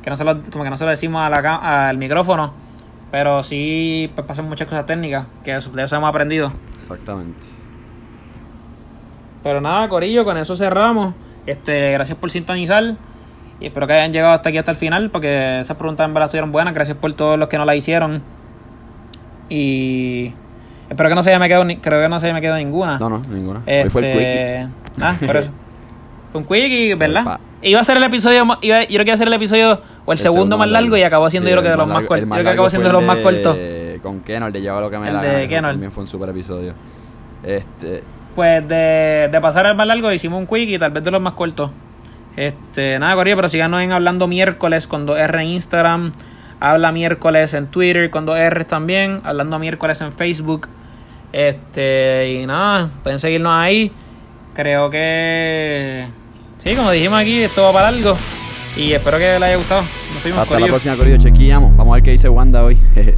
que 0.02 0.10
no 0.10 0.16
se 0.16 0.24
lo, 0.24 0.42
como 0.50 0.64
que 0.64 0.70
no 0.70 0.76
se 0.76 0.84
lo 0.84 0.90
decimos 0.90 1.22
a 1.22 1.30
la, 1.30 1.42
ca- 1.42 1.88
al 1.88 1.96
micrófono, 1.96 2.52
pero 3.12 3.42
sí 3.44 4.10
pues, 4.16 4.26
pasan 4.26 4.48
muchas 4.48 4.66
cosas 4.66 4.84
técnicas, 4.84 5.26
que 5.44 5.52
de 5.52 5.82
eso 5.84 5.96
hemos 5.96 6.08
aprendido. 6.08 6.52
exactamente 6.76 7.46
Pero 9.42 9.60
nada, 9.60 9.88
Corillo, 9.88 10.24
con 10.24 10.36
eso 10.36 10.56
cerramos. 10.56 11.14
Este, 11.46 11.92
gracias 11.92 12.16
por 12.18 12.30
sintonizar. 12.30 12.94
Y 13.60 13.66
espero 13.66 13.86
que 13.86 13.92
hayan 13.92 14.12
llegado 14.12 14.32
hasta 14.32 14.48
aquí 14.48 14.58
hasta 14.58 14.70
el 14.72 14.76
final, 14.76 15.10
porque 15.10 15.60
esas 15.60 15.76
preguntas 15.76 16.06
en 16.06 16.14
verdad 16.14 16.26
estuvieron 16.28 16.52
buenas. 16.52 16.74
Gracias 16.74 16.96
por 16.96 17.12
todos 17.14 17.38
los 17.38 17.48
que 17.48 17.58
no 17.58 17.64
la 17.64 17.74
hicieron. 17.76 18.22
Y 19.48 20.32
espero 20.88 21.08
que 21.08 21.14
no 21.14 21.22
se 21.22 21.30
haya 21.30 21.38
me 21.38 21.48
quedado 21.48 21.64
ni- 21.64 21.76
creo 21.76 22.00
que 22.02 22.08
no 22.08 22.18
se 22.18 22.26
haya 22.26 22.34
me 22.34 22.40
quedado 22.40 22.58
ninguna. 22.58 22.98
no 22.98 23.10
no 23.10 23.18
ninguna 23.20 23.60
Este, 23.66 23.82
hoy 23.84 23.90
fue 23.90 24.02
el 24.02 24.18
quickie 24.18 25.04
Ah, 25.04 25.14
por 25.26 25.36
eso. 25.36 25.50
Fue 26.32 26.40
un 26.40 26.46
quickie, 26.46 26.94
¿verdad? 26.98 27.38
Iba 27.62 27.80
a 27.80 27.84
ser 27.84 27.96
el 27.98 28.02
episodio, 28.04 28.44
iba, 28.62 28.80
yo 28.82 28.86
creo 28.88 28.98
que 28.98 29.10
iba 29.10 29.14
a 29.14 29.16
ser 29.16 29.28
el 29.28 29.34
episodio 29.34 29.80
o 30.04 30.12
el, 30.12 30.18
segundo, 30.18 30.58
más 30.58 30.68
largo, 30.68 30.96
y 30.96 31.02
acabó 31.02 31.30
siendo 31.30 31.48
Sí, 31.48 31.54
yo 31.54 31.60
creo 31.60 31.62
que 31.62 31.70
de 31.70 31.76
los 31.76 31.86
más 31.86 32.02
cortos. 32.06 32.26
Yo 32.28 32.32
creo 32.32 32.42
que 32.44 32.50
acabó 32.50 32.70
siendo 32.70 32.88
de 32.88 32.92
los 32.94 33.02
más 33.04 33.16
cortos. 33.18 33.54
de- 33.56 34.00
con 34.02 34.20
Kenor 34.20 34.50
de 34.50 34.60
lleva 34.60 34.80
lo 34.80 34.90
que 34.90 34.98
me 34.98 35.08
El 35.10 35.20
de 35.20 35.22
la 35.32 35.38
que 35.42 35.48
Kenor. 35.48 35.70
también 35.72 35.92
fue 35.92 36.02
un 36.02 36.08
super 36.08 36.28
episodio 36.30 36.72
este 37.44 38.02
Pues 38.34 38.66
de, 38.66 39.28
de 39.30 39.40
pasar 39.40 39.66
al 39.66 39.76
más 39.76 39.86
largo 39.86 40.12
hicimos 40.12 40.40
un 40.40 40.46
quick 40.46 40.68
y 40.68 40.78
tal 40.78 40.90
vez 40.90 41.04
de 41.04 41.10
los 41.10 41.20
más 41.20 41.34
cortos. 41.34 41.70
Este, 42.36 42.98
nada, 42.98 43.14
Corillo, 43.14 43.36
pero 43.36 43.48
síganos 43.48 43.82
en 43.82 43.92
Hablando 43.92 44.26
Miércoles 44.26 44.86
con 44.86 45.06
2R 45.06 45.42
en 45.42 45.48
Instagram, 45.48 46.12
Habla 46.60 46.92
Miércoles 46.92 47.52
en 47.54 47.66
Twitter 47.66 48.08
con 48.10 48.26
2R 48.26 48.66
también, 48.66 49.20
Hablando 49.24 49.58
Miércoles 49.58 50.00
en 50.00 50.12
Facebook. 50.12 50.68
Este, 51.32 52.40
y 52.40 52.46
nada, 52.46 52.88
pueden 53.02 53.18
seguirnos 53.18 53.52
ahí. 53.52 53.92
Creo 54.54 54.90
que 54.90 56.06
sí, 56.58 56.74
como 56.74 56.90
dijimos 56.90 57.18
aquí, 57.18 57.42
esto 57.42 57.62
va 57.62 57.72
para 57.72 57.88
algo. 57.88 58.16
Y 58.76 58.92
espero 58.92 59.18
que 59.18 59.24
les 59.24 59.42
haya 59.42 59.56
gustado. 59.56 59.82
Nos 59.82 60.38
hasta 60.38 60.60
la 60.60 60.66
próxima 60.66 60.96
Corillo 60.96 61.16
chequeamos 61.18 61.76
vamos 61.76 61.92
a 61.92 61.94
ver 61.96 62.02
qué 62.02 62.10
dice 62.12 62.28
Wanda 62.28 62.64
hoy 62.64 62.78